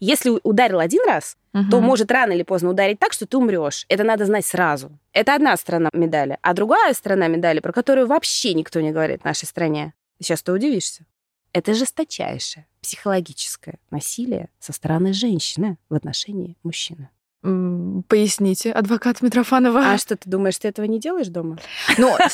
Если 0.00 0.30
ударил 0.42 0.78
один 0.78 1.04
раз, 1.06 1.36
угу. 1.52 1.70
то 1.70 1.80
может 1.80 2.10
рано 2.10 2.32
или 2.32 2.42
поздно 2.42 2.70
ударить 2.70 2.98
так, 2.98 3.12
что 3.12 3.26
ты 3.26 3.36
умрешь. 3.36 3.84
Это 3.88 4.04
надо 4.04 4.24
знать 4.26 4.46
сразу. 4.46 4.98
Это 5.12 5.34
одна 5.34 5.56
сторона 5.56 5.90
медали. 5.92 6.38
А 6.42 6.54
другая 6.54 6.94
сторона 6.94 7.26
медали, 7.26 7.60
про 7.60 7.72
которую 7.72 8.06
вообще 8.06 8.54
никто 8.54 8.80
не 8.80 8.92
говорит 8.92 9.22
в 9.22 9.24
нашей 9.24 9.46
стране, 9.46 9.94
сейчас 10.20 10.42
ты 10.42 10.52
удивишься. 10.52 11.04
Это 11.52 11.74
жесточайшее 11.74 12.66
психологическое 12.82 13.78
насилие 13.90 14.50
со 14.60 14.72
стороны 14.72 15.12
женщины 15.12 15.78
в 15.88 15.94
отношении 15.94 16.56
мужчины. 16.62 17.08
Поясните, 17.42 18.72
адвокат 18.72 19.22
Митрофанова. 19.22 19.92
А 19.92 19.98
что, 19.98 20.16
ты 20.16 20.28
думаешь, 20.28 20.58
ты 20.58 20.68
этого 20.68 20.86
не 20.86 20.98
делаешь 20.98 21.28
дома? 21.28 21.58
Ну, 21.96 22.16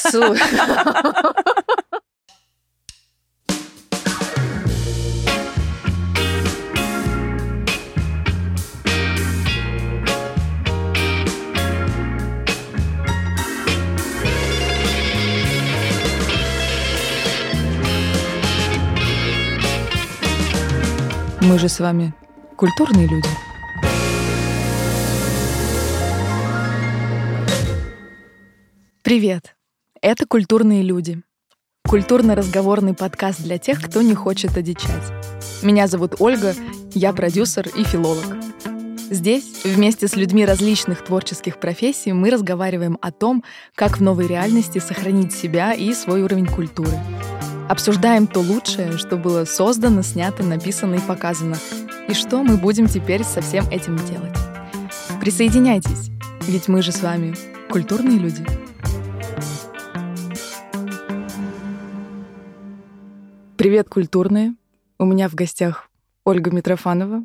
Мы 21.44 21.58
же 21.58 21.68
с 21.68 21.79
вами 21.79 22.14
культурные 22.57 23.07
люди. 23.07 23.29
Привет! 29.03 29.54
Это 30.00 30.25
«Культурные 30.26 30.80
люди». 30.80 31.20
Культурно-разговорный 31.86 32.94
подкаст 32.94 33.42
для 33.42 33.58
тех, 33.58 33.83
кто 33.83 34.00
не 34.00 34.14
хочет 34.14 34.56
одичать. 34.56 35.12
Меня 35.62 35.86
зовут 35.86 36.14
Ольга, 36.19 36.55
я 36.94 37.12
продюсер 37.12 37.69
и 37.69 37.84
филолог. 37.84 38.25
Здесь, 39.11 39.64
вместе 39.64 40.08
с 40.08 40.17
людьми 40.17 40.47
различных 40.47 41.05
творческих 41.05 41.61
профессий, 41.61 42.14
мы 42.14 42.31
разговариваем 42.31 42.97
о 43.03 43.12
том, 43.12 43.45
как 43.75 43.98
в 43.98 44.03
новой 44.03 44.29
реальности 44.29 44.79
сохранить 44.79 45.34
себя 45.34 45.75
и 45.75 45.92
свой 45.92 46.23
уровень 46.23 46.47
культуры— 46.47 46.98
Обсуждаем 47.67 48.27
то 48.27 48.41
лучшее, 48.41 48.98
что 48.98 49.17
было 49.17 49.47
создано, 49.47 50.03
снято, 50.03 50.43
написано 50.43 50.97
и 50.97 51.01
показано. 51.01 51.57
И 52.09 52.12
что 52.12 52.43
мы 52.43 52.59
будем 52.59 52.89
теперь 52.89 53.25
со 53.25 53.41
всем 53.41 53.67
этим 53.70 53.97
делать. 53.97 54.37
Присоединяйтесь, 55.19 56.11
ведь 56.47 56.69
мы 56.69 56.83
же 56.83 56.92
с 56.92 57.03
вами 57.03 57.35
культурные 57.70 58.19
люди. 58.19 58.45
Привет, 63.57 63.89
культурные! 63.89 64.55
У 64.98 65.07
меня 65.07 65.31
в 65.31 65.35
гостях 65.35 65.89
Ольга 66.25 66.51
Митрофанова, 66.51 67.25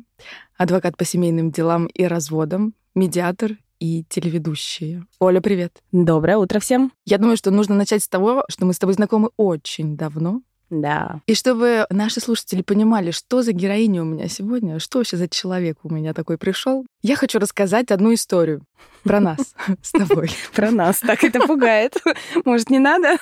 адвокат 0.56 0.96
по 0.96 1.04
семейным 1.04 1.50
делам 1.50 1.84
и 1.86 2.04
разводам, 2.04 2.72
медиатор 2.94 3.58
и 3.80 4.04
телеведущие. 4.08 5.06
Оля, 5.18 5.40
привет. 5.40 5.82
Доброе 5.90 6.36
утро 6.36 6.60
всем. 6.60 6.92
Я 7.06 7.18
думаю, 7.18 7.36
что 7.36 7.50
нужно 7.50 7.74
начать 7.74 8.04
с 8.04 8.08
того, 8.08 8.44
что 8.48 8.66
мы 8.66 8.74
с 8.74 8.78
тобой 8.78 8.94
знакомы 8.94 9.30
очень 9.36 9.96
давно. 9.96 10.42
Да. 10.68 11.20
И 11.26 11.34
чтобы 11.34 11.86
наши 11.90 12.20
слушатели 12.20 12.62
понимали, 12.62 13.10
что 13.10 13.42
за 13.42 13.52
героиня 13.52 14.02
у 14.02 14.04
меня 14.04 14.28
сегодня, 14.28 14.78
что 14.78 14.98
вообще 14.98 15.16
за 15.16 15.28
человек 15.28 15.78
у 15.82 15.92
меня 15.92 16.14
такой 16.14 16.38
пришел, 16.38 16.86
я 17.02 17.16
хочу 17.16 17.40
рассказать 17.40 17.90
одну 17.90 18.14
историю 18.14 18.62
про 19.02 19.20
нас 19.20 19.54
с 19.82 19.92
тобой. 19.92 20.30
Про 20.54 20.70
нас. 20.70 21.00
Так 21.00 21.24
это 21.24 21.40
пугает. 21.46 21.96
Может, 22.44 22.70
не 22.70 22.78
надо? 22.78 23.16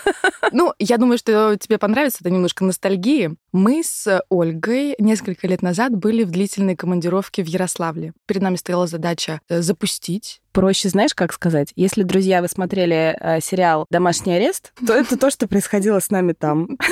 Ну, 0.52 0.72
я 0.78 0.98
думаю, 0.98 1.18
что 1.18 1.56
тебе 1.56 1.78
понравится. 1.78 2.18
Это 2.20 2.30
немножко 2.30 2.64
ностальгии. 2.64 3.36
Мы 3.52 3.82
с 3.82 4.22
Ольгой 4.28 4.94
несколько 4.98 5.46
лет 5.46 5.62
назад 5.62 5.96
были 5.96 6.24
в 6.24 6.30
длительной 6.30 6.76
командировке 6.76 7.42
в 7.42 7.46
Ярославле. 7.46 8.12
Перед 8.26 8.42
нами 8.42 8.56
стояла 8.56 8.86
задача 8.86 9.40
э, 9.48 9.62
запустить 9.62 10.40
проще, 10.52 10.88
знаешь, 10.88 11.14
как 11.14 11.32
сказать? 11.32 11.72
Если, 11.76 12.02
друзья, 12.02 12.42
вы 12.42 12.48
смотрели 12.48 13.16
э, 13.20 13.40
сериал 13.40 13.86
«Домашний 13.90 14.32
арест», 14.32 14.72
то 14.84 14.92
это 14.92 15.16
то, 15.16 15.30
что 15.30 15.46
происходило 15.46 16.00
с 16.00 16.10
нами 16.10 16.32
там. 16.32 16.76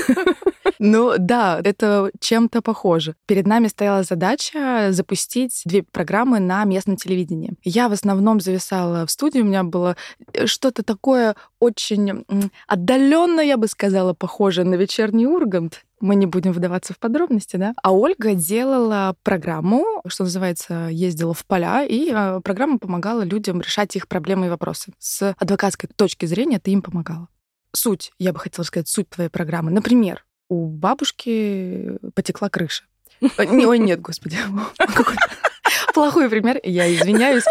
Ну 0.78 1.14
да, 1.18 1.58
это 1.64 2.10
чем-то 2.20 2.60
похоже. 2.60 3.14
Перед 3.24 3.46
нами 3.46 3.68
стояла 3.68 4.02
задача 4.02 4.88
запустить 4.90 5.62
две 5.64 5.82
программы 5.82 6.38
на 6.38 6.64
местном 6.64 6.96
телевидении. 6.96 7.54
Я 7.64 7.88
в 7.88 7.92
основном 7.92 8.40
зависала 8.40 8.75
в 8.84 9.08
студии, 9.08 9.40
у 9.40 9.44
меня 9.44 9.62
было 9.64 9.96
э, 10.32 10.46
что-то 10.46 10.82
такое 10.82 11.36
очень 11.58 12.24
отдаленно, 12.66 13.40
я 13.40 13.56
бы 13.56 13.68
сказала, 13.68 14.14
похоже 14.14 14.64
на 14.64 14.74
вечерний 14.74 15.26
Ургант. 15.26 15.84
Мы 16.00 16.14
не 16.14 16.26
будем 16.26 16.52
вдаваться 16.52 16.92
в 16.92 16.98
подробности, 16.98 17.56
да? 17.56 17.74
А 17.82 17.92
Ольга 17.92 18.34
делала 18.34 19.16
программу, 19.22 20.02
что 20.06 20.24
называется, 20.24 20.88
ездила 20.90 21.32
в 21.32 21.44
поля, 21.46 21.84
и 21.84 22.10
э, 22.12 22.40
программа 22.40 22.78
помогала 22.78 23.22
людям 23.22 23.60
решать 23.60 23.96
их 23.96 24.08
проблемы 24.08 24.46
и 24.46 24.50
вопросы. 24.50 24.92
С 24.98 25.34
адвокатской 25.38 25.88
точки 25.94 26.26
зрения 26.26 26.58
ты 26.58 26.72
им 26.72 26.82
помогала. 26.82 27.28
Суть, 27.72 28.12
я 28.18 28.32
бы 28.32 28.38
хотела 28.38 28.64
сказать, 28.64 28.88
суть 28.88 29.08
твоей 29.08 29.30
программы. 29.30 29.70
Например, 29.70 30.24
у 30.48 30.66
бабушки 30.66 31.98
потекла 32.14 32.48
крыша. 32.50 32.84
Э, 33.20 33.66
ой, 33.66 33.78
нет, 33.78 34.00
господи. 34.00 34.38
Плохой 35.94 36.28
пример, 36.28 36.60
я 36.62 36.92
извиняюсь. 36.92 37.44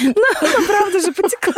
Ну, 0.00 0.14
правда 0.66 1.00
же 1.00 1.12
потекла. 1.12 1.54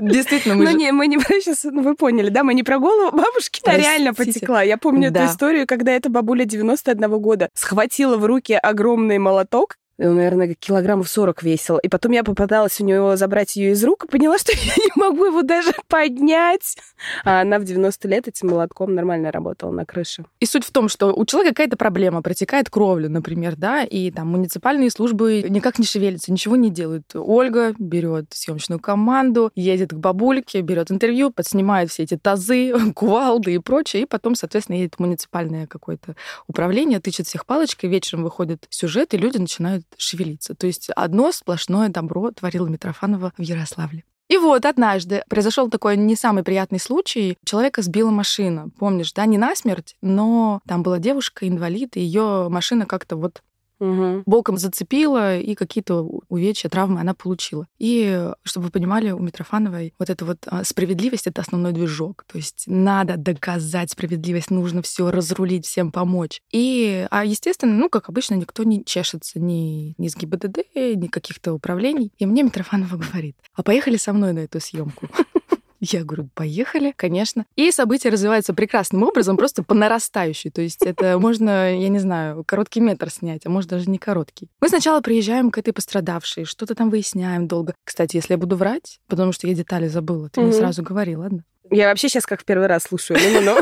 Действительно, 0.00 0.54
мы 0.54 0.64
Ну, 0.64 0.70
не, 0.70 0.92
мы 0.92 1.06
не 1.06 1.18
сейчас, 1.18 1.64
ну, 1.64 1.82
вы 1.82 1.94
поняли, 1.94 2.28
да, 2.28 2.42
мы 2.42 2.54
не 2.54 2.62
про 2.62 2.78
голову 2.78 3.16
бабушки, 3.16 3.60
а 3.64 3.76
реально 3.76 4.14
потекла. 4.14 4.62
Я 4.62 4.76
помню 4.78 5.08
эту 5.08 5.24
историю, 5.26 5.66
когда 5.66 5.92
эта 5.92 6.08
бабуля 6.08 6.44
91 6.44 7.18
года 7.18 7.48
схватила 7.54 8.16
в 8.16 8.24
руки 8.24 8.54
огромный 8.54 9.18
молоток 9.18 9.76
он, 9.98 10.16
наверное, 10.16 10.54
килограммов 10.54 11.08
40 11.08 11.42
весил. 11.42 11.78
И 11.78 11.88
потом 11.88 12.12
я 12.12 12.22
попыталась 12.22 12.80
у 12.80 12.84
него 12.84 13.16
забрать 13.16 13.56
ее 13.56 13.72
из 13.72 13.82
рук 13.82 14.04
и 14.04 14.08
поняла, 14.08 14.38
что 14.38 14.52
я 14.56 14.74
не 14.76 14.92
могу 14.94 15.26
его 15.26 15.42
даже 15.42 15.72
поднять. 15.88 16.76
А 17.24 17.40
она 17.40 17.58
в 17.58 17.64
90 17.64 18.08
лет 18.08 18.28
этим 18.28 18.48
молотком 18.48 18.94
нормально 18.94 19.32
работала 19.32 19.70
на 19.70 19.86
крыше. 19.86 20.24
И 20.40 20.46
суть 20.46 20.64
в 20.64 20.70
том, 20.70 20.88
что 20.88 21.14
у 21.14 21.24
человека 21.24 21.54
какая-то 21.54 21.76
проблема, 21.76 22.22
протекает 22.22 22.68
кровля, 22.68 23.08
например, 23.08 23.56
да, 23.56 23.84
и 23.84 24.10
там 24.10 24.28
муниципальные 24.28 24.90
службы 24.90 25.44
никак 25.48 25.78
не 25.78 25.86
шевелятся, 25.86 26.30
ничего 26.30 26.56
не 26.56 26.70
делают. 26.70 27.04
Ольга 27.14 27.74
берет 27.78 28.26
съемочную 28.30 28.80
команду, 28.80 29.50
едет 29.54 29.92
к 29.92 29.96
бабульке, 29.96 30.60
берет 30.60 30.90
интервью, 30.90 31.30
подснимает 31.30 31.90
все 31.90 32.02
эти 32.02 32.16
тазы, 32.16 32.74
кувалды 32.94 33.54
и 33.54 33.58
прочее, 33.58 34.02
и 34.02 34.06
потом, 34.06 34.34
соответственно, 34.34 34.76
едет 34.76 34.96
в 34.96 34.98
муниципальное 34.98 35.66
какое-то 35.66 36.16
управление, 36.46 37.00
тычет 37.00 37.26
всех 37.26 37.46
палочкой, 37.46 37.88
вечером 37.88 38.24
выходит 38.24 38.66
сюжет, 38.68 39.14
и 39.14 39.16
люди 39.16 39.38
начинают 39.38 39.85
шевелиться. 39.96 40.54
То 40.54 40.66
есть 40.66 40.90
одно 40.90 41.32
сплошное 41.32 41.88
добро 41.88 42.30
творила 42.30 42.66
Митрофанова 42.66 43.32
в 43.36 43.42
Ярославле. 43.42 44.04
И 44.28 44.38
вот 44.38 44.64
однажды 44.64 45.22
произошел 45.28 45.70
такой 45.70 45.96
не 45.96 46.16
самый 46.16 46.42
приятный 46.42 46.80
случай. 46.80 47.38
Человека 47.44 47.82
сбила 47.82 48.10
машина. 48.10 48.70
Помнишь, 48.78 49.12
да, 49.12 49.24
не 49.24 49.38
насмерть, 49.38 49.96
но 50.02 50.60
там 50.66 50.82
была 50.82 50.98
девушка, 50.98 51.46
инвалид, 51.46 51.96
и 51.96 52.00
ее 52.00 52.48
машина 52.48 52.86
как-то 52.86 53.16
вот 53.16 53.42
Угу. 53.78 54.22
Боком 54.26 54.56
зацепила, 54.56 55.38
и 55.38 55.54
какие-то 55.54 56.02
увечья, 56.28 56.68
травмы 56.68 57.00
она 57.00 57.14
получила. 57.14 57.66
И, 57.78 58.30
чтобы 58.42 58.66
вы 58.66 58.70
понимали, 58.70 59.10
у 59.10 59.18
Митрофановой 59.18 59.94
вот 59.98 60.10
эта 60.10 60.24
вот 60.24 60.38
а, 60.46 60.64
справедливость— 60.64 61.26
это 61.28 61.42
основной 61.42 61.72
движок. 61.72 62.24
То 62.26 62.38
есть 62.38 62.64
надо 62.66 63.16
доказать 63.16 63.90
справедливость, 63.90 64.50
нужно 64.50 64.82
все 64.82 65.10
разрулить, 65.10 65.66
всем 65.66 65.92
помочь. 65.92 66.40
И, 66.52 67.06
а 67.10 67.24
естественно, 67.24 67.74
ну, 67.74 67.88
как 67.88 68.08
обычно, 68.08 68.34
никто 68.34 68.62
не 68.62 68.84
чешется 68.84 69.38
ни, 69.40 69.94
ни 69.98 70.08
с 70.08 70.16
ГИБДД, 70.16 70.58
ни 70.74 71.06
каких-то 71.08 71.52
управлений. 71.52 72.12
И 72.18 72.26
мне 72.26 72.42
Митрофанова 72.42 72.96
говорит, 72.96 73.36
а 73.54 73.62
поехали 73.62 73.96
со 73.96 74.12
мной 74.12 74.32
на 74.32 74.40
эту 74.40 74.60
съемку. 74.60 75.08
Я 75.80 76.04
говорю, 76.04 76.28
поехали, 76.34 76.92
конечно. 76.96 77.44
И 77.56 77.70
события 77.70 78.08
развиваются 78.08 78.54
прекрасным 78.54 79.02
образом, 79.02 79.36
просто 79.36 79.62
по 79.62 79.74
нарастающей. 79.74 80.50
То 80.50 80.62
есть 80.62 80.82
это 80.82 81.18
можно, 81.18 81.78
я 81.78 81.88
не 81.88 81.98
знаю, 81.98 82.44
короткий 82.44 82.80
метр 82.80 83.10
снять, 83.10 83.46
а 83.46 83.50
может 83.50 83.70
даже 83.70 83.90
не 83.90 83.98
короткий. 83.98 84.48
Мы 84.60 84.68
сначала 84.68 85.00
приезжаем 85.00 85.50
к 85.50 85.58
этой 85.58 85.72
пострадавшей, 85.72 86.44
что-то 86.44 86.74
там 86.74 86.90
выясняем 86.90 87.46
долго. 87.46 87.74
Кстати, 87.84 88.16
если 88.16 88.34
я 88.34 88.38
буду 88.38 88.56
врать, 88.56 89.00
потому 89.06 89.32
что 89.32 89.46
я 89.46 89.54
детали 89.54 89.88
забыла, 89.88 90.28
ты 90.30 90.40
мне 90.40 90.52
сразу 90.52 90.82
говори, 90.82 91.16
ладно? 91.16 91.44
Я 91.70 91.88
вообще 91.88 92.08
сейчас 92.08 92.26
как 92.26 92.42
в 92.42 92.44
первый 92.44 92.68
раз 92.68 92.84
слушаю. 92.84 93.18
Ну-ну-ну. 93.20 93.58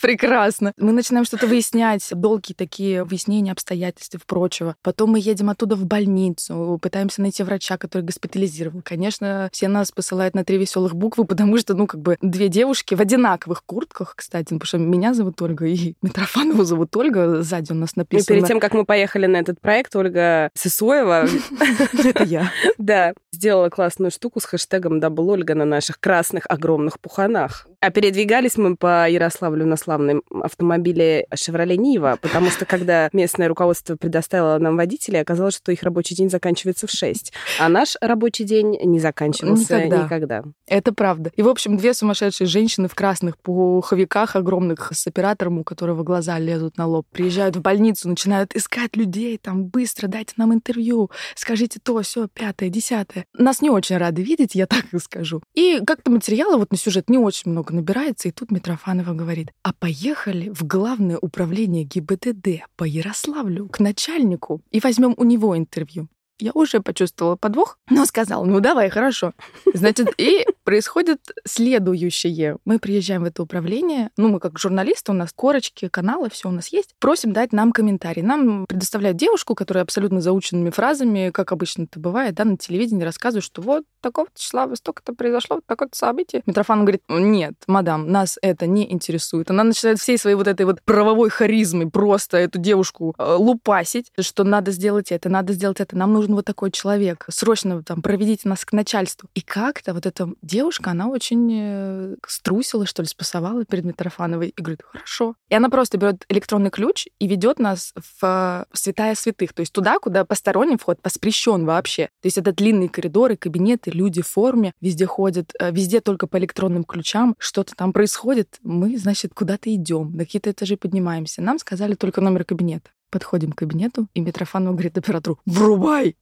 Прекрасно. 0.00 0.72
Мы 0.78 0.92
начинаем 0.92 1.24
что-то 1.24 1.46
выяснять, 1.46 2.06
долгие 2.10 2.54
такие 2.54 3.04
выяснения 3.04 3.52
обстоятельств 3.52 4.14
и 4.14 4.18
прочего. 4.18 4.76
Потом 4.82 5.10
мы 5.10 5.20
едем 5.20 5.50
оттуда 5.50 5.76
в 5.76 5.84
больницу, 5.84 6.78
пытаемся 6.80 7.20
найти 7.20 7.42
врача, 7.42 7.76
который 7.76 8.02
госпитализировал. 8.02 8.82
Конечно, 8.82 9.48
все 9.52 9.68
нас 9.68 9.92
посылают 9.92 10.34
на 10.34 10.44
три 10.44 10.58
веселых 10.58 10.94
буквы, 10.94 11.24
потому 11.24 11.58
что, 11.58 11.74
ну, 11.74 11.86
как 11.86 12.00
бы 12.00 12.16
две 12.22 12.48
девушки 12.48 12.94
в 12.94 13.00
одинаковых 13.00 13.64
куртках, 13.64 14.14
кстати, 14.16 14.54
потому 14.54 14.64
что 14.64 14.78
меня 14.78 15.14
зовут 15.14 15.40
Ольга 15.42 15.66
и 15.66 15.94
Митрофанову 16.02 16.64
зовут 16.64 16.96
Ольга, 16.96 17.42
сзади 17.42 17.72
у 17.72 17.74
нас 17.74 17.96
написано. 17.96 18.34
И 18.34 18.36
перед 18.36 18.48
тем, 18.48 18.60
как 18.60 18.74
мы 18.74 18.84
поехали 18.84 19.26
на 19.26 19.36
этот 19.36 19.60
проект, 19.60 19.94
Ольга 19.96 20.50
Сысоева... 20.54 21.26
Это 22.04 22.24
я. 22.24 22.50
Да, 22.78 23.12
сделала 23.30 23.68
классную 23.68 24.10
штуку 24.10 24.40
с 24.40 24.44
хэштегом 24.44 25.00
«Дабл 25.00 25.28
Ольга» 25.28 25.54
на 25.54 25.64
наших 25.66 26.00
красных 26.00 26.46
огромных 26.48 26.98
пуханах. 26.98 27.66
А 27.80 27.90
передвигались 27.90 28.56
мы 28.56 28.76
по 28.76 29.08
Ярославлю 29.08 29.66
на 29.66 29.76
славном 29.90 30.22
автомобиле 30.30 31.26
«Шевроле 31.34 31.76
Нива», 31.76 32.16
потому 32.22 32.50
что 32.50 32.64
когда 32.64 33.10
местное 33.12 33.48
руководство 33.48 33.96
предоставило 33.96 34.56
нам 34.58 34.76
водителей, 34.76 35.20
оказалось, 35.20 35.56
что 35.56 35.72
их 35.72 35.82
рабочий 35.82 36.14
день 36.14 36.30
заканчивается 36.30 36.86
в 36.86 36.90
6, 36.90 37.32
а 37.58 37.68
наш 37.68 37.96
рабочий 38.00 38.44
день 38.44 38.78
не 38.84 39.00
заканчивался 39.00 39.78
никогда. 39.78 40.04
никогда. 40.04 40.44
Это 40.68 40.92
правда. 40.92 41.32
И, 41.34 41.42
в 41.42 41.48
общем, 41.48 41.76
две 41.76 41.92
сумасшедшие 41.92 42.46
женщины 42.46 42.86
в 42.86 42.94
красных 42.94 43.36
пуховиках 43.38 44.36
огромных 44.36 44.92
с 44.92 45.06
оператором, 45.08 45.58
у 45.58 45.64
которого 45.64 46.04
глаза 46.04 46.38
лезут 46.38 46.76
на 46.76 46.86
лоб, 46.86 47.06
приезжают 47.10 47.56
в 47.56 47.60
больницу, 47.60 48.08
начинают 48.08 48.54
искать 48.54 48.96
людей, 48.96 49.38
там, 49.38 49.64
быстро 49.64 50.06
дайте 50.06 50.34
нам 50.36 50.54
интервью, 50.54 51.10
скажите 51.34 51.80
то, 51.82 52.00
все, 52.02 52.28
пятое, 52.28 52.68
десятое. 52.68 53.24
Нас 53.34 53.60
не 53.60 53.70
очень 53.70 53.96
рады 53.96 54.22
видеть, 54.22 54.54
я 54.54 54.66
так 54.66 54.84
и 54.92 54.98
скажу. 55.00 55.42
И 55.54 55.80
как-то 55.84 56.12
материала 56.12 56.56
вот 56.56 56.70
на 56.70 56.78
сюжет 56.78 57.10
не 57.10 57.18
очень 57.18 57.50
много 57.50 57.74
набирается, 57.74 58.28
и 58.28 58.30
тут 58.30 58.52
Митрофанова 58.52 59.14
говорит, 59.14 59.48
а 59.64 59.72
поехали 59.80 60.50
в 60.50 60.64
главное 60.64 61.18
управление 61.18 61.84
ГИБДД 61.84 62.66
по 62.76 62.84
Ярославлю 62.84 63.68
к 63.68 63.80
начальнику 63.80 64.62
и 64.70 64.78
возьмем 64.78 65.14
у 65.16 65.24
него 65.24 65.56
интервью 65.56 66.08
я 66.40 66.52
уже 66.54 66.80
почувствовала 66.80 67.36
подвох, 67.36 67.78
но 67.88 68.04
сказал, 68.06 68.44
ну 68.44 68.60
давай, 68.60 68.90
хорошо. 68.90 69.32
Значит, 69.72 70.08
и 70.18 70.46
происходит 70.64 71.20
следующее. 71.46 72.58
Мы 72.64 72.78
приезжаем 72.78 73.22
в 73.22 73.26
это 73.26 73.42
управление, 73.42 74.10
ну 74.16 74.28
мы 74.28 74.40
как 74.40 74.58
журналисты, 74.58 75.12
у 75.12 75.14
нас 75.14 75.32
корочки, 75.34 75.88
каналы, 75.88 76.30
все 76.30 76.48
у 76.48 76.52
нас 76.52 76.68
есть. 76.68 76.94
Просим 76.98 77.32
дать 77.32 77.52
нам 77.52 77.72
комментарий. 77.72 78.22
Нам 78.22 78.66
предоставляют 78.66 79.16
девушку, 79.16 79.54
которая 79.54 79.84
абсолютно 79.84 80.20
заученными 80.20 80.70
фразами, 80.70 81.30
как 81.30 81.52
обычно 81.52 81.84
это 81.84 81.98
бывает, 82.00 82.34
да, 82.34 82.44
на 82.44 82.56
телевидении 82.56 83.04
рассказывает, 83.04 83.44
что 83.44 83.62
вот 83.62 83.84
такого 84.00 84.28
числа 84.34 84.68
столько-то 84.74 85.14
произошло, 85.14 85.56
вот 85.56 85.66
такое-то 85.66 85.96
событие. 85.96 86.42
Митрофан 86.46 86.80
говорит, 86.80 87.02
нет, 87.08 87.54
мадам, 87.66 88.10
нас 88.10 88.38
это 88.42 88.66
не 88.66 88.90
интересует. 88.90 89.50
Она 89.50 89.64
начинает 89.64 89.98
всей 89.98 90.18
своей 90.18 90.36
вот 90.36 90.46
этой 90.46 90.66
вот 90.66 90.82
правовой 90.82 91.30
харизмой 91.30 91.90
просто 91.90 92.38
эту 92.38 92.58
девушку 92.58 93.14
э, 93.18 93.34
лупасить, 93.34 94.10
что 94.20 94.44
надо 94.44 94.70
сделать 94.70 95.12
это, 95.12 95.28
надо 95.28 95.52
сделать 95.52 95.80
это, 95.80 95.96
нам 95.96 96.12
нужно 96.12 96.29
нужен 96.30 96.34
вот 96.34 96.44
такой 96.44 96.70
человек, 96.70 97.26
срочно 97.28 97.82
там 97.82 98.02
проведите 98.02 98.48
нас 98.48 98.64
к 98.64 98.72
начальству. 98.72 99.28
И 99.34 99.40
как-то 99.40 99.92
вот 99.94 100.06
эта 100.06 100.28
девушка, 100.42 100.90
она 100.90 101.08
очень 101.08 101.50
э, 101.52 102.16
струсила, 102.26 102.86
что 102.86 103.02
ли, 103.02 103.08
спасовала 103.08 103.64
перед 103.64 103.84
Митрофановой 103.84 104.48
и 104.56 104.62
говорит, 104.62 104.82
хорошо. 104.82 105.34
И 105.48 105.54
она 105.54 105.68
просто 105.68 105.98
берет 105.98 106.24
электронный 106.28 106.70
ключ 106.70 107.06
и 107.18 107.26
ведет 107.26 107.58
нас 107.58 107.92
в 108.20 108.66
святая 108.72 109.14
святых, 109.14 109.52
то 109.52 109.60
есть 109.60 109.72
туда, 109.72 109.98
куда 109.98 110.24
посторонний 110.24 110.76
вход 110.76 110.98
воспрещен 111.02 111.64
вообще. 111.64 112.06
То 112.22 112.26
есть 112.26 112.38
это 112.38 112.52
длинные 112.52 112.88
коридоры, 112.88 113.36
кабинеты, 113.36 113.90
люди 113.90 114.22
в 114.22 114.28
форме, 114.28 114.72
везде 114.80 115.06
ходят, 115.06 115.52
э, 115.58 115.70
везде 115.72 116.00
только 116.00 116.26
по 116.26 116.38
электронным 116.38 116.84
ключам, 116.84 117.34
что-то 117.38 117.74
там 117.74 117.92
происходит, 117.92 118.58
мы, 118.62 118.96
значит, 118.96 119.32
куда-то 119.34 119.74
идем, 119.74 120.12
на 120.12 120.24
какие-то 120.24 120.50
этажи 120.50 120.76
поднимаемся. 120.76 121.42
Нам 121.42 121.58
сказали 121.58 121.94
только 121.94 122.20
номер 122.20 122.44
кабинета. 122.44 122.90
Подходим 123.10 123.52
к 123.52 123.58
кабинету, 123.58 124.06
и 124.14 124.20
Митрофанов 124.20 124.74
говорит 124.74 124.96
оператору, 124.96 125.38
врубай! 125.44 126.16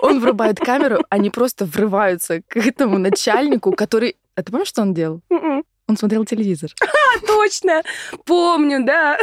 Он 0.00 0.20
врубает 0.20 0.58
камеру, 0.58 0.98
они 1.10 1.30
просто 1.30 1.66
врываются 1.66 2.40
к 2.48 2.56
этому 2.56 2.98
начальнику, 2.98 3.72
который... 3.72 4.16
А 4.34 4.42
ты 4.42 4.50
помнишь, 4.50 4.68
что 4.68 4.82
он 4.82 4.94
делал? 4.94 5.20
М-м. 5.30 5.64
Он 5.88 5.96
смотрел 5.96 6.24
телевизор. 6.24 6.70
А, 6.82 7.26
точно! 7.26 7.82
Помню, 8.24 8.84
да. 8.84 9.18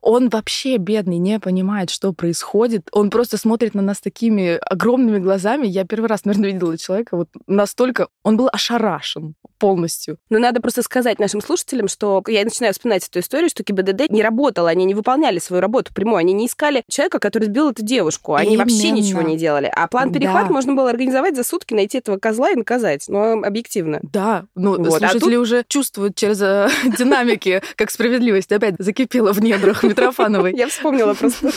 Он 0.00 0.28
вообще 0.28 0.76
бедный, 0.76 1.18
не 1.18 1.40
понимает, 1.40 1.90
что 1.90 2.12
происходит. 2.12 2.88
Он 2.92 3.10
просто 3.10 3.36
смотрит 3.36 3.74
на 3.74 3.82
нас 3.82 4.00
такими 4.00 4.56
огромными 4.60 5.18
глазами. 5.18 5.66
Я 5.66 5.84
первый 5.84 6.06
раз, 6.06 6.24
наверное, 6.24 6.52
видела 6.52 6.78
человека 6.78 7.16
вот 7.16 7.28
настолько... 7.48 8.06
Он 8.22 8.36
был 8.36 8.48
ошарашен 8.52 9.34
полностью. 9.58 10.18
Но 10.30 10.38
надо 10.38 10.60
просто 10.60 10.82
сказать 10.82 11.18
нашим 11.18 11.40
слушателям, 11.40 11.88
что 11.88 12.22
я 12.26 12.44
начинаю 12.44 12.72
вспоминать 12.72 13.06
эту 13.06 13.20
историю, 13.20 13.48
что 13.48 13.62
ГИБДД 13.62 14.10
не 14.10 14.22
работала, 14.22 14.68
они 14.68 14.84
не 14.84 14.94
выполняли 14.94 15.38
свою 15.38 15.60
работу 15.60 15.92
прямую, 15.94 16.18
они 16.18 16.32
не 16.32 16.46
искали 16.46 16.82
человека, 16.88 17.18
который 17.18 17.44
сбил 17.44 17.70
эту 17.70 17.82
девушку, 17.82 18.34
они 18.34 18.54
Именно. 18.54 18.64
вообще 18.64 18.90
ничего 18.90 19.22
не 19.22 19.36
делали. 19.36 19.70
А 19.74 19.86
план 19.88 20.12
перехват 20.12 20.48
да. 20.48 20.52
можно 20.52 20.74
было 20.74 20.90
организовать 20.90 21.36
за 21.36 21.44
сутки, 21.44 21.74
найти 21.74 21.98
этого 21.98 22.18
козла 22.18 22.50
и 22.50 22.56
наказать, 22.56 23.04
но 23.08 23.32
объективно. 23.42 24.00
Да, 24.02 24.46
ну 24.54 24.76
вот. 24.76 24.86
Слушатели 24.86 25.16
а 25.16 25.20
тут... 25.20 25.34
уже 25.34 25.64
чувствуют 25.68 26.16
через 26.16 26.40
э, 26.40 26.68
динамики, 26.98 27.62
как 27.76 27.90
справедливость 27.90 28.52
опять 28.52 28.74
закипела 28.78 29.32
в 29.32 29.40
недрах 29.40 29.82
Митрофановой. 29.82 30.52
Я 30.56 30.68
вспомнила 30.68 31.14
просто. 31.14 31.50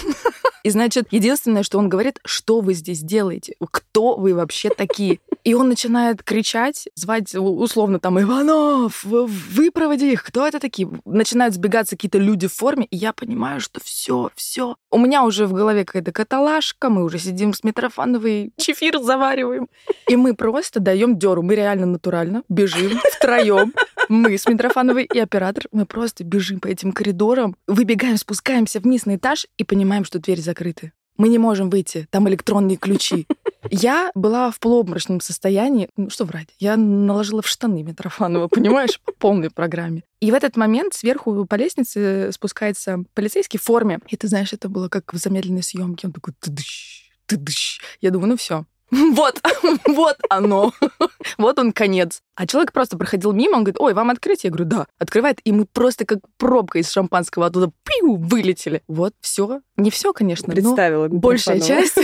И 0.64 0.70
значит, 0.70 1.08
единственное, 1.12 1.64
что 1.64 1.78
он 1.78 1.90
говорит, 1.90 2.20
что 2.26 2.62
вы 2.62 2.74
здесь 2.74 3.00
делаете? 3.00 3.56
Кто 3.72 4.16
вы 4.16 4.34
вообще 4.34 4.70
такие? 4.70 5.20
И 5.44 5.54
он 5.54 5.70
начинает 5.70 6.22
кричать, 6.24 6.88
звать 6.96 7.34
условно 7.36 8.00
там 8.00 8.20
Иванов, 8.20 9.04
выпроводи 9.04 10.12
их, 10.12 10.24
кто 10.24 10.46
это 10.46 10.60
такие? 10.60 10.90
Начинают 11.06 11.54
сбегаться 11.54 11.96
какие-то 11.96 12.18
люди 12.18 12.48
в 12.48 12.54
форме, 12.54 12.86
и 12.86 12.98
я 12.98 13.14
понимаю, 13.14 13.62
что 13.62 13.80
все, 13.84 14.32
все. 14.36 14.76
У 14.92 14.98
меня 14.98 15.24
уже 15.24 15.48
в 15.48 15.54
голове 15.54 15.86
какая-то 15.86 16.12
каталажка, 16.12 16.90
мы 16.90 17.04
уже 17.04 17.20
сидим 17.20 17.54
с 17.54 17.64
Митрофановой, 17.64 18.52
чефир 18.58 19.00
завариваем. 19.00 19.70
И 20.08 20.16
мы 20.16 20.34
просто 20.36 20.80
даем 20.80 21.18
деру, 21.18 21.42
мы 21.42 21.56
реально 21.56 21.86
натурально 21.86 22.44
бежим 22.50 23.00
втроем. 23.14 23.74
Мы 24.10 24.38
с 24.38 24.48
Митрофановой 24.48 25.06
и 25.06 25.20
оператор, 25.20 25.66
мы 25.72 25.86
просто 25.86 26.24
бежим 26.24 26.60
по 26.60 26.68
этим 26.68 26.92
коридорам, 26.92 27.56
выбегаем, 27.68 28.18
спускаемся 28.18 28.80
вниз 28.80 29.06
на 29.06 29.16
этаж 29.16 29.48
и 29.58 29.64
понимаем, 29.64 30.04
что 30.04 30.20
двери 30.20 30.42
закрыты. 30.42 30.92
Мы 31.18 31.28
не 31.28 31.38
можем 31.38 31.70
выйти, 31.70 32.08
там 32.12 32.30
электронные 32.30 32.78
ключи. 32.78 33.28
Я 33.70 34.12
была 34.16 34.52
в 34.52 34.60
полуобморочном 34.60 35.22
состоянии. 35.22 35.90
Ну, 35.98 36.10
что 36.10 36.26
врать? 36.26 36.50
Я 36.60 36.78
наложила 36.78 37.42
в 37.42 37.48
штаны 37.48 37.84
Митрофанова, 37.84 38.48
понимаешь, 38.48 39.00
по 39.02 39.12
полной 39.12 39.50
программе. 39.50 40.04
И 40.20 40.32
в 40.32 40.34
этот 40.34 40.56
момент 40.58 40.94
сверху 40.94 41.46
по 41.46 41.56
лестнице 41.56 42.32
спускается 42.32 43.04
полицейский 43.14 43.60
в 43.60 43.64
форме. 43.64 44.00
И 44.08 44.18
ты 44.18 44.28
знаешь, 44.28 44.54
это 44.54 44.70
было 44.70 44.90
как 44.90 45.14
в 45.14 45.18
замедленной 45.18 45.64
съемке. 45.64 46.08
Он 46.08 46.14
такой 46.14 46.34
тыдыщ, 46.40 47.12
тыдыщ. 47.26 47.82
Я 48.02 48.12
думаю, 48.12 48.30
ну 48.30 48.38
все, 48.38 48.66
вот, 48.92 49.40
вот 49.86 50.18
оно. 50.30 50.74
вот 51.38 51.60
он 51.60 51.72
конец. 51.72 52.22
А 52.36 52.48
человек 52.48 52.72
просто 52.72 52.98
проходил 52.98 53.34
мимо, 53.34 53.58
он 53.58 53.64
говорит, 53.64 53.80
ой, 53.80 53.94
вам 53.94 54.10
открыть? 54.10 54.44
Я 54.44 54.50
говорю, 54.50 54.66
да. 54.66 54.88
Открывает, 54.98 55.40
и 55.44 55.52
мы 55.52 55.66
просто 55.66 56.06
как 56.06 56.20
пробка 56.38 56.80
из 56.80 56.90
шампанского 56.90 57.48
оттуда 57.48 57.72
пиу, 57.84 58.16
вылетели. 58.16 58.82
Вот, 58.88 59.14
все. 59.22 59.62
Не 59.78 59.92
все, 59.92 60.14
конечно, 60.14 60.52
Представила. 60.52 61.08
но 61.08 61.20
большая 61.20 61.60
часть. 61.60 61.98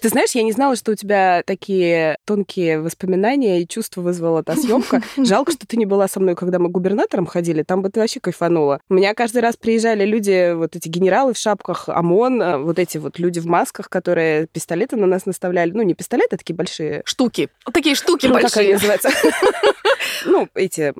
Ты 0.00 0.08
знаешь, 0.10 0.32
я 0.32 0.42
не 0.42 0.52
знала, 0.52 0.76
что 0.76 0.92
у 0.92 0.94
тебя 0.94 1.42
такие 1.46 2.18
тонкие 2.24 2.80
воспоминания 2.80 3.62
и 3.62 3.66
чувства 3.66 4.02
вызвала 4.02 4.42
та 4.42 4.56
съемка. 4.56 5.02
Жалко, 5.16 5.52
что 5.52 5.66
ты 5.66 5.76
не 5.76 5.86
была 5.86 6.06
со 6.08 6.20
мной, 6.20 6.34
когда 6.34 6.58
мы 6.58 6.68
губернатором 6.68 7.26
ходили. 7.26 7.62
Там 7.62 7.82
бы 7.82 7.90
ты 7.90 8.00
вообще 8.00 8.20
кайфанула. 8.20 8.80
У 8.88 8.94
меня 8.94 9.14
каждый 9.14 9.40
раз 9.42 9.56
приезжали 9.56 10.04
люди, 10.04 10.52
вот 10.54 10.76
эти 10.76 10.88
генералы 10.88 11.32
в 11.32 11.38
шапках, 11.38 11.88
ОМОН, 11.88 12.42
э, 12.42 12.58
вот 12.58 12.78
эти 12.78 12.98
вот 12.98 13.18
люди 13.18 13.40
в 13.40 13.46
масках, 13.46 13.88
которые 13.88 14.46
пистолеты 14.46 14.96
на 14.96 15.06
нас 15.06 15.26
наставляли. 15.26 15.70
Ну, 15.70 15.82
не 15.82 15.94
пистолеты, 15.94 16.36
а 16.36 16.38
такие 16.38 16.54
большие... 16.54 17.02
Штуки. 17.04 17.48
Такие 17.72 17.94
штуки 17.94 18.26
ну, 18.26 18.34
большие. 18.34 18.50
Как 18.50 18.58
они 18.58 18.72
называются? 18.74 19.10
Ну, 20.26 20.48
эти 20.54 20.92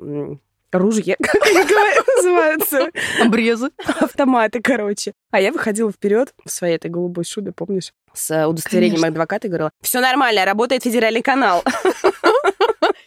ружья, 0.71 1.15
как 1.21 1.41
они 1.45 1.59
называются. 2.17 2.89
Обрезы. 3.21 3.69
Автоматы, 3.99 4.61
короче. 4.61 5.13
А 5.31 5.39
я 5.39 5.51
выходила 5.51 5.91
вперед 5.91 6.33
в 6.45 6.49
своей 6.49 6.75
этой 6.75 6.89
голубой 6.89 7.23
шубе, 7.25 7.51
помнишь? 7.51 7.93
С 8.13 8.47
удостоверением 8.47 9.01
Конечно. 9.01 9.07
адвоката 9.09 9.47
и 9.47 9.49
говорила, 9.49 9.71
все 9.81 9.99
нормально, 9.99 10.45
работает 10.45 10.83
федеральный 10.83 11.21
канал. 11.21 11.63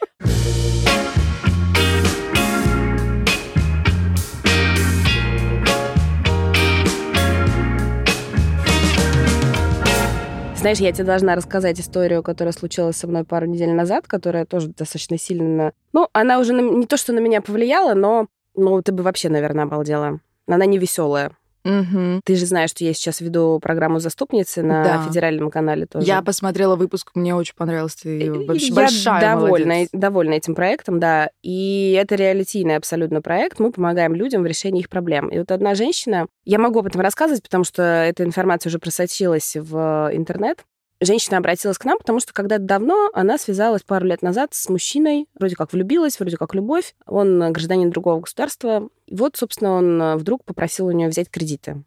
Знаешь, 10.61 10.77
я 10.77 10.93
тебе 10.93 11.05
должна 11.05 11.37
рассказать 11.37 11.81
историю, 11.81 12.23
которая 12.23 12.53
случилась 12.53 12.97
со 12.97 13.07
мной 13.07 13.25
пару 13.25 13.47
недель 13.47 13.73
назад, 13.73 14.07
которая 14.07 14.45
тоже 14.45 14.69
достаточно 14.69 15.17
сильно... 15.17 15.73
Ну, 15.95 16.09
она 16.13 16.39
уже 16.39 16.53
на... 16.53 16.61
не 16.61 16.85
то, 16.85 16.99
что 16.99 17.15
на 17.15 17.19
меня 17.19 17.41
повлияла, 17.41 17.95
но 17.95 18.27
ну, 18.55 18.83
ты 18.83 18.93
бы 18.93 19.03
вообще, 19.03 19.31
наверное, 19.31 19.65
обалдела. 19.65 20.21
Она 20.47 20.67
не 20.67 20.77
веселая. 20.77 21.33
Угу. 21.65 22.23
Ты 22.25 22.37
же 22.37 22.47
знаешь, 22.47 22.71
что 22.71 22.85
я 22.85 22.93
сейчас 22.95 23.21
веду 23.21 23.59
программу 23.61 23.99
«Заступницы» 23.99 24.63
на 24.63 24.83
да. 24.83 25.03
федеральном 25.03 25.51
канале 25.51 25.87
тоже. 25.87 26.07
Я 26.07 26.23
посмотрела 26.23 26.77
выпуск, 26.77 27.11
мне 27.15 27.35
очень 27.35 27.55
понравился. 27.55 28.03
Ты 28.03 28.33
вообще 28.33 28.69
я 28.69 28.75
большая 28.75 29.21
довольна, 29.21 29.67
молодец. 29.67 29.89
довольна 29.93 30.35
этим 30.35 30.55
проектом, 30.55 31.01
да. 31.01 31.31
И 31.43 31.97
это 32.01 32.15
реалитийный 32.15 32.77
абсолютно 32.77 33.21
проект. 33.21 33.59
Мы 33.59 33.73
помогаем 33.73 34.15
людям 34.15 34.43
в 34.43 34.47
решении 34.47 34.81
их 34.81 34.89
проблем. 34.89 35.29
И 35.29 35.39
вот 35.39 35.51
одна 35.51 35.75
женщина, 35.75 36.27
я 36.45 36.59
могу 36.59 36.81
об 36.81 36.87
этом 36.87 37.01
рассказывать, 37.01 37.43
потому 37.43 37.65
что 37.65 37.83
эта 37.83 38.25
информация 38.25 38.71
уже 38.71 38.79
просочилась 38.79 39.57
в 39.57 40.11
интернет 40.13 40.65
женщина 41.01 41.39
обратилась 41.39 41.79
к 41.79 41.85
нам, 41.85 41.99
потому 41.99 42.21
что 42.21 42.33
когда-то 42.33 42.63
давно 42.63 43.11
она 43.13 43.39
связалась 43.39 43.83
пару 43.83 44.07
лет 44.07 44.23
назад 44.23 44.55
с 44.55 44.69
мужчиной, 44.69 45.27
вроде 45.39 45.57
как 45.57 45.73
влюбилась, 45.73 46.19
вроде 46.19 46.37
как 46.37 46.55
любовь. 46.55 46.95
Он 47.07 47.53
гражданин 47.53 47.91
другого 47.91 48.21
государства. 48.21 48.89
И 49.07 49.17
вот, 49.17 49.37
собственно, 49.37 49.73
он 49.73 50.17
вдруг 50.17 50.45
попросил 50.45 50.87
у 50.87 50.93
нее 50.93 51.09
взять 51.09 51.31
кредиты. 51.31 51.83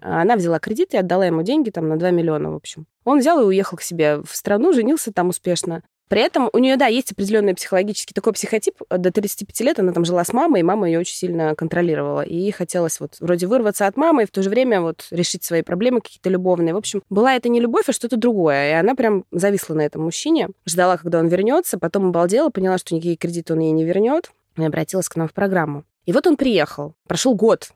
Она 0.00 0.36
взяла 0.36 0.58
кредит 0.58 0.94
и 0.94 0.96
отдала 0.96 1.26
ему 1.26 1.42
деньги 1.42 1.70
там 1.70 1.88
на 1.88 1.98
2 1.98 2.10
миллиона, 2.10 2.52
в 2.52 2.54
общем. 2.54 2.86
Он 3.04 3.18
взял 3.18 3.40
и 3.40 3.44
уехал 3.44 3.76
к 3.76 3.82
себе 3.82 4.22
в 4.22 4.34
страну, 4.36 4.72
женился 4.72 5.12
там 5.12 5.28
успешно. 5.28 5.82
При 6.12 6.20
этом 6.20 6.50
у 6.52 6.58
нее, 6.58 6.76
да, 6.76 6.88
есть 6.88 7.10
определенный 7.12 7.54
психологический 7.54 8.12
такой 8.12 8.34
психотип. 8.34 8.74
До 8.90 9.10
35 9.10 9.60
лет 9.62 9.78
она 9.78 9.92
там 9.92 10.04
жила 10.04 10.22
с 10.22 10.34
мамой, 10.34 10.60
и 10.60 10.62
мама 10.62 10.86
ее 10.86 10.98
очень 10.98 11.16
сильно 11.16 11.54
контролировала. 11.54 12.20
И 12.20 12.36
ей 12.36 12.52
хотелось 12.52 13.00
вот 13.00 13.16
вроде 13.20 13.46
вырваться 13.46 13.86
от 13.86 13.96
мамы 13.96 14.24
и 14.24 14.26
в 14.26 14.30
то 14.30 14.42
же 14.42 14.50
время 14.50 14.82
вот 14.82 15.06
решить 15.10 15.42
свои 15.42 15.62
проблемы 15.62 16.02
какие-то 16.02 16.28
любовные. 16.28 16.74
В 16.74 16.76
общем, 16.76 17.02
была 17.08 17.34
это 17.34 17.48
не 17.48 17.60
любовь, 17.60 17.88
а 17.88 17.94
что-то 17.94 18.18
другое. 18.18 18.72
И 18.72 18.74
она 18.74 18.94
прям 18.94 19.24
зависла 19.30 19.72
на 19.72 19.80
этом 19.80 20.02
мужчине, 20.02 20.50
ждала, 20.66 20.98
когда 20.98 21.18
он 21.18 21.28
вернется, 21.28 21.78
потом 21.78 22.08
обалдела, 22.08 22.50
поняла, 22.50 22.76
что 22.76 22.94
никакие 22.94 23.16
кредиты 23.16 23.54
он 23.54 23.60
ей 23.60 23.72
не 23.72 23.82
вернет, 23.82 24.32
и 24.58 24.64
обратилась 24.66 25.08
к 25.08 25.16
нам 25.16 25.28
в 25.28 25.32
программу. 25.32 25.84
И 26.04 26.12
вот 26.12 26.26
он 26.26 26.36
приехал. 26.36 26.92
Прошел 27.06 27.34
год. 27.34 27.70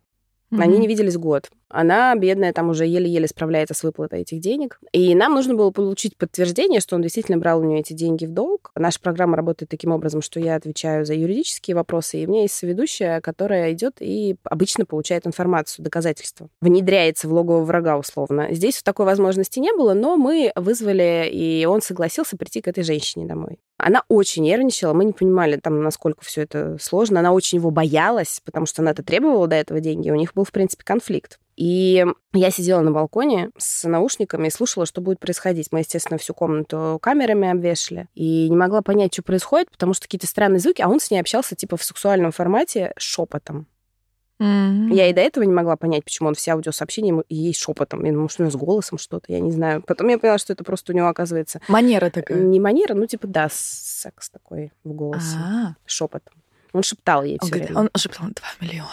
Mm-hmm. 0.50 0.62
Они 0.62 0.76
не 0.76 0.88
виделись 0.88 1.16
год. 1.16 1.48
Она, 1.68 2.14
бедная, 2.14 2.52
там 2.52 2.68
уже 2.68 2.86
еле-еле 2.86 3.26
справляется 3.26 3.74
с 3.74 3.82
выплатой 3.82 4.20
этих 4.20 4.40
денег. 4.40 4.78
И 4.92 5.14
нам 5.14 5.34
нужно 5.34 5.54
было 5.54 5.70
получить 5.70 6.16
подтверждение, 6.16 6.80
что 6.80 6.96
он 6.96 7.02
действительно 7.02 7.38
брал 7.38 7.60
у 7.60 7.64
нее 7.64 7.80
эти 7.80 7.92
деньги 7.92 8.26
в 8.26 8.32
долг. 8.32 8.70
Наша 8.76 9.00
программа 9.00 9.36
работает 9.36 9.70
таким 9.70 9.92
образом, 9.92 10.22
что 10.22 10.38
я 10.38 10.54
отвечаю 10.54 11.04
за 11.04 11.14
юридические 11.14 11.74
вопросы, 11.74 12.18
и 12.18 12.26
у 12.26 12.30
меня 12.30 12.42
есть 12.42 12.54
соведущая, 12.54 13.20
которая 13.20 13.72
идет 13.72 13.96
и 14.00 14.36
обычно 14.44 14.84
получает 14.86 15.26
информацию, 15.26 15.84
доказательства. 15.84 16.48
Внедряется 16.60 17.28
в 17.28 17.32
логово 17.32 17.62
врага, 17.64 17.98
условно. 17.98 18.48
Здесь 18.50 18.82
такой 18.82 19.06
возможности 19.06 19.58
не 19.58 19.72
было, 19.72 19.94
но 19.94 20.16
мы 20.16 20.52
вызвали, 20.54 21.28
и 21.30 21.66
он 21.66 21.82
согласился 21.82 22.36
прийти 22.36 22.60
к 22.60 22.68
этой 22.68 22.84
женщине 22.84 23.26
домой. 23.26 23.58
Она 23.78 24.02
очень 24.08 24.44
нервничала, 24.44 24.94
мы 24.94 25.04
не 25.04 25.12
понимали, 25.12 25.56
там, 25.56 25.82
насколько 25.82 26.24
все 26.24 26.42
это 26.42 26.78
сложно. 26.80 27.20
Она 27.20 27.32
очень 27.32 27.58
его 27.58 27.70
боялась, 27.70 28.40
потому 28.44 28.66
что 28.66 28.82
она 28.82 28.92
это 28.92 29.02
требовала 29.02 29.46
до 29.46 29.56
этого 29.56 29.80
деньги. 29.80 30.10
У 30.10 30.14
них 30.14 30.32
был, 30.34 30.44
в 30.44 30.52
принципе, 30.52 30.84
конфликт. 30.84 31.38
И 31.56 32.04
я 32.34 32.50
сидела 32.50 32.80
на 32.82 32.90
балконе 32.90 33.50
с 33.56 33.88
наушниками 33.88 34.48
и 34.48 34.50
слушала, 34.50 34.84
что 34.84 35.00
будет 35.00 35.18
происходить. 35.18 35.72
Мы, 35.72 35.80
естественно, 35.80 36.18
всю 36.18 36.34
комнату 36.34 36.98
камерами 37.00 37.50
обвешали. 37.50 38.08
И 38.14 38.48
не 38.50 38.56
могла 38.56 38.82
понять, 38.82 39.14
что 39.14 39.22
происходит, 39.22 39.70
потому 39.70 39.94
что 39.94 40.02
какие-то 40.02 40.26
странные 40.26 40.60
звуки, 40.60 40.82
а 40.82 40.88
он 40.88 41.00
с 41.00 41.10
ней 41.10 41.18
общался 41.18 41.56
типа 41.56 41.76
в 41.76 41.82
сексуальном 41.82 42.30
формате 42.30 42.92
шепотом. 42.98 43.66
Mm-hmm. 44.38 44.92
Я 44.92 45.08
и 45.08 45.14
до 45.14 45.22
этого 45.22 45.44
не 45.44 45.52
могла 45.52 45.76
понять, 45.76 46.04
почему 46.04 46.28
он 46.28 46.34
все 46.34 46.52
аудиосообщения 46.52 47.24
ей 47.30 47.54
шепотом. 47.54 48.04
Я 48.04 48.12
думала, 48.12 48.28
что 48.28 48.42
у 48.42 48.44
него 48.44 48.52
с 48.52 48.60
голосом 48.60 48.98
что-то, 48.98 49.32
я 49.32 49.40
не 49.40 49.50
знаю. 49.50 49.82
Потом 49.82 50.08
я 50.08 50.18
поняла, 50.18 50.36
что 50.36 50.52
это 50.52 50.62
просто 50.62 50.92
у 50.92 50.94
него 50.94 51.08
оказывается... 51.08 51.60
Манера 51.68 52.10
такая. 52.10 52.38
Не 52.38 52.60
манера, 52.60 52.92
ну 52.92 53.06
типа 53.06 53.26
да, 53.26 53.48
секс 53.50 54.28
такой 54.28 54.72
в 54.84 54.92
голосе. 54.92 55.36
А-а-а. 55.38 55.76
Шепотом. 55.86 56.34
Он 56.74 56.82
шептал 56.82 57.24
ей 57.24 57.38
он 57.40 57.46
все 57.46 57.50
говорит, 57.50 57.68
время. 57.70 57.80
Он 57.80 57.90
шептал, 57.96 58.26
два 58.26 58.48
миллиона, 58.60 58.90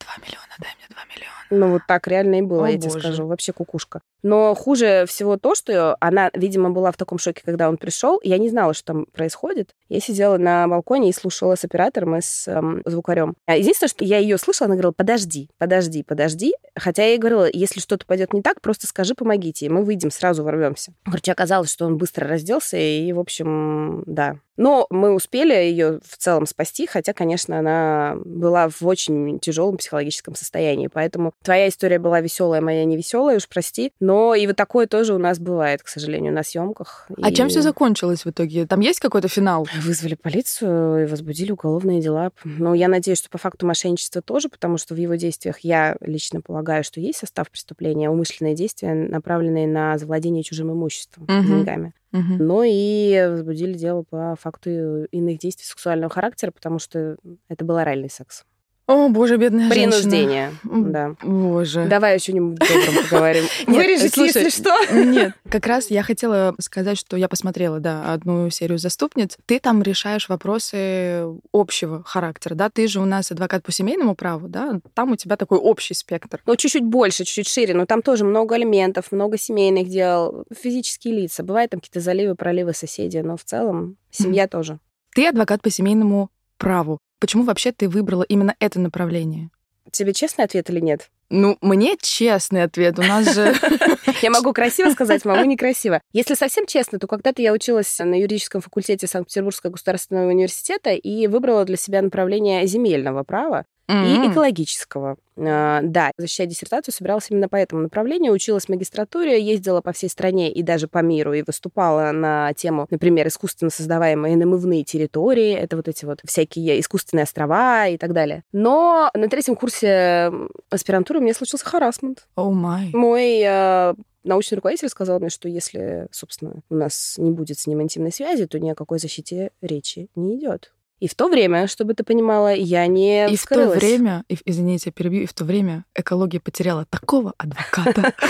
два 0.00 0.14
миллиона, 0.26 0.54
дай 0.58 0.70
мне 0.76 0.88
два 0.88 1.04
миллиона. 1.04 1.39
Ну, 1.50 1.72
вот 1.72 1.82
так 1.86 2.06
реально 2.06 2.36
и 2.36 2.42
было, 2.42 2.66
О, 2.66 2.70
я 2.70 2.78
тебе 2.78 2.90
скажу. 2.90 3.26
Вообще 3.26 3.52
кукушка. 3.52 4.00
Но 4.22 4.54
хуже 4.54 5.04
всего 5.08 5.36
то, 5.36 5.54
что 5.54 5.96
она, 6.00 6.30
видимо, 6.34 6.70
была 6.70 6.92
в 6.92 6.96
таком 6.96 7.18
шоке, 7.18 7.42
когда 7.44 7.68
он 7.68 7.76
пришел. 7.76 8.20
Я 8.22 8.38
не 8.38 8.48
знала, 8.48 8.74
что 8.74 8.86
там 8.86 9.06
происходит. 9.06 9.70
Я 9.88 10.00
сидела 10.00 10.36
на 10.36 10.68
балконе 10.68 11.10
и 11.10 11.12
слушала 11.12 11.54
с 11.54 11.64
оператором 11.64 12.16
и 12.16 12.20
с 12.20 12.46
эм, 12.46 12.82
звукарем. 12.84 13.34
А 13.46 13.56
единственное, 13.56 13.88
что 13.88 14.04
я 14.04 14.18
ее 14.18 14.38
слышала, 14.38 14.66
она 14.66 14.74
говорила, 14.74 14.92
подожди, 14.92 15.48
подожди, 15.58 16.02
подожди. 16.02 16.54
Хотя 16.76 17.02
я 17.02 17.10
ей 17.10 17.18
говорила, 17.18 17.48
если 17.50 17.80
что-то 17.80 18.06
пойдет 18.06 18.32
не 18.32 18.42
так, 18.42 18.60
просто 18.60 18.86
скажи, 18.86 19.14
помогите, 19.14 19.66
и 19.66 19.68
мы 19.68 19.82
выйдем, 19.82 20.10
сразу 20.10 20.44
ворвемся. 20.44 20.92
Короче, 21.04 21.32
оказалось, 21.32 21.72
что 21.72 21.86
он 21.86 21.96
быстро 21.96 22.28
разделся, 22.28 22.76
и, 22.76 23.12
в 23.12 23.18
общем, 23.18 24.04
да. 24.06 24.36
Но 24.60 24.86
мы 24.90 25.14
успели 25.14 25.54
ее 25.54 26.00
в 26.06 26.18
целом 26.18 26.44
спасти, 26.44 26.86
хотя, 26.86 27.14
конечно, 27.14 27.58
она 27.58 28.16
была 28.26 28.68
в 28.68 28.86
очень 28.86 29.40
тяжелом 29.40 29.78
психологическом 29.78 30.34
состоянии. 30.34 30.88
Поэтому 30.92 31.32
твоя 31.42 31.68
история 31.68 31.98
была 31.98 32.20
веселая, 32.20 32.60
моя 32.60 32.84
не 32.84 32.96
веселая, 32.96 33.36
уж 33.36 33.48
прости. 33.48 33.92
Но 34.00 34.34
и 34.34 34.46
вот 34.46 34.56
такое 34.56 34.86
тоже 34.86 35.14
у 35.14 35.18
нас 35.18 35.38
бывает, 35.38 35.82
к 35.82 35.88
сожалению, 35.88 36.32
на 36.32 36.42
съемках. 36.42 37.08
А 37.22 37.30
и... 37.30 37.34
чем 37.34 37.48
все 37.48 37.62
закончилось 37.62 38.24
в 38.24 38.30
итоге? 38.30 38.66
Там 38.66 38.80
есть 38.80 39.00
какой-то 39.00 39.28
финал? 39.28 39.66
Вызвали 39.82 40.14
полицию 40.14 41.04
и 41.04 41.06
возбудили 41.06 41.52
уголовные 41.52 42.00
дела. 42.00 42.30
Но 42.44 42.74
я 42.74 42.88
надеюсь, 42.88 43.18
что 43.18 43.30
по 43.30 43.38
факту 43.38 43.66
мошенничества 43.66 44.22
тоже, 44.22 44.48
потому 44.48 44.78
что 44.78 44.94
в 44.94 44.98
его 44.98 45.14
действиях 45.14 45.60
я 45.60 45.96
лично 46.00 46.40
полагаю, 46.40 46.84
что 46.84 47.00
есть 47.00 47.18
состав 47.18 47.50
преступления, 47.50 48.10
умышленные 48.10 48.54
действия, 48.54 48.94
направленные 48.94 49.66
на 49.66 49.98
завладение 49.98 50.42
чужим 50.42 50.72
имуществом, 50.72 51.24
угу. 51.24 51.42
деньгами. 51.42 51.92
Угу. 52.12 52.42
Но 52.42 52.64
и 52.64 53.26
возбудили 53.30 53.74
дело 53.74 54.02
по 54.02 54.36
факту 54.40 55.04
иных 55.04 55.38
действий 55.38 55.66
сексуального 55.66 56.12
характера, 56.12 56.50
потому 56.50 56.78
что 56.78 57.16
это 57.48 57.64
был 57.64 57.76
оральный 57.76 58.10
секс. 58.10 58.44
О, 58.90 59.08
боже, 59.08 59.36
бедная 59.36 59.70
Принуждение, 59.70 60.50
женщина. 60.64 60.90
да. 60.90 61.14
Боже. 61.22 61.86
Давай 61.88 62.16
о 62.16 62.18
чем-нибудь 62.18 62.58
добром 62.58 63.04
поговорим. 63.04 63.44
Вырежите, 63.68 64.24
если 64.24 64.48
что. 64.50 64.74
Нет, 64.92 65.34
как 65.48 65.64
раз 65.68 65.92
я 65.92 66.02
хотела 66.02 66.56
сказать, 66.58 66.98
что 66.98 67.16
я 67.16 67.28
посмотрела, 67.28 67.78
да, 67.78 68.12
одну 68.12 68.50
серию 68.50 68.78
«Заступниц». 68.78 69.38
Ты 69.46 69.60
там 69.60 69.80
решаешь 69.82 70.28
вопросы 70.28 71.24
общего 71.52 72.02
характера, 72.02 72.56
да? 72.56 72.68
Ты 72.68 72.88
же 72.88 73.00
у 73.00 73.04
нас 73.04 73.30
адвокат 73.30 73.62
по 73.62 73.70
семейному 73.70 74.16
праву, 74.16 74.48
да? 74.48 74.80
Там 74.94 75.12
у 75.12 75.16
тебя 75.16 75.36
такой 75.36 75.58
общий 75.58 75.94
спектр. 75.94 76.42
Ну, 76.44 76.56
чуть-чуть 76.56 76.84
больше, 76.84 77.24
чуть-чуть 77.24 77.46
шире, 77.46 77.74
но 77.74 77.86
там 77.86 78.02
тоже 78.02 78.24
много 78.24 78.56
элементов, 78.56 79.12
много 79.12 79.38
семейных 79.38 79.88
дел, 79.88 80.46
физические 80.52 81.14
лица. 81.14 81.44
Бывают 81.44 81.70
там 81.70 81.78
какие-то 81.78 82.00
заливы, 82.00 82.34
проливы 82.34 82.74
соседи, 82.74 83.18
но 83.18 83.36
в 83.36 83.44
целом 83.44 83.98
семья 84.10 84.48
тоже. 84.48 84.80
Ты 85.14 85.28
адвокат 85.28 85.62
по 85.62 85.70
семейному 85.70 86.28
праву. 86.60 86.98
Почему 87.18 87.42
вообще 87.42 87.72
ты 87.72 87.88
выбрала 87.88 88.22
именно 88.22 88.54
это 88.60 88.78
направление? 88.78 89.50
Тебе 89.90 90.12
честный 90.12 90.44
ответ 90.44 90.70
или 90.70 90.78
нет? 90.78 91.10
Ну, 91.30 91.56
мне 91.60 91.96
честный 92.00 92.62
ответ. 92.64 92.98
У 92.98 93.02
нас 93.02 93.34
же... 93.34 93.54
Я 94.22 94.30
могу 94.30 94.52
красиво 94.52 94.90
сказать, 94.92 95.24
могу 95.24 95.44
некрасиво. 95.44 96.00
Если 96.12 96.34
совсем 96.34 96.66
честно, 96.66 96.98
то 96.98 97.06
когда-то 97.06 97.40
я 97.40 97.52
училась 97.52 97.98
на 97.98 98.14
юридическом 98.14 98.60
факультете 98.60 99.06
Санкт-Петербургского 99.06 99.70
государственного 99.70 100.28
университета 100.28 100.90
и 100.90 101.26
выбрала 101.26 101.64
для 101.64 101.76
себя 101.76 102.02
направление 102.02 102.66
земельного 102.66 103.22
права 103.22 103.64
mm-hmm. 103.90 104.26
и 104.26 104.32
экологического. 104.32 105.16
А, 105.36 105.80
да, 105.82 106.12
защищать 106.16 106.48
диссертацию 106.48 106.94
собиралась 106.94 107.30
именно 107.30 107.48
по 107.48 107.56
этому 107.56 107.82
направлению. 107.82 108.32
Училась 108.32 108.66
в 108.66 108.68
магистратуре, 108.68 109.40
ездила 109.42 109.80
по 109.80 109.92
всей 109.92 110.08
стране 110.08 110.52
и 110.52 110.62
даже 110.62 110.88
по 110.88 110.98
миру, 110.98 111.32
и 111.32 111.42
выступала 111.42 112.12
на 112.12 112.52
тему, 112.54 112.86
например, 112.90 113.28
искусственно 113.28 113.70
создаваемые 113.70 114.36
намывные 114.36 114.84
территории, 114.84 115.52
это 115.52 115.76
вот 115.76 115.88
эти 115.88 116.04
вот 116.04 116.20
всякие 116.24 116.80
искусственные 116.80 117.24
острова 117.24 117.88
и 117.88 117.96
так 117.96 118.12
далее. 118.12 118.44
Но 118.52 119.10
на 119.14 119.28
третьем 119.28 119.56
курсе 119.56 120.32
аспирантуры 120.70 121.20
у 121.20 121.22
меня 121.22 121.34
случился 121.34 121.64
харасмент. 121.64 122.26
Oh 122.36 122.52
my. 122.52 122.90
Мой 122.92 123.40
э, 123.44 123.94
научный 124.24 124.56
руководитель 124.56 124.88
сказал 124.88 125.20
мне, 125.20 125.30
что 125.30 125.48
если, 125.48 126.08
собственно, 126.10 126.62
у 126.68 126.74
нас 126.74 127.14
не 127.18 127.30
будет 127.30 127.58
с 127.58 127.66
ним 127.66 127.82
интимной 127.82 128.12
связи, 128.12 128.46
то 128.46 128.58
ни 128.58 128.70
о 128.70 128.74
какой 128.74 128.98
защите 128.98 129.50
речи 129.60 130.08
не 130.14 130.36
идет. 130.36 130.72
И 131.00 131.08
в 131.08 131.14
то 131.14 131.28
время, 131.28 131.66
чтобы 131.66 131.94
ты 131.94 132.04
понимала, 132.04 132.54
я 132.54 132.86
не 132.86 133.28
И 133.30 133.36
вскрылась. 133.36 133.70
в 133.76 133.80
то 133.80 133.86
время, 133.86 134.24
извините, 134.28 134.84
я 134.86 134.92
перебью, 134.92 135.22
и 135.22 135.26
в 135.26 135.32
то 135.32 135.44
время 135.44 135.84
экология 135.94 136.40
потеряла 136.40 136.84
такого 136.86 137.34
адвоката. 137.38 138.14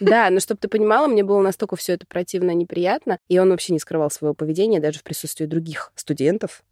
Да, 0.00 0.28
но 0.28 0.40
чтобы 0.40 0.58
ты 0.58 0.68
понимала, 0.68 1.06
мне 1.06 1.22
было 1.22 1.40
настолько 1.40 1.76
все 1.76 1.92
это 1.92 2.04
противно, 2.06 2.50
неприятно, 2.50 3.18
и 3.28 3.38
он 3.38 3.50
вообще 3.50 3.72
не 3.72 3.78
скрывал 3.78 4.10
своего 4.10 4.34
поведения 4.34 4.80
даже 4.80 4.98
в 4.98 5.02
присутствии 5.02 5.46
других 5.46 5.92
студентов. 5.94 6.62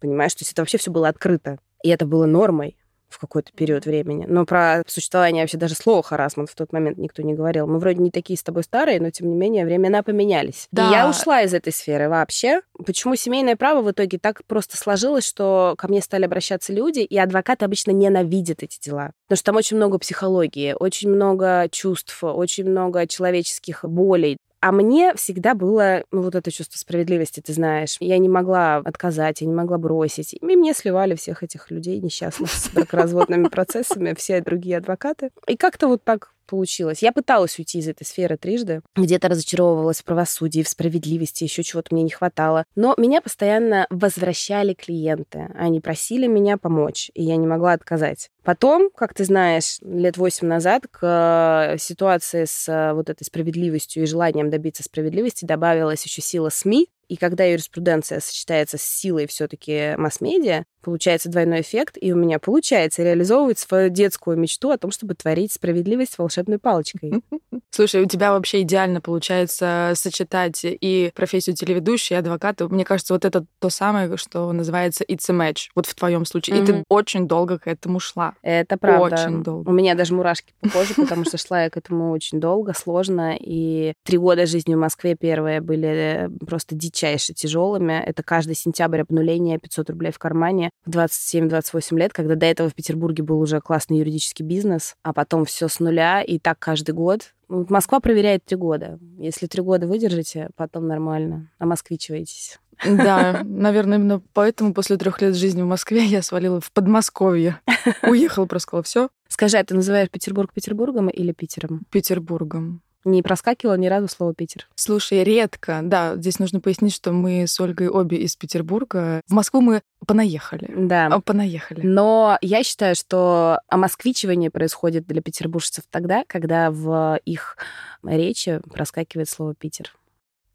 Понимаешь, 0.00 0.34
то 0.34 0.42
есть 0.42 0.52
это 0.52 0.62
вообще 0.62 0.78
все 0.78 0.90
было 0.90 1.08
открыто. 1.08 1.58
И 1.82 1.88
это 1.88 2.06
было 2.06 2.26
нормой 2.26 2.76
в 3.12 3.18
какой-то 3.18 3.52
период 3.52 3.86
времени. 3.86 4.26
Но 4.28 4.44
про 4.44 4.82
существование 4.86 5.42
вообще 5.42 5.56
даже 5.56 5.74
слова 5.74 6.02
харасмент 6.02 6.50
в 6.50 6.54
тот 6.54 6.72
момент 6.72 6.98
никто 6.98 7.22
не 7.22 7.34
говорил. 7.34 7.66
Мы 7.66 7.78
вроде 7.78 8.00
не 8.00 8.10
такие 8.10 8.38
с 8.38 8.42
тобой 8.42 8.64
старые, 8.64 9.00
но 9.00 9.10
тем 9.10 9.28
не 9.28 9.36
менее 9.36 9.64
времена 9.64 10.02
поменялись. 10.02 10.68
Да. 10.72 10.88
И 10.88 10.92
я 10.92 11.08
ушла 11.08 11.42
из 11.42 11.54
этой 11.54 11.72
сферы 11.72 12.08
вообще. 12.08 12.62
Почему 12.84 13.14
семейное 13.16 13.56
право 13.56 13.82
в 13.82 13.90
итоге 13.90 14.18
так 14.18 14.44
просто 14.46 14.76
сложилось, 14.76 15.26
что 15.26 15.74
ко 15.78 15.88
мне 15.88 16.00
стали 16.00 16.24
обращаться 16.24 16.72
люди, 16.72 17.00
и 17.00 17.18
адвокаты 17.18 17.64
обычно 17.64 17.90
ненавидят 17.92 18.62
эти 18.62 18.80
дела. 18.80 19.12
Потому 19.26 19.36
что 19.36 19.44
там 19.44 19.56
очень 19.56 19.76
много 19.76 19.98
психологии, 19.98 20.74
очень 20.78 21.10
много 21.10 21.68
чувств, 21.70 22.22
очень 22.22 22.64
много 22.64 23.06
человеческих 23.06 23.84
болей. 23.84 24.38
А 24.62 24.70
мне 24.70 25.12
всегда 25.16 25.54
было 25.54 26.04
ну, 26.12 26.22
вот 26.22 26.36
это 26.36 26.52
чувство 26.52 26.78
справедливости, 26.78 27.40
ты 27.40 27.52
знаешь. 27.52 27.96
Я 27.98 28.18
не 28.18 28.28
могла 28.28 28.76
отказать, 28.76 29.40
я 29.40 29.48
не 29.48 29.54
могла 29.54 29.76
бросить. 29.76 30.34
И 30.34 30.56
мне 30.56 30.72
сливали 30.72 31.16
всех 31.16 31.42
этих 31.42 31.72
людей 31.72 32.00
несчастных 32.00 32.48
с 32.48 32.68
бракоразводными 32.68 33.48
процессами, 33.50 34.14
все 34.14 34.40
другие 34.40 34.76
адвокаты. 34.76 35.30
И 35.48 35.56
как-то 35.56 35.88
вот 35.88 36.04
так 36.04 36.30
получилось. 36.46 37.02
Я 37.02 37.12
пыталась 37.12 37.58
уйти 37.58 37.78
из 37.78 37.88
этой 37.88 38.04
сферы 38.04 38.36
трижды. 38.36 38.82
Где-то 38.96 39.28
разочаровывалась 39.28 40.00
в 40.00 40.04
правосудии, 40.04 40.62
в 40.62 40.68
справедливости, 40.68 41.44
еще 41.44 41.62
чего-то 41.62 41.94
мне 41.94 42.02
не 42.02 42.10
хватало. 42.10 42.64
Но 42.74 42.94
меня 42.96 43.20
постоянно 43.20 43.86
возвращали 43.90 44.74
клиенты. 44.74 45.48
Они 45.54 45.80
просили 45.80 46.26
меня 46.26 46.56
помочь, 46.56 47.10
и 47.14 47.22
я 47.22 47.36
не 47.36 47.46
могла 47.46 47.72
отказать. 47.72 48.30
Потом, 48.44 48.90
как 48.94 49.14
ты 49.14 49.24
знаешь, 49.24 49.78
лет 49.82 50.16
восемь 50.16 50.48
назад 50.48 50.86
к 50.90 51.74
э, 51.74 51.78
ситуации 51.78 52.44
с 52.44 52.68
э, 52.68 52.92
вот 52.92 53.08
этой 53.08 53.24
справедливостью 53.24 54.02
и 54.02 54.06
желанием 54.06 54.50
добиться 54.50 54.82
справедливости 54.82 55.44
добавилась 55.44 56.04
еще 56.04 56.22
сила 56.22 56.48
СМИ, 56.48 56.88
И 57.12 57.16
когда 57.16 57.44
юриспруденция 57.44 58.20
сочетается 58.20 58.78
с 58.78 58.82
силой 58.82 59.26
все-таки 59.26 59.94
масс-медиа, 59.98 60.64
получается 60.82 61.28
двойной 61.28 61.60
эффект, 61.60 61.96
и 62.00 62.10
у 62.10 62.16
меня 62.16 62.38
получается 62.38 63.02
реализовывать 63.02 63.58
свою 63.58 63.90
детскую 63.90 64.38
мечту 64.38 64.70
о 64.70 64.78
том, 64.78 64.90
чтобы 64.90 65.14
творить 65.14 65.52
справедливость 65.52 66.18
волшебной 66.18 66.58
палочкой. 66.58 67.22
Слушай, 67.70 68.02
у 68.02 68.06
тебя 68.06 68.32
вообще 68.32 68.62
идеально 68.62 69.00
получается 69.00 69.92
сочетать 69.94 70.60
и 70.64 71.12
профессию 71.14 71.54
телеведущей, 71.54 72.16
и 72.16 72.18
адвоката. 72.18 72.68
Мне 72.68 72.84
кажется, 72.84 73.14
вот 73.14 73.24
это 73.24 73.44
то 73.58 73.70
самое, 73.70 74.16
что 74.16 74.50
называется 74.52 75.04
it's 75.04 75.30
a 75.30 75.34
match. 75.34 75.68
Вот 75.74 75.86
в 75.86 75.94
твоем 75.94 76.24
случае. 76.24 76.56
Mm-hmm. 76.56 76.62
И 76.62 76.66
ты 76.66 76.84
очень 76.88 77.28
долго 77.28 77.58
к 77.58 77.66
этому 77.66 78.00
шла. 78.00 78.34
Это 78.42 78.76
правда. 78.76 79.16
Очень 79.16 79.42
долго. 79.42 79.68
У 79.68 79.72
меня 79.72 79.94
даже 79.94 80.14
мурашки 80.14 80.52
по 80.60 80.68
коже, 80.70 80.94
потому 80.94 81.24
что 81.24 81.38
шла 81.38 81.64
я 81.64 81.70
к 81.70 81.76
этому 81.76 82.10
очень 82.10 82.40
долго, 82.40 82.74
сложно. 82.74 83.36
И 83.38 83.94
три 84.02 84.18
года 84.18 84.46
жизни 84.46 84.74
в 84.74 84.78
Москве 84.78 85.14
первые 85.14 85.60
были 85.60 86.30
просто 86.46 86.74
дичайше 87.02 87.34
тяжелыми. 87.34 88.02
Это 88.04 88.22
каждый 88.22 88.54
сентябрь 88.54 89.00
обнуление, 89.00 89.58
500 89.58 89.90
рублей 89.90 90.12
в 90.12 90.18
кармане 90.18 90.70
в 90.86 90.90
27-28 90.90 91.98
лет, 91.98 92.12
когда 92.12 92.36
до 92.36 92.46
этого 92.46 92.68
в 92.68 92.74
Петербурге 92.74 93.22
был 93.22 93.40
уже 93.40 93.60
классный 93.60 93.98
юридический 93.98 94.44
бизнес, 94.44 94.94
а 95.02 95.12
потом 95.12 95.44
все 95.44 95.68
с 95.68 95.80
нуля, 95.80 96.22
и 96.22 96.38
так 96.38 96.58
каждый 96.58 96.92
год. 96.92 97.34
Москва 97.48 98.00
проверяет 98.00 98.44
три 98.44 98.56
года. 98.56 98.98
Если 99.18 99.46
три 99.46 99.62
года 99.62 99.86
выдержите, 99.86 100.48
потом 100.56 100.86
нормально. 100.86 101.50
А 101.58 101.66
москвичиваетесь. 101.66 102.58
Да, 102.84 103.42
наверное, 103.44 103.98
именно 103.98 104.22
поэтому 104.32 104.72
после 104.72 104.96
трех 104.96 105.20
лет 105.20 105.34
жизни 105.34 105.62
в 105.62 105.66
Москве 105.66 106.04
я 106.04 106.22
свалила 106.22 106.60
в 106.60 106.70
Подмосковье. 106.72 107.60
Уехала, 108.02 108.46
просто 108.46 108.68
сказала, 108.68 108.82
все. 108.84 109.08
Скажи, 109.28 109.58
а 109.58 109.64
ты 109.64 109.74
называешь 109.74 110.08
Петербург 110.08 110.52
Петербургом 110.52 111.08
или 111.08 111.32
Питером? 111.32 111.82
Петербургом. 111.90 112.82
Не 113.04 113.22
проскакивало 113.22 113.74
ни 113.74 113.86
разу 113.86 114.08
слово 114.08 114.34
Питер. 114.34 114.68
Слушай, 114.74 115.24
редко. 115.24 115.80
Да, 115.82 116.16
здесь 116.16 116.38
нужно 116.38 116.60
пояснить, 116.60 116.94
что 116.94 117.12
мы 117.12 117.46
с 117.46 117.58
Ольгой 117.60 117.88
обе 117.88 118.18
из 118.18 118.36
Петербурга. 118.36 119.20
В 119.26 119.32
Москву 119.32 119.60
мы 119.60 119.82
понаехали. 120.06 120.70
Да. 120.76 121.06
А, 121.06 121.20
понаехали. 121.20 121.80
Но 121.84 122.38
я 122.40 122.62
считаю, 122.62 122.94
что 122.94 123.60
омосквичивание 123.68 124.50
происходит 124.50 125.06
для 125.06 125.20
петербуржцев 125.20 125.84
тогда, 125.90 126.24
когда 126.26 126.70
в 126.70 127.18
их 127.24 127.56
речи 128.04 128.60
проскакивает 128.72 129.28
слово 129.28 129.54
Питер. 129.54 129.94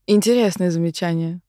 Интересное 0.06 0.72
замечание. 0.72 1.42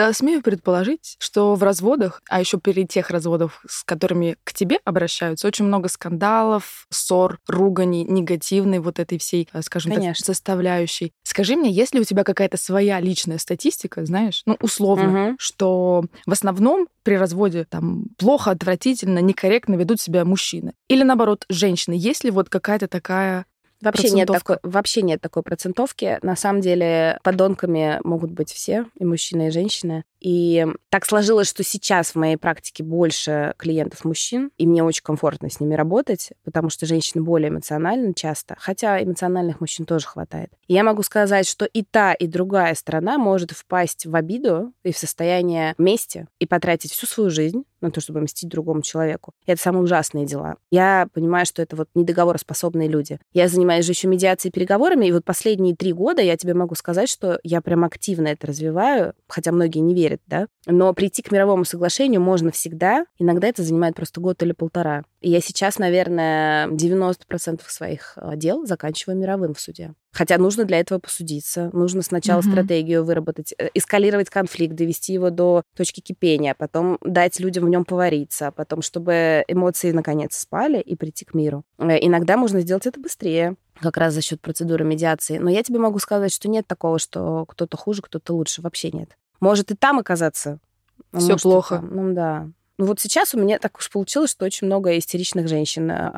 Э, 0.00 0.14
смею 0.14 0.40
предположить, 0.42 1.16
что 1.18 1.54
в 1.54 1.62
разводах, 1.62 2.22
а 2.28 2.40
еще 2.40 2.56
при 2.58 2.86
тех 2.86 3.10
разводах, 3.10 3.62
с 3.68 3.84
которыми 3.84 4.36
к 4.44 4.54
тебе 4.54 4.78
обращаются, 4.86 5.46
очень 5.46 5.66
много 5.66 5.88
скандалов, 5.88 6.86
ссор, 6.88 7.38
руганий, 7.46 8.04
негативной 8.04 8.78
вот 8.78 8.98
этой 8.98 9.18
всей, 9.18 9.46
э, 9.52 9.60
скажем 9.60 9.92
Конечно. 9.92 10.14
так, 10.14 10.24
составляющей. 10.24 11.12
Скажи 11.22 11.54
мне, 11.54 11.70
есть 11.70 11.94
ли 11.94 12.00
у 12.00 12.04
тебя 12.04 12.24
какая-то 12.24 12.56
своя 12.56 12.98
личная 12.98 13.36
статистика, 13.36 14.04
знаешь, 14.06 14.42
ну, 14.46 14.56
условно, 14.62 15.28
Угу. 15.30 15.36
что 15.38 16.04
в 16.26 16.32
основном 16.32 16.88
при 17.02 17.16
разводе 17.16 17.64
там 17.68 18.04
плохо, 18.16 18.50
отвратительно, 18.52 19.18
некорректно 19.18 19.74
ведут 19.74 20.00
себя 20.00 20.24
мужчины? 20.24 20.72
Или 20.88 21.02
наоборот, 21.02 21.44
женщины? 21.50 21.94
Есть 21.94 22.24
ли 22.24 22.30
вот 22.30 22.48
какая-то 22.48 22.88
такая 22.88 23.44
Вообще 23.80 24.10
нет, 24.10 24.28
такой, 24.28 24.58
вообще 24.62 25.02
нет 25.02 25.20
такой 25.20 25.42
процентовки. 25.42 26.18
На 26.22 26.36
самом 26.36 26.60
деле 26.60 27.18
подонками 27.22 28.00
могут 28.04 28.30
быть 28.30 28.52
все, 28.52 28.86
и 28.98 29.04
мужчины, 29.04 29.48
и 29.48 29.50
женщины. 29.50 30.04
И 30.20 30.66
так 30.90 31.06
сложилось, 31.06 31.48
что 31.48 31.64
сейчас 31.64 32.10
в 32.10 32.16
моей 32.16 32.36
практике 32.36 32.84
больше 32.84 33.54
клиентов 33.56 34.04
мужчин, 34.04 34.50
и 34.58 34.66
мне 34.66 34.84
очень 34.84 35.02
комфортно 35.02 35.48
с 35.48 35.60
ними 35.60 35.74
работать, 35.74 36.30
потому 36.44 36.68
что 36.68 36.84
женщины 36.84 37.22
более 37.22 37.48
эмоциональны 37.48 38.12
часто, 38.12 38.54
хотя 38.58 39.02
эмоциональных 39.02 39.60
мужчин 39.60 39.86
тоже 39.86 40.06
хватает. 40.06 40.50
И 40.68 40.74
я 40.74 40.84
могу 40.84 41.02
сказать, 41.02 41.48
что 41.48 41.64
и 41.64 41.82
та, 41.82 42.12
и 42.12 42.26
другая 42.26 42.74
сторона 42.74 43.16
может 43.16 43.52
впасть 43.52 44.04
в 44.04 44.14
обиду 44.14 44.72
и 44.82 44.92
в 44.92 44.98
состояние 44.98 45.74
мести 45.78 46.26
и 46.38 46.46
потратить 46.46 46.92
всю 46.92 47.06
свою 47.06 47.30
жизнь 47.30 47.64
на 47.80 47.90
то, 47.90 48.00
чтобы 48.00 48.20
мстить 48.20 48.48
другому 48.48 48.82
человеку. 48.82 49.32
И 49.46 49.52
это 49.52 49.60
самые 49.60 49.82
ужасные 49.82 50.26
дела. 50.26 50.56
Я 50.70 51.08
понимаю, 51.12 51.46
что 51.46 51.62
это 51.62 51.76
вот 51.76 51.88
недоговороспособные 51.94 52.88
люди. 52.88 53.18
Я 53.32 53.48
занимаюсь 53.48 53.84
же 53.84 53.92
еще 53.92 54.08
медиацией 54.08 54.50
и 54.50 54.52
переговорами, 54.52 55.06
и 55.06 55.12
вот 55.12 55.24
последние 55.24 55.74
три 55.74 55.92
года 55.92 56.22
я 56.22 56.36
тебе 56.36 56.54
могу 56.54 56.74
сказать, 56.74 57.08
что 57.08 57.38
я 57.42 57.60
прям 57.60 57.84
активно 57.84 58.28
это 58.28 58.46
развиваю, 58.46 59.14
хотя 59.28 59.52
многие 59.52 59.80
не 59.80 59.94
верят, 59.94 60.20
да. 60.26 60.46
Но 60.66 60.92
прийти 60.94 61.22
к 61.22 61.30
мировому 61.30 61.64
соглашению 61.64 62.20
можно 62.20 62.50
всегда. 62.50 63.06
Иногда 63.18 63.48
это 63.48 63.62
занимает 63.62 63.94
просто 63.94 64.20
год 64.20 64.42
или 64.42 64.52
полтора. 64.52 65.04
И 65.20 65.30
я 65.30 65.40
сейчас, 65.40 65.78
наверное, 65.78 66.68
90% 66.68 67.60
своих 67.66 68.14
э, 68.16 68.36
дел 68.36 68.66
заканчиваю 68.66 69.18
мировым 69.18 69.54
в 69.54 69.60
суде. 69.60 69.94
Хотя 70.12 70.38
нужно 70.38 70.64
для 70.64 70.80
этого 70.80 70.98
посудиться. 70.98 71.70
Нужно 71.72 72.02
сначала 72.02 72.40
Мгм. 72.40 72.50
стратегию 72.50 73.04
выработать, 73.04 73.54
э, 73.58 73.68
эскалировать 73.74 74.28
конфликт, 74.30 74.74
довести 74.74 75.12
его 75.12 75.30
до 75.30 75.62
точки 75.76 76.00
кипения, 76.00 76.54
потом 76.58 76.98
дать 77.02 77.38
людям 77.38 77.64
в 77.66 77.68
нем 77.68 77.84
повариться, 77.84 78.50
потом, 78.50 78.82
чтобы 78.82 79.44
эмоции 79.46 79.92
наконец 79.92 80.36
спали 80.36 80.80
и 80.80 80.96
прийти 80.96 81.24
к 81.24 81.34
миру. 81.34 81.62
Э, 81.78 81.96
Иногда 82.04 82.36
можно 82.36 82.60
сделать 82.60 82.86
это 82.86 82.98
быстрее 83.00 83.54
как 83.80 83.96
раз 83.96 84.12
за 84.14 84.20
счет 84.20 84.40
процедуры 84.40 84.84
медиации. 84.84 85.38
Но 85.38 85.48
я 85.48 85.62
тебе 85.62 85.78
могу 85.78 85.98
сказать, 86.00 86.32
что 86.32 86.48
нет 86.48 86.66
такого, 86.66 86.98
что 86.98 87.46
кто-то 87.46 87.76
хуже, 87.76 88.02
кто-то 88.02 88.34
лучше. 88.34 88.60
Вообще 88.62 88.90
нет. 88.90 89.16
Может 89.40 89.70
и 89.70 89.74
там 89.76 89.98
оказаться. 89.98 90.58
а 91.12 91.18
и 91.18 91.36
плохо. 91.38 91.76
там. 91.76 91.94
Ну 91.96 92.14
да. 92.14 92.48
Ну 92.80 92.86
вот 92.86 92.98
сейчас 92.98 93.34
у 93.34 93.38
меня 93.38 93.58
так 93.58 93.76
уж 93.76 93.90
получилось, 93.90 94.30
что 94.30 94.46
очень 94.46 94.66
много 94.66 94.96
истеричных 94.96 95.48
женщин, 95.48 95.90
э, 95.90 96.10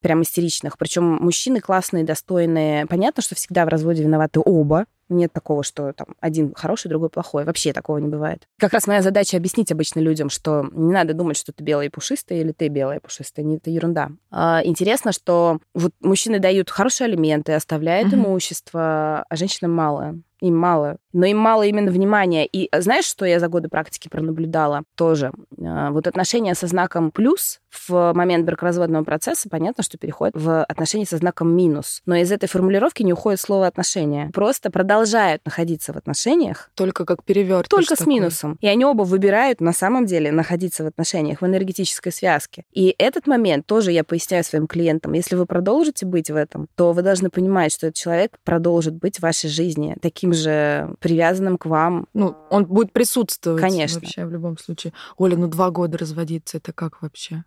прям 0.00 0.22
истеричных. 0.22 0.78
Причем 0.78 1.04
мужчины 1.04 1.60
классные, 1.60 2.02
достойные. 2.02 2.86
Понятно, 2.86 3.22
что 3.22 3.34
всегда 3.34 3.66
в 3.66 3.68
разводе 3.68 4.04
виноваты 4.04 4.40
оба. 4.42 4.86
Нет 5.08 5.32
такого, 5.32 5.62
что 5.62 5.92
там 5.92 6.08
один 6.20 6.52
хороший, 6.54 6.88
другой 6.88 7.08
плохой. 7.08 7.44
Вообще 7.44 7.72
такого 7.72 7.98
не 7.98 8.08
бывает. 8.08 8.46
Как 8.58 8.72
раз 8.72 8.86
моя 8.86 9.02
задача 9.02 9.36
объяснить 9.36 9.72
обычно 9.72 10.00
людям, 10.00 10.28
что 10.30 10.68
не 10.72 10.92
надо 10.92 11.14
думать, 11.14 11.36
что 11.38 11.52
ты 11.52 11.64
белая 11.64 11.86
и 11.86 11.90
пушистая, 11.90 12.40
или 12.40 12.52
ты 12.52 12.68
белая 12.68 12.98
и 12.98 13.00
пушистая. 13.02 13.44
Не, 13.44 13.56
это 13.56 13.70
ерунда. 13.70 14.10
А, 14.30 14.60
интересно, 14.64 15.12
что 15.12 15.58
вот 15.74 15.92
мужчины 16.00 16.38
дают 16.38 16.70
хорошие 16.70 17.06
алименты, 17.06 17.52
оставляют 17.52 18.12
Мгм. 18.12 18.20
имущество, 18.22 19.24
а 19.28 19.36
женщинам 19.36 19.72
мало. 19.74 20.14
Им 20.40 20.56
мало. 20.56 20.98
Но 21.12 21.26
им 21.26 21.36
мало 21.38 21.64
именно 21.64 21.90
внимания. 21.90 22.46
И 22.46 22.68
знаешь, 22.80 23.06
что 23.06 23.24
я 23.24 23.40
за 23.40 23.48
годы 23.48 23.68
практики 23.68 24.08
пронаблюдала 24.08 24.84
тоже? 24.94 25.32
А, 25.60 25.90
Вот 25.90 26.06
отношения 26.06 26.54
со 26.54 26.66
знаком 26.68 27.10
плюс 27.10 27.60
в 27.70 28.12
момент 28.14 28.44
бракоразводного 28.46 29.04
процесса, 29.04 29.48
понятно, 29.48 29.82
что 29.82 29.98
переходит 29.98 30.34
в 30.36 30.64
отношения 30.64 31.06
со 31.06 31.16
знаком 31.16 31.54
минус. 31.54 32.02
Но 32.06 32.16
из 32.16 32.30
этой 32.32 32.48
формулировки 32.48 33.02
не 33.02 33.12
уходит 33.12 33.40
слово 33.40 33.66
отношения. 33.66 34.30
Просто 34.32 34.70
продолжают 34.70 35.44
находиться 35.44 35.92
в 35.92 35.96
отношениях, 35.96 36.70
только 36.74 37.04
как 37.04 37.24
перевертыш 37.24 37.68
только 37.68 37.94
с 37.94 37.98
такой? 37.98 38.14
минусом. 38.14 38.58
И 38.60 38.66
они 38.66 38.84
оба 38.84 39.02
выбирают 39.02 39.60
на 39.60 39.72
самом 39.72 40.06
деле 40.06 40.32
находиться 40.32 40.84
в 40.84 40.86
отношениях, 40.86 41.40
в 41.40 41.46
энергетической 41.46 42.12
связке. 42.12 42.64
И 42.72 42.94
этот 42.98 43.26
момент 43.26 43.66
тоже 43.66 43.92
я 43.92 44.04
поясняю 44.04 44.44
своим 44.44 44.66
клиентам. 44.66 45.12
Если 45.12 45.36
вы 45.36 45.46
продолжите 45.46 46.06
быть 46.06 46.30
в 46.30 46.36
этом, 46.36 46.68
то 46.74 46.92
вы 46.92 47.02
должны 47.02 47.30
понимать, 47.30 47.72
что 47.72 47.88
этот 47.88 47.96
человек 47.96 48.38
продолжит 48.44 48.94
быть 48.94 49.18
в 49.18 49.22
вашей 49.22 49.50
жизни 49.50 49.96
таким 50.00 50.32
же 50.32 50.94
привязанным 51.00 51.58
к 51.58 51.66
вам. 51.66 52.06
Ну, 52.14 52.36
он 52.50 52.66
будет 52.66 52.92
присутствовать. 52.92 53.60
Конечно. 53.60 54.00
Вообще, 54.00 54.24
в 54.24 54.30
любом 54.30 54.58
случае. 54.58 54.92
Оля, 55.16 55.36
ну 55.36 55.48
два 55.48 55.70
года 55.70 55.98
разводиться, 55.98 56.58
это 56.58 56.72
как 56.72 57.02
вообще? 57.02 57.44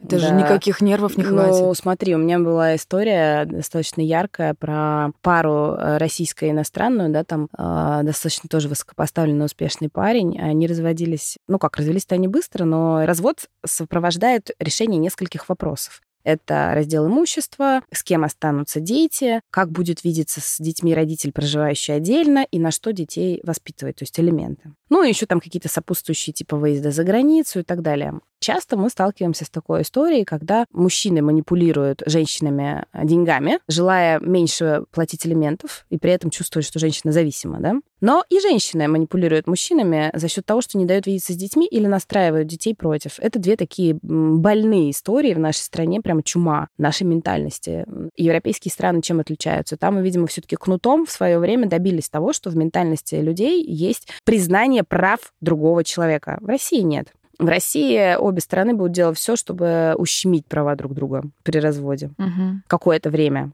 Это 0.00 0.18
же 0.18 0.28
Да. 0.28 0.34
никаких 0.42 0.80
нервов 0.80 1.16
не 1.16 1.24
Ну, 1.24 1.30
хватит. 1.30 1.78
смотри, 1.78 2.14
у 2.14 2.18
меня 2.18 2.38
была 2.38 2.76
история 2.76 3.44
достаточно 3.46 4.02
яркая 4.02 4.54
про 4.54 5.10
пару 5.22 5.74
э, 5.74 5.96
российско-иностранную, 5.98 7.10
да, 7.10 7.24
там 7.24 7.48
э, 7.56 8.00
достаточно 8.02 8.48
тоже 8.48 8.68
высокопоставленный 8.68 9.46
успешный 9.46 9.88
парень. 9.88 10.38
Они 10.40 10.66
разводились, 10.66 11.38
ну 11.48 11.58
как, 11.58 11.76
развелись-то 11.76 12.14
они 12.16 12.28
быстро, 12.28 12.64
но 12.64 13.06
развод 13.06 13.46
сопровождает 13.64 14.50
решение 14.58 14.98
нескольких 14.98 15.48
вопросов. 15.48 16.00
Это 16.24 16.72
раздел 16.74 17.06
имущества, 17.06 17.82
с 17.92 18.02
кем 18.02 18.24
останутся 18.24 18.80
дети, 18.80 19.40
как 19.50 19.70
будет 19.70 20.04
видеться 20.04 20.40
с 20.40 20.58
детьми 20.58 20.94
родитель, 20.94 21.32
проживающий 21.32 21.94
отдельно, 21.94 22.46
и 22.50 22.58
на 22.58 22.70
что 22.70 22.92
детей 22.92 23.40
воспитывать, 23.44 23.96
то 23.96 24.02
есть 24.02 24.18
элементы. 24.18 24.72
Ну, 24.88 25.02
и 25.02 25.08
еще 25.08 25.26
там 25.26 25.40
какие-то 25.40 25.68
сопутствующие 25.68 26.32
типа 26.32 26.56
выезда 26.56 26.90
за 26.90 27.04
границу 27.04 27.60
и 27.60 27.62
так 27.62 27.82
далее. 27.82 28.20
Часто 28.40 28.76
мы 28.76 28.90
сталкиваемся 28.90 29.44
с 29.44 29.50
такой 29.50 29.82
историей, 29.82 30.24
когда 30.24 30.66
мужчины 30.70 31.22
манипулируют 31.22 32.02
женщинами 32.04 32.84
э, 32.92 33.06
деньгами, 33.06 33.58
желая 33.68 34.20
меньше 34.20 34.84
платить 34.90 35.26
элементов, 35.26 35.86
и 35.88 35.98
при 35.98 36.10
этом 36.10 36.30
чувствуют, 36.30 36.66
что 36.66 36.78
женщина 36.78 37.10
зависима, 37.10 37.58
да? 37.60 37.76
Но 38.04 38.22
и 38.28 38.38
женщины 38.38 38.86
манипулируют 38.86 39.46
мужчинами 39.46 40.10
за 40.12 40.28
счет 40.28 40.44
того, 40.44 40.60
что 40.60 40.76
не 40.76 40.84
дают 40.84 41.06
видеться 41.06 41.32
с 41.32 41.36
детьми 41.36 41.66
или 41.66 41.86
настраивают 41.86 42.46
детей 42.46 42.74
против. 42.74 43.18
Это 43.18 43.38
две 43.38 43.56
такие 43.56 43.96
больные 44.02 44.90
истории 44.90 45.32
в 45.32 45.38
нашей 45.38 45.60
стране, 45.60 46.02
прям 46.02 46.22
чума 46.22 46.68
нашей 46.76 47.04
ментальности. 47.04 47.86
Европейские 48.14 48.72
страны 48.72 49.00
чем 49.00 49.20
отличаются? 49.20 49.78
Там 49.78 50.02
видимо, 50.02 50.26
все-таки 50.26 50.54
кнутом 50.56 51.06
в 51.06 51.10
свое 51.10 51.38
время 51.38 51.66
добились 51.66 52.10
того, 52.10 52.34
что 52.34 52.50
в 52.50 52.56
ментальности 52.58 53.14
людей 53.14 53.64
есть 53.64 54.06
признание 54.24 54.84
прав 54.84 55.32
другого 55.40 55.82
человека. 55.82 56.36
В 56.42 56.46
России 56.46 56.80
нет. 56.82 57.08
В 57.38 57.46
России 57.46 58.16
обе 58.18 58.42
стороны 58.42 58.74
будут 58.74 58.92
делать 58.92 59.16
все, 59.16 59.34
чтобы 59.34 59.94
ущемить 59.96 60.44
права 60.44 60.76
друг 60.76 60.92
друга 60.92 61.22
при 61.42 61.58
разводе 61.58 62.10
Мгм. 62.18 62.64
какое-то 62.66 63.08
время. 63.08 63.52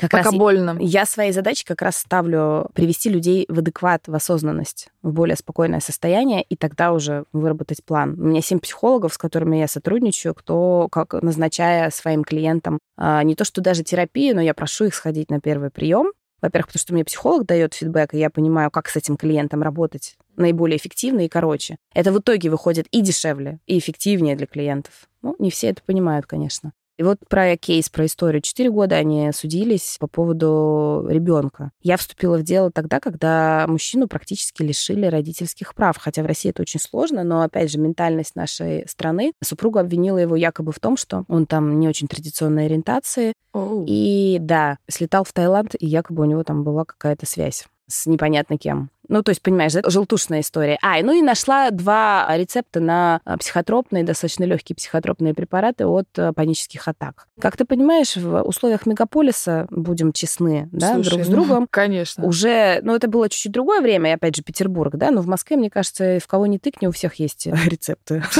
Как 0.00 0.12
Пока 0.12 0.30
раз 0.30 0.34
больно. 0.34 0.78
Я 0.80 1.04
своей 1.04 1.30
задачей 1.30 1.66
как 1.66 1.82
раз 1.82 1.98
ставлю 1.98 2.70
привести 2.72 3.10
людей 3.10 3.44
в 3.50 3.58
адекват, 3.58 4.08
в 4.08 4.14
осознанность, 4.14 4.88
в 5.02 5.12
более 5.12 5.36
спокойное 5.36 5.80
состояние, 5.80 6.42
и 6.42 6.56
тогда 6.56 6.92
уже 6.92 7.24
выработать 7.34 7.84
план. 7.84 8.14
У 8.18 8.28
меня 8.28 8.40
семь 8.40 8.60
психологов, 8.60 9.12
с 9.12 9.18
которыми 9.18 9.58
я 9.58 9.68
сотрудничаю, 9.68 10.34
кто, 10.34 10.88
как 10.90 11.12
назначая 11.12 11.90
своим 11.90 12.24
клиентам 12.24 12.78
а, 12.96 13.22
не 13.22 13.34
то 13.34 13.44
что 13.44 13.60
даже 13.60 13.84
терапию, 13.84 14.34
но 14.34 14.40
я 14.40 14.54
прошу 14.54 14.86
их 14.86 14.94
сходить 14.94 15.30
на 15.30 15.38
первый 15.38 15.68
прием, 15.68 16.12
во-первых, 16.40 16.68
потому 16.68 16.80
что 16.80 16.94
мне 16.94 17.04
психолог 17.04 17.44
дает 17.44 17.74
фидбэк, 17.74 18.14
и 18.14 18.18
я 18.18 18.30
понимаю, 18.30 18.70
как 18.70 18.88
с 18.88 18.96
этим 18.96 19.18
клиентом 19.18 19.62
работать 19.62 20.16
наиболее 20.36 20.78
эффективно 20.78 21.26
и 21.26 21.28
короче. 21.28 21.76
Это 21.92 22.10
в 22.10 22.18
итоге 22.20 22.48
выходит 22.48 22.86
и 22.90 23.02
дешевле, 23.02 23.58
и 23.66 23.78
эффективнее 23.78 24.34
для 24.34 24.46
клиентов. 24.46 25.08
Ну, 25.20 25.36
не 25.38 25.50
все 25.50 25.68
это 25.68 25.82
понимают, 25.82 26.24
конечно. 26.24 26.72
И 27.00 27.02
вот 27.02 27.18
про 27.30 27.56
кейс, 27.56 27.88
про 27.88 28.04
историю. 28.04 28.42
Четыре 28.42 28.70
года 28.70 28.96
они 28.96 29.30
судились 29.32 29.96
по 29.98 30.06
поводу 30.06 31.06
ребенка. 31.08 31.70
Я 31.80 31.96
вступила 31.96 32.36
в 32.36 32.42
дело 32.42 32.70
тогда, 32.70 33.00
когда 33.00 33.64
мужчину 33.68 34.06
практически 34.06 34.62
лишили 34.62 35.06
родительских 35.06 35.74
прав. 35.74 35.96
Хотя 35.96 36.22
в 36.22 36.26
России 36.26 36.50
это 36.50 36.60
очень 36.60 36.78
сложно, 36.78 37.24
но, 37.24 37.40
опять 37.40 37.70
же, 37.70 37.78
ментальность 37.78 38.36
нашей 38.36 38.86
страны. 38.86 39.32
Супруга 39.42 39.80
обвинила 39.80 40.18
его 40.18 40.36
якобы 40.36 40.72
в 40.72 40.78
том, 40.78 40.98
что 40.98 41.24
он 41.28 41.46
там 41.46 41.80
не 41.80 41.88
очень 41.88 42.06
традиционной 42.06 42.66
ориентации. 42.66 43.32
Oh. 43.54 43.82
И 43.86 44.36
да, 44.38 44.76
слетал 44.86 45.24
в 45.24 45.32
Таиланд, 45.32 45.74
и 45.80 45.86
якобы 45.86 46.24
у 46.24 46.26
него 46.26 46.44
там 46.44 46.64
была 46.64 46.84
какая-то 46.84 47.24
связь 47.24 47.64
с 47.90 48.06
непонятно 48.06 48.56
кем. 48.56 48.90
Ну, 49.08 49.24
то 49.24 49.30
есть, 49.30 49.42
понимаешь, 49.42 49.74
это 49.74 49.90
желтушная 49.90 50.40
история. 50.40 50.78
А, 50.82 51.02
ну 51.02 51.12
и 51.12 51.20
нашла 51.20 51.70
два 51.72 52.28
рецепта 52.36 52.78
на 52.78 53.20
а, 53.24 53.38
психотропные, 53.38 54.04
достаточно 54.04 54.44
легкие 54.44 54.76
психотропные 54.76 55.34
препараты 55.34 55.84
от 55.86 56.06
а, 56.16 56.32
панических 56.32 56.86
атак. 56.86 57.26
Как 57.40 57.56
ты 57.56 57.64
понимаешь, 57.64 58.16
в 58.16 58.42
условиях 58.42 58.86
мегаполиса, 58.86 59.66
будем 59.70 60.12
честны, 60.12 60.68
да, 60.70 60.94
Слушай, 60.94 61.10
друг 61.10 61.24
с 61.24 61.28
другом. 61.28 61.60
Ну, 61.62 61.68
конечно. 61.68 62.24
Уже, 62.24 62.78
ну, 62.82 62.94
это 62.94 63.08
было 63.08 63.28
чуть-чуть 63.28 63.50
другое 63.50 63.80
время, 63.80 64.10
и 64.10 64.14
опять 64.14 64.36
же, 64.36 64.44
Петербург, 64.44 64.94
да, 64.94 65.10
но 65.10 65.22
в 65.22 65.26
Москве, 65.26 65.56
мне 65.56 65.70
кажется, 65.70 66.20
в 66.22 66.28
кого 66.28 66.46
не 66.46 66.60
тыкни, 66.60 66.86
у 66.86 66.92
всех 66.92 67.16
есть 67.16 67.46
рецепты. 67.46 68.22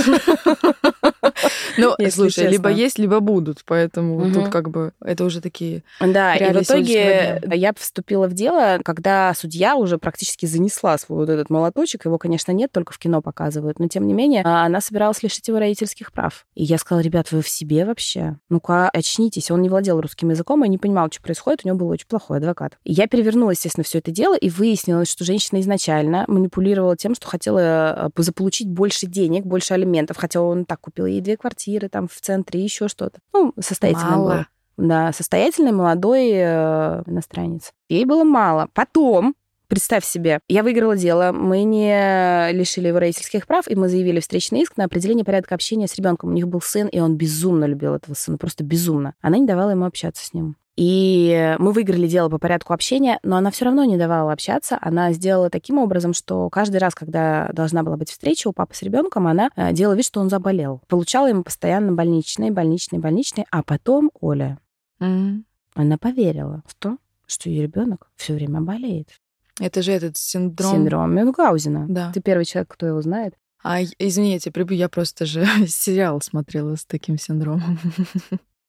Ну, 1.79 1.95
слушай, 2.11 2.49
либо 2.49 2.71
есть, 2.71 2.99
либо 2.99 3.21
будут, 3.21 3.63
поэтому 3.65 4.33
тут 4.33 4.49
как 4.49 4.71
бы 4.71 4.93
это 5.03 5.25
уже 5.25 5.41
такие 5.41 5.83
Да, 6.01 6.35
и 6.37 6.53
в 6.53 6.63
итоге 6.63 7.43
я 7.53 7.73
вступила 7.75 8.29
в 8.29 8.33
дело, 8.33 8.81
когда 8.85 9.33
судья 9.35 9.77
уже 9.77 9.99
практически 9.99 10.47
занесла 10.47 10.99
свой 10.99 11.19
вот 11.19 11.29
этот 11.29 11.51
молоточек. 11.51 12.05
Его, 12.05 12.19
конечно, 12.19 12.53
нет, 12.53 12.73
только 12.73 12.93
в 12.93 12.99
кино 12.99 13.23
показывают. 13.23 13.79
Но, 13.79 13.89
тем 13.89 14.07
не 14.07 14.15
менее, 14.15 14.43
а, 14.45 14.65
она 14.65 14.81
собиралась 14.81 15.23
лишить 15.23 15.49
его 15.49 15.59
родительских 15.59 16.13
прав. 16.13 16.47
И 16.55 16.65
я 16.65 16.79
сказала, 16.79 17.03
ребят, 17.03 17.33
вы 17.33 17.43
в 17.43 17.49
себе 17.49 17.85
вообще? 17.85 18.37
Ну-ка, 18.49 18.89
очнитесь. 18.91 19.51
Он 19.51 19.63
не 19.63 19.69
владел 19.69 20.01
русским 20.01 20.31
языком 20.31 20.65
и 20.65 20.69
не 20.69 20.79
понимал, 20.79 21.09
что 21.11 21.23
происходит. 21.23 21.61
У 21.65 21.69
него 21.69 21.79
был 21.79 21.89
очень 21.89 22.07
плохой 22.07 22.39
адвокат. 22.39 22.79
И 22.85 22.93
я 22.93 23.07
перевернула, 23.07 23.51
естественно, 23.51 23.85
все 23.85 23.99
это 23.99 24.11
дело 24.11 24.37
и 24.37 24.51
выяснилось, 24.51 25.11
что 25.11 25.25
женщина 25.25 25.61
изначально 25.61 26.25
манипулировала 26.29 26.97
тем, 26.97 27.15
что 27.15 27.27
хотела 27.27 27.61
а, 27.61 28.11
заполучить 28.17 28.69
больше 28.69 29.07
денег, 29.07 29.45
больше 29.45 29.75
алиментов. 29.75 30.17
Хотя 30.17 30.41
он 30.41 30.65
так 30.65 30.81
купил 30.81 31.07
ей 31.07 31.21
две 31.31 31.37
квартиры 31.37 31.89
там 31.89 32.09
в 32.09 32.21
центре, 32.21 32.61
еще 32.61 32.89
что-то. 32.89 33.21
Ну, 33.33 33.53
состоятельный 33.61 34.17
был. 34.17 34.45
Да, 34.77 35.13
состоятельный 35.13 35.73
молодой 35.73 36.31
э, 36.33 37.03
иностранец. 37.07 37.73
Ей 37.89 38.05
было 38.05 38.25
мало. 38.25 38.69
Потом 38.73 39.35
Представь 39.71 40.05
себе, 40.05 40.41
я 40.49 40.65
выиграла 40.65 40.97
дело, 40.97 41.31
мы 41.31 41.63
не 41.63 42.51
лишили 42.51 42.89
его 42.89 42.99
родительских 42.99 43.47
прав, 43.47 43.69
и 43.69 43.77
мы 43.77 43.89
заявили 43.89 44.19
встречный 44.19 44.63
иск 44.63 44.77
на 44.77 44.87
определение 44.87 45.25
порядка 45.25 45.55
общения 45.55 45.87
с 45.87 45.95
ребенком. 45.95 46.31
У 46.31 46.33
них 46.33 46.49
был 46.49 46.61
сын, 46.61 46.89
и 46.89 46.99
он 46.99 47.17
безумно 47.17 47.67
любил 47.67 47.95
этого 47.95 48.15
сына, 48.15 48.37
просто 48.37 48.65
безумно. 48.65 49.15
Она 49.21 49.39
не 49.39 49.47
давала 49.47 49.71
ему 49.71 49.85
общаться 49.85 50.27
с 50.27 50.35
ним. 50.35 50.57
И 50.75 51.55
мы 51.61 51.71
выиграли 51.71 52.09
дело 52.09 52.29
по 52.29 52.39
порядку 52.39 52.73
общения, 52.73 53.21
но 53.23 53.37
она 53.37 53.53
все 53.53 53.67
равно 53.67 53.85
не 53.85 53.97
давала 53.97 54.33
общаться. 54.33 54.77
Она 54.81 55.13
сделала 55.13 55.51
таким 55.51 55.79
образом, 55.79 56.15
что 56.15 56.51
каждый 56.51 56.79
раз, 56.79 56.97
когда 56.97 57.49
должна 57.53 57.85
была 57.85 57.97
быть 57.97 58.11
встреча 58.11 58.49
у 58.49 58.53
папы 58.53 58.75
с 58.75 58.83
ребенком, 58.83 59.29
она 59.29 59.51
э, 59.55 59.73
делала 59.73 59.95
вид, 59.95 60.05
что 60.05 60.19
он 60.19 60.31
заболел. 60.31 60.83
Получала 60.89 61.29
ему 61.29 61.45
постоянно 61.45 61.93
больничные, 61.93 62.51
больничные, 62.51 62.99
больничные. 62.99 63.47
А 63.53 63.63
потом 63.63 64.11
Оля, 64.21 64.59
mm-hmm. 65.01 65.45
она 65.75 65.97
поверила 65.97 66.65
в 66.67 66.75
то, 66.75 66.99
что 67.29 67.49
ее 67.49 67.63
ребенок 67.63 68.11
все 68.17 68.35
время 68.35 68.61
болеет. 68.61 69.11
Это 69.59 69.83
же 69.83 69.93
этот 69.93 70.17
синдром... 70.17 70.73
Синдром 70.73 71.15
Мюнхгаузена. 71.15 71.87
Да. 71.89 72.13
Ты 72.13 72.21
первый 72.21 72.45
человек, 72.45 72.73
кто 72.73 72.87
его 72.87 73.01
знает. 73.03 73.35
А, 73.63 73.83
извините, 73.83 74.53
я 74.71 74.89
просто 74.89 75.27
же 75.27 75.47
сериал 75.67 76.21
смотрела 76.21 76.77
с 76.77 76.85
таким 76.85 77.19
синдромом. 77.19 77.79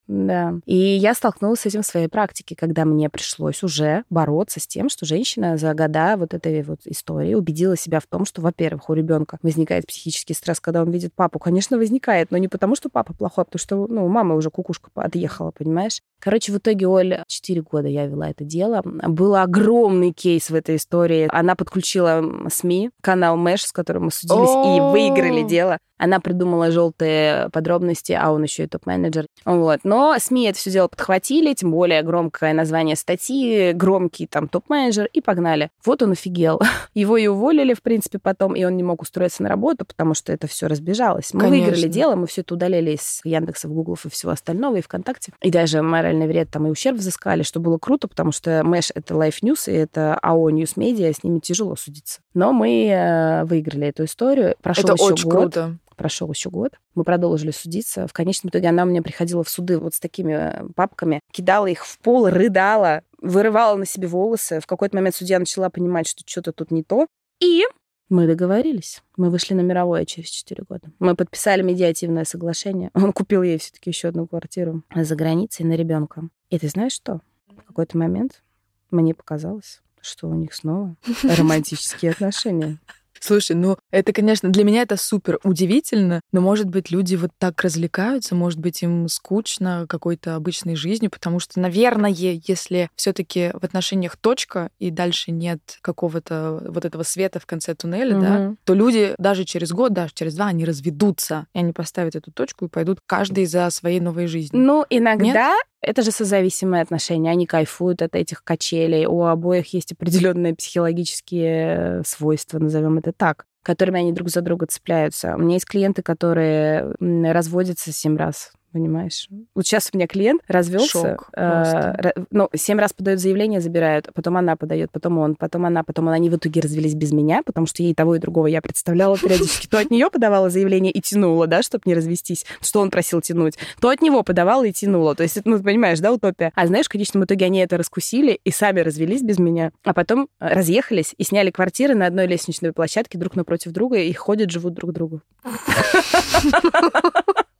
Да. 0.07 0.55
И 0.65 0.75
я 0.75 1.13
столкнулась 1.13 1.61
с 1.61 1.65
этим 1.67 1.83
в 1.83 1.85
своей 1.85 2.09
практике, 2.09 2.53
когда 2.53 2.83
мне 2.83 3.09
пришлось 3.09 3.63
уже 3.63 4.03
бороться 4.09 4.59
с 4.59 4.67
тем, 4.67 4.89
что 4.89 5.05
женщина 5.05 5.55
за 5.55 5.73
года 5.73 6.17
вот 6.17 6.33
этой 6.33 6.61
вот 6.63 6.81
истории 6.83 7.33
убедила 7.33 7.77
себя 7.77 8.01
в 8.01 8.07
том, 8.07 8.25
что, 8.25 8.41
во-первых, 8.41 8.89
у 8.89 8.93
ребенка 8.93 9.39
возникает 9.41 9.87
психический 9.87 10.33
стресс, 10.33 10.59
когда 10.59 10.81
он 10.81 10.91
видит 10.91 11.13
папу. 11.13 11.39
Конечно, 11.39 11.77
возникает, 11.77 12.29
но 12.29 12.37
не 12.37 12.49
потому, 12.49 12.75
что 12.75 12.89
папа 12.89 13.13
плохой, 13.13 13.43
а 13.43 13.45
потому 13.45 13.59
что, 13.59 13.87
ну, 13.87 14.07
мама 14.09 14.35
уже 14.35 14.49
кукушка 14.49 14.89
отъехала, 14.95 15.51
понимаешь? 15.51 16.01
Короче, 16.21 16.51
в 16.51 16.57
итоге, 16.57 16.87
Оля, 16.87 17.23
4 17.27 17.61
года 17.61 17.87
я 17.87 18.05
вела 18.05 18.29
это 18.29 18.43
дело. 18.43 18.81
Был 18.83 19.35
огромный 19.35 20.11
кейс 20.11 20.49
в 20.49 20.55
этой 20.55 20.75
истории. 20.75 21.27
Она 21.31 21.55
подключила 21.55 22.23
СМИ, 22.49 22.91
канал 23.01 23.37
Мэш, 23.37 23.65
с 23.65 23.71
которым 23.71 24.05
мы 24.05 24.11
судились, 24.11 24.77
и 24.77 24.79
выиграли 24.79 25.41
дело. 25.41 25.79
Она 26.01 26.19
придумала 26.19 26.71
желтые 26.71 27.49
подробности, 27.51 28.11
а 28.19 28.31
он 28.31 28.41
еще 28.41 28.63
и 28.63 28.67
топ-менеджер. 28.67 29.27
Вот. 29.45 29.81
Но 29.83 30.15
СМИ 30.17 30.45
это 30.45 30.57
все 30.57 30.71
дело 30.71 30.87
подхватили, 30.87 31.53
тем 31.53 31.69
более 31.69 32.01
громкое 32.01 32.53
название 32.53 32.95
статьи, 32.95 33.71
громкий 33.73 34.25
там 34.25 34.47
топ-менеджер, 34.47 35.07
и 35.13 35.21
погнали. 35.21 35.69
Вот 35.85 36.01
он 36.01 36.13
офигел. 36.13 36.59
Его 36.95 37.17
и 37.17 37.27
уволили, 37.27 37.75
в 37.75 37.83
принципе, 37.83 38.17
потом, 38.17 38.55
и 38.55 38.63
он 38.63 38.77
не 38.77 38.83
мог 38.83 39.03
устроиться 39.03 39.43
на 39.43 39.49
работу, 39.49 39.85
потому 39.85 40.15
что 40.15 40.33
это 40.33 40.47
все 40.47 40.65
разбежалось. 40.65 41.35
Мы 41.35 41.41
Конечно. 41.41 41.65
выиграли 41.65 41.87
дело, 41.87 42.15
мы 42.15 42.25
все 42.25 42.41
это 42.41 42.55
удалили 42.55 42.93
из 42.93 43.21
Яндекса, 43.23 43.67
в 43.67 43.73
Гуглов 43.73 44.03
и 44.05 44.09
всего 44.09 44.31
остального, 44.31 44.77
и 44.77 44.81
ВКонтакте. 44.81 45.33
И 45.39 45.51
даже 45.51 45.83
моральный 46.11 46.27
вред 46.27 46.49
там 46.51 46.67
и 46.67 46.69
ущерб 46.69 46.97
взыскали, 46.97 47.43
что 47.43 47.59
было 47.59 47.77
круто, 47.77 48.07
потому 48.07 48.31
что 48.31 48.63
Мэш— 48.63 48.91
это 48.95 49.13
Life 49.13 49.41
News, 49.41 49.71
и 49.71 49.73
это 49.73 50.15
АО 50.21 50.49
News 50.49 50.75
Media, 50.75 51.11
с 51.13 51.23
ними 51.23 51.39
тяжело 51.39 51.75
судиться. 51.75 52.21
Но 52.33 52.51
мы 52.51 52.87
э, 52.87 53.43
выиграли 53.45 53.87
эту 53.87 54.05
историю. 54.05 54.55
Прошел 54.61 54.83
это 54.83 54.93
еще 54.93 55.13
очень 55.13 55.29
год. 55.29 55.53
круто 55.53 55.77
прошел 55.97 56.31
еще 56.31 56.49
год. 56.49 56.73
Мы 56.95 57.03
продолжили 57.03 57.51
судиться. 57.51 58.07
В 58.07 58.13
конечном 58.13 58.49
итоге 58.49 58.69
она 58.69 58.83
у 58.83 58.85
меня 58.87 59.03
приходила 59.03 59.43
в 59.43 59.49
суды 59.49 59.77
вот 59.77 59.93
с 59.93 59.99
такими 59.99 60.33
э, 60.33 60.63
папками, 60.75 61.19
кидала 61.31 61.67
их 61.67 61.85
в 61.85 61.99
пол, 61.99 62.27
рыдала, 62.27 63.03
вырывала 63.21 63.75
на 63.75 63.85
себе 63.85 64.07
волосы. 64.07 64.61
В 64.61 64.65
какой-то 64.65 64.95
момент 64.95 65.15
судья 65.15 65.37
начала 65.37 65.69
понимать, 65.69 66.07
что 66.07 66.23
что-то 66.25 66.53
тут 66.53 66.71
не 66.71 66.83
то. 66.83 67.05
И 67.39 67.65
мы 68.11 68.27
договорились. 68.27 69.01
Мы 69.15 69.29
вышли 69.29 69.53
на 69.53 69.61
мировое 69.61 70.03
через 70.05 70.29
4 70.29 70.65
года. 70.67 70.91
Мы 70.99 71.15
подписали 71.15 71.61
медиативное 71.61 72.25
соглашение. 72.25 72.91
Он 72.93 73.13
купил 73.13 73.41
ей 73.41 73.57
все-таки 73.57 73.89
еще 73.89 74.09
одну 74.09 74.27
квартиру 74.27 74.83
за 74.93 75.15
границей 75.15 75.65
на 75.65 75.73
ребенка. 75.73 76.27
И 76.49 76.59
ты 76.59 76.67
знаешь 76.67 76.91
что? 76.91 77.21
В 77.47 77.63
какой-то 77.63 77.97
момент 77.97 78.43
мне 78.91 79.15
показалось, 79.15 79.81
что 80.01 80.27
у 80.27 80.33
них 80.33 80.53
снова 80.53 80.97
романтические 81.23 82.11
отношения. 82.11 82.79
Слушай, 83.23 83.55
ну 83.55 83.77
это, 83.91 84.13
конечно, 84.13 84.49
для 84.49 84.63
меня 84.63 84.81
это 84.81 84.97
супер 84.97 85.39
удивительно, 85.43 86.21
но, 86.31 86.41
может 86.41 86.67
быть, 86.67 86.89
люди 86.91 87.15
вот 87.15 87.29
так 87.37 87.61
развлекаются, 87.61 88.33
может 88.33 88.59
быть, 88.59 88.81
им 88.81 89.07
скучно 89.07 89.85
какой-то 89.87 90.35
обычной 90.35 90.75
жизнью, 90.75 91.11
потому 91.11 91.39
что, 91.39 91.59
наверное, 91.59 92.11
если 92.11 92.89
все 92.95 93.13
таки 93.13 93.51
в 93.53 93.63
отношениях 93.63 94.17
точка 94.17 94.71
и 94.79 94.89
дальше 94.89 95.31
нет 95.31 95.77
какого-то 95.81 96.63
вот 96.67 96.83
этого 96.83 97.03
света 97.03 97.39
в 97.39 97.45
конце 97.45 97.75
туннеля, 97.75 98.15
угу. 98.15 98.21
да, 98.21 98.55
то 98.63 98.73
люди 98.73 99.13
даже 99.19 99.45
через 99.45 99.71
год, 99.71 99.93
даже 99.93 100.13
через 100.13 100.35
два, 100.35 100.47
они 100.47 100.65
разведутся, 100.65 101.45
и 101.53 101.59
они 101.59 101.73
поставят 101.73 102.15
эту 102.15 102.31
точку 102.31 102.65
и 102.65 102.69
пойдут 102.69 102.99
каждый 103.05 103.45
за 103.45 103.69
своей 103.69 103.99
новой 103.99 104.25
жизнью. 104.25 104.63
Ну, 104.63 104.85
иногда 104.89 105.23
нет? 105.23 105.65
Это 105.81 106.03
же 106.03 106.11
созависимые 106.11 106.83
отношения, 106.83 107.31
они 107.31 107.47
кайфуют 107.47 108.01
от 108.03 108.15
этих 108.15 108.43
качелей, 108.43 109.07
у 109.07 109.23
обоих 109.23 109.73
есть 109.73 109.91
определенные 109.93 110.55
психологические 110.55 112.03
свойства, 112.05 112.59
назовем 112.59 112.99
это 112.99 113.11
так, 113.11 113.45
которыми 113.63 113.99
они 113.99 114.13
друг 114.13 114.29
за 114.29 114.41
друга 114.41 114.67
цепляются. 114.67 115.35
У 115.35 115.39
меня 115.39 115.55
есть 115.55 115.65
клиенты, 115.65 116.03
которые 116.03 116.93
разводятся 116.99 117.91
семь 117.91 118.15
раз 118.15 118.51
понимаешь? 118.71 119.27
Вот 119.55 119.65
сейчас 119.65 119.89
у 119.93 119.97
меня 119.97 120.07
клиент 120.07 120.41
развелся, 120.47 121.17
э, 121.35 122.11
ну, 122.31 122.49
семь 122.55 122.79
раз 122.79 122.93
подает 122.93 123.19
заявление, 123.19 123.61
забирают, 123.61 124.09
потом 124.13 124.37
она 124.37 124.55
подает, 124.55 124.91
потом 124.91 125.17
он, 125.17 125.35
потом 125.35 125.65
она, 125.65 125.83
потом 125.83 126.07
он. 126.07 126.13
Они 126.13 126.29
в 126.29 126.35
итоге 126.35 126.61
развелись 126.61 126.95
без 126.95 127.11
меня, 127.11 127.41
потому 127.43 127.67
что 127.67 127.83
ей 127.83 127.93
того 127.93 128.15
и 128.15 128.19
другого 128.19 128.47
я 128.47 128.61
представляла 128.61 129.17
периодически. 129.17 129.67
То 129.67 129.79
от 129.79 129.91
нее 129.91 130.09
подавала 130.09 130.49
заявление 130.49 130.91
и 130.91 131.01
тянула, 131.01 131.47
да, 131.47 131.61
чтобы 131.61 131.83
не 131.85 131.93
развестись, 131.93 132.45
что 132.61 132.81
он 132.81 132.89
просил 132.89 133.21
тянуть, 133.21 133.57
то 133.79 133.89
от 133.89 134.01
него 134.01 134.23
подавала 134.23 134.65
и 134.65 134.73
тянула. 134.73 135.15
То 135.15 135.23
есть, 135.23 135.39
ну, 135.45 135.61
понимаешь, 135.61 135.99
да, 135.99 136.11
утопия. 136.11 136.51
А 136.55 136.67
знаешь, 136.67 136.87
в 136.87 136.89
конечном 136.89 137.25
итоге 137.25 137.45
они 137.45 137.59
это 137.59 137.77
раскусили 137.77 138.39
и 138.43 138.51
сами 138.51 138.81
развелись 138.81 139.21
без 139.21 139.39
меня, 139.39 139.71
а 139.83 139.93
потом 139.93 140.27
э, 140.39 140.53
разъехались 140.53 141.13
и 141.17 141.23
сняли 141.23 141.51
квартиры 141.51 141.95
на 141.95 142.05
одной 142.05 142.27
лестничной 142.27 142.73
площадке 142.73 143.17
друг 143.17 143.35
напротив 143.35 143.71
друга 143.71 143.97
и 143.97 144.11
ходят, 144.13 144.51
живут 144.51 144.73
друг 144.73 144.93
другу. 144.93 145.21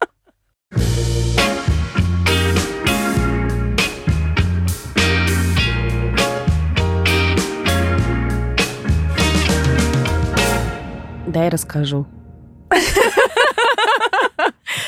Дай 11.27 11.47
расскажу. 11.47 12.05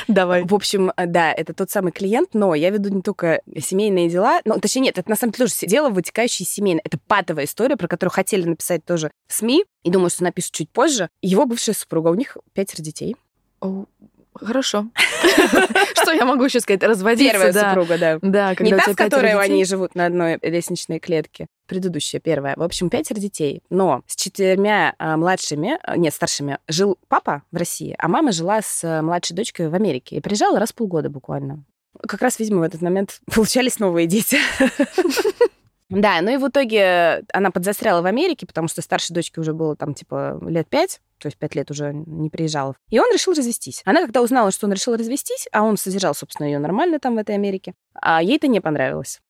Давай. 0.07 0.43
В 0.43 0.53
общем, 0.53 0.91
э, 0.95 1.05
да, 1.05 1.31
это 1.31 1.53
тот 1.53 1.71
самый 1.71 1.91
клиент, 1.91 2.29
но 2.33 2.53
я 2.53 2.69
веду 2.69 2.89
не 2.89 3.01
только 3.01 3.41
семейные 3.57 4.09
дела, 4.09 4.41
ну, 4.45 4.59
точнее, 4.59 4.83
нет, 4.83 4.97
это 4.97 5.09
на 5.09 5.15
самом 5.15 5.31
деле 5.31 5.47
тоже 5.47 5.67
дело, 5.67 5.89
вытекающее 5.89 6.45
семейное. 6.45 6.81
Это 6.83 6.99
патовая 7.07 7.45
история, 7.45 7.77
про 7.77 7.87
которую 7.87 8.11
хотели 8.11 8.47
написать 8.47 8.85
тоже 8.85 9.11
СМИ, 9.27 9.63
и 9.83 9.89
думаю, 9.89 10.09
что 10.09 10.23
напишут 10.23 10.51
чуть 10.51 10.69
позже. 10.69 11.09
Его 11.21 11.45
бывшая 11.45 11.73
супруга, 11.73 12.09
у 12.09 12.15
них 12.15 12.37
пятеро 12.53 12.83
детей. 12.83 13.15
О, 13.61 13.85
Хорошо. 14.35 14.87
Что 15.95 16.11
я 16.11 16.25
могу 16.25 16.43
еще 16.43 16.59
сказать? 16.59 16.83
Разводиться, 16.83 17.33
Первая 17.33 17.53
супруга, 17.53 17.97
да. 17.97 18.19
Да, 18.21 18.55
Не 18.59 18.71
та, 18.71 18.91
в 18.91 18.95
которой 18.95 19.33
они 19.33 19.65
живут 19.65 19.95
на 19.95 20.05
одной 20.05 20.39
лестничной 20.41 20.99
клетке. 20.99 21.47
Предыдущая, 21.67 22.19
первая. 22.19 22.55
В 22.57 22.61
общем, 22.61 22.89
пятеро 22.89 23.19
детей. 23.19 23.61
Но 23.69 24.03
с 24.05 24.15
четырьмя 24.15 24.93
а, 24.97 25.17
младшими, 25.17 25.77
а, 25.83 25.97
нет, 25.97 26.13
старшими, 26.13 26.59
жил 26.67 26.97
папа 27.07 27.43
в 27.51 27.57
России, 27.57 27.95
а 27.97 28.07
мама 28.07 28.31
жила 28.31 28.61
с 28.61 28.83
а, 28.83 29.01
младшей 29.01 29.35
дочкой 29.35 29.69
в 29.69 29.75
Америке. 29.75 30.17
И 30.17 30.21
приезжала 30.21 30.59
раз 30.59 30.71
в 30.71 30.75
полгода 30.75 31.09
буквально. 31.09 31.63
Как 32.07 32.21
раз, 32.21 32.39
видимо, 32.39 32.59
в 32.59 32.63
этот 32.63 32.81
момент 32.81 33.21
получались 33.33 33.79
новые 33.79 34.07
дети. 34.07 34.37
Да, 36.01 36.21
ну 36.21 36.31
и 36.31 36.37
в 36.37 36.47
итоге 36.47 37.23
она 37.31 37.51
подзастряла 37.51 38.01
в 38.01 38.05
Америке, 38.05 38.45
потому 38.45 38.67
что 38.67 38.81
старшей 38.81 39.13
дочке 39.13 39.39
уже 39.39 39.53
было 39.53 39.75
там 39.75 39.93
типа 39.93 40.39
лет 40.47 40.67
пять, 40.67 41.01
то 41.19 41.27
есть 41.27 41.37
пять 41.37 41.55
лет 41.55 41.69
уже 41.71 41.93
не 41.93 42.29
приезжала. 42.29 42.75
И 42.89 42.99
он 42.99 43.11
решил 43.13 43.33
развестись. 43.33 43.81
Она, 43.85 44.01
когда 44.01 44.21
узнала, 44.21 44.51
что 44.51 44.65
он 44.65 44.73
решил 44.73 44.95
развестись, 44.95 45.47
а 45.51 45.63
он 45.63 45.77
содержал, 45.77 46.15
собственно, 46.15 46.47
ее 46.47 46.59
нормально 46.59 46.99
там 46.99 47.15
в 47.15 47.17
этой 47.17 47.35
Америке, 47.35 47.73
а 47.93 48.21
ей 48.21 48.37
это 48.37 48.47
не 48.47 48.59
понравилось. 48.59 49.21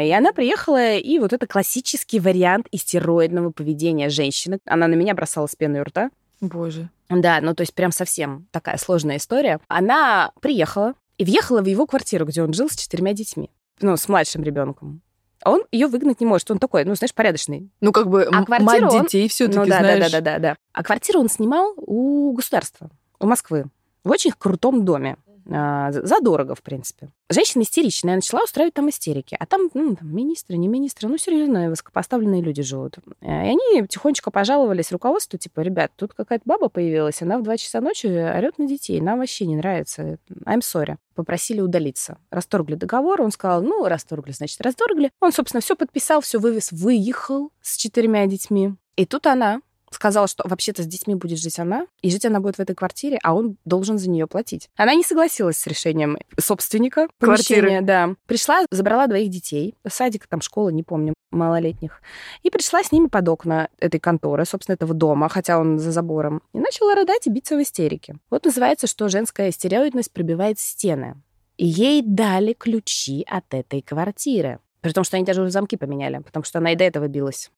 И 0.00 0.10
она 0.10 0.32
приехала, 0.32 0.94
и 0.96 1.18
вот 1.18 1.32
это 1.32 1.46
классический 1.46 2.18
вариант 2.18 2.66
истероидного 2.72 3.50
поведения 3.50 4.08
женщины. 4.08 4.58
Она 4.64 4.88
на 4.88 4.94
меня 4.94 5.14
бросала 5.14 5.46
с 5.46 5.54
пеной 5.54 5.80
у 5.80 5.84
рта. 5.84 6.10
Боже. 6.40 6.90
Да, 7.08 7.40
ну 7.40 7.54
то 7.54 7.62
есть 7.62 7.74
прям 7.74 7.92
совсем 7.92 8.48
такая 8.50 8.76
сложная 8.76 9.18
история. 9.18 9.60
Она 9.68 10.32
приехала 10.40 10.94
и 11.16 11.24
въехала 11.24 11.62
в 11.62 11.66
его 11.66 11.86
квартиру, 11.86 12.26
где 12.26 12.42
он 12.42 12.52
жил 12.52 12.68
с 12.68 12.76
четырьмя 12.76 13.12
детьми. 13.12 13.50
Ну, 13.80 13.96
с 13.96 14.08
младшим 14.08 14.42
ребенком. 14.42 15.02
А 15.42 15.50
он 15.50 15.62
ее 15.70 15.86
выгнать 15.86 16.20
не 16.20 16.26
может. 16.26 16.50
Он 16.50 16.58
такой, 16.58 16.84
ну, 16.84 16.94
знаешь, 16.94 17.14
порядочный. 17.14 17.70
Ну, 17.80 17.92
как 17.92 18.08
бы 18.08 18.28
а 18.30 18.44
мать 18.48 18.82
он... 18.82 19.04
детей 19.04 19.28
все-таки, 19.28 19.58
ну, 19.58 19.66
да, 19.66 19.78
знаешь. 19.78 20.10
Да, 20.10 20.20
да, 20.20 20.32
да, 20.32 20.38
да. 20.38 20.56
А 20.72 20.82
квартиру 20.82 21.20
он 21.20 21.28
снимал 21.28 21.74
у 21.76 22.32
государства, 22.32 22.90
у 23.20 23.26
Москвы, 23.26 23.66
в 24.04 24.10
очень 24.10 24.32
крутом 24.36 24.84
доме. 24.84 25.16
А, 25.50 25.90
задорого, 25.92 26.54
в 26.54 26.62
принципе. 26.62 27.08
Женщина 27.30 27.62
истеричная, 27.62 28.16
начала 28.16 28.42
устраивать 28.44 28.74
там 28.74 28.90
истерики. 28.90 29.36
А 29.38 29.46
там, 29.46 29.70
ну, 29.72 29.96
там 29.96 30.14
министры, 30.14 30.56
не 30.56 30.68
министры, 30.68 31.08
ну, 31.08 31.16
серьезно, 31.16 31.70
высокопоставленные 31.70 32.42
люди 32.42 32.62
живут. 32.62 32.98
Э, 33.20 33.46
и 33.46 33.48
они 33.48 33.86
тихонечко 33.86 34.30
пожаловались 34.30 34.92
руководству, 34.92 35.38
типа, 35.38 35.60
ребят, 35.60 35.92
тут 35.96 36.12
какая-то 36.12 36.42
баба 36.44 36.68
появилась, 36.68 37.22
она 37.22 37.38
в 37.38 37.42
2 37.42 37.56
часа 37.56 37.80
ночи 37.80 38.06
орет 38.06 38.58
на 38.58 38.66
детей, 38.66 39.00
нам 39.00 39.20
вообще 39.20 39.46
не 39.46 39.56
нравится, 39.56 40.18
I'm 40.44 40.60
sorry. 40.60 40.96
Попросили 41.14 41.60
удалиться. 41.60 42.18
Расторгли 42.30 42.74
договор, 42.74 43.22
он 43.22 43.32
сказал, 43.32 43.62
ну, 43.62 43.86
расторгли, 43.86 44.32
значит, 44.32 44.60
расторгли. 44.60 45.10
Он, 45.20 45.32
собственно, 45.32 45.60
все 45.60 45.76
подписал, 45.76 46.20
все 46.20 46.38
вывез, 46.38 46.72
выехал 46.72 47.50
с 47.60 47.76
четырьмя 47.76 48.26
детьми. 48.26 48.74
И 48.96 49.06
тут 49.06 49.26
она 49.26 49.60
сказала, 49.90 50.26
что 50.28 50.46
вообще-то 50.46 50.82
с 50.82 50.86
детьми 50.86 51.14
будет 51.14 51.38
жить 51.38 51.58
она, 51.58 51.86
и 52.02 52.10
жить 52.10 52.24
она 52.24 52.40
будет 52.40 52.56
в 52.56 52.60
этой 52.60 52.74
квартире, 52.74 53.18
а 53.22 53.34
он 53.34 53.56
должен 53.64 53.98
за 53.98 54.10
нее 54.10 54.26
платить. 54.26 54.68
Она 54.76 54.94
не 54.94 55.02
согласилась 55.02 55.58
с 55.58 55.66
решением 55.66 56.18
собственника 56.38 57.08
квартиры. 57.18 57.80
Да. 57.82 58.14
Пришла, 58.26 58.64
забрала 58.70 59.06
двоих 59.06 59.30
детей, 59.30 59.74
садик, 59.86 60.26
там 60.26 60.40
школа, 60.40 60.70
не 60.70 60.82
помню, 60.82 61.14
малолетних, 61.30 62.00
и 62.42 62.50
пришла 62.50 62.82
с 62.82 62.92
ними 62.92 63.06
под 63.08 63.28
окна 63.28 63.68
этой 63.78 64.00
конторы, 64.00 64.44
собственно, 64.44 64.74
этого 64.74 64.94
дома, 64.94 65.28
хотя 65.28 65.58
он 65.58 65.78
за 65.78 65.92
забором, 65.92 66.42
и 66.52 66.58
начала 66.58 66.94
рыдать 66.94 67.26
и 67.26 67.30
биться 67.30 67.56
в 67.56 67.62
истерике. 67.62 68.16
Вот 68.30 68.44
называется, 68.44 68.86
что 68.86 69.08
женская 69.08 69.50
стереоидность 69.50 70.12
пробивает 70.12 70.58
стены. 70.58 71.16
И 71.56 71.66
ей 71.66 72.02
дали 72.02 72.52
ключи 72.52 73.26
от 73.28 73.52
этой 73.52 73.82
квартиры. 73.82 74.60
При 74.80 74.92
том, 74.92 75.02
что 75.02 75.16
они 75.16 75.26
даже 75.26 75.42
уже 75.42 75.50
замки 75.50 75.76
поменяли, 75.76 76.18
потому 76.18 76.44
что 76.44 76.58
она 76.58 76.72
и 76.72 76.76
до 76.76 76.84
этого 76.84 77.08
билась. 77.08 77.50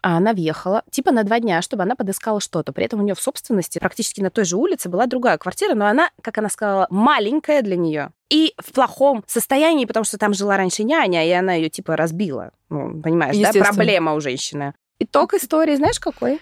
А 0.00 0.16
она 0.16 0.32
въехала, 0.32 0.84
типа 0.90 1.10
на 1.10 1.24
два 1.24 1.40
дня, 1.40 1.60
чтобы 1.60 1.82
она 1.82 1.96
подыскала 1.96 2.40
что-то. 2.40 2.72
При 2.72 2.84
этом 2.84 3.00
у 3.00 3.02
нее 3.02 3.14
в 3.14 3.20
собственности 3.20 3.78
практически 3.78 4.20
на 4.20 4.30
той 4.30 4.44
же 4.44 4.56
улице 4.56 4.88
была 4.88 5.06
другая 5.06 5.38
квартира, 5.38 5.74
но 5.74 5.86
она, 5.86 6.10
как 6.22 6.38
она 6.38 6.48
сказала, 6.48 6.86
маленькая 6.90 7.62
для 7.62 7.76
нее. 7.76 8.10
И 8.30 8.54
в 8.58 8.72
плохом 8.72 9.24
состоянии, 9.26 9.86
потому 9.86 10.04
что 10.04 10.18
там 10.18 10.34
жила 10.34 10.56
раньше 10.56 10.84
няня, 10.84 11.26
и 11.26 11.30
она 11.30 11.54
ее 11.54 11.68
типа 11.68 11.96
разбила. 11.96 12.52
Ну, 12.68 13.00
понимаешь, 13.02 13.36
да? 13.38 13.52
Проблема 13.60 14.14
у 14.14 14.20
женщины. 14.20 14.74
Итог 15.00 15.34
истории, 15.34 15.76
знаешь, 15.76 15.98
какой? 15.98 16.40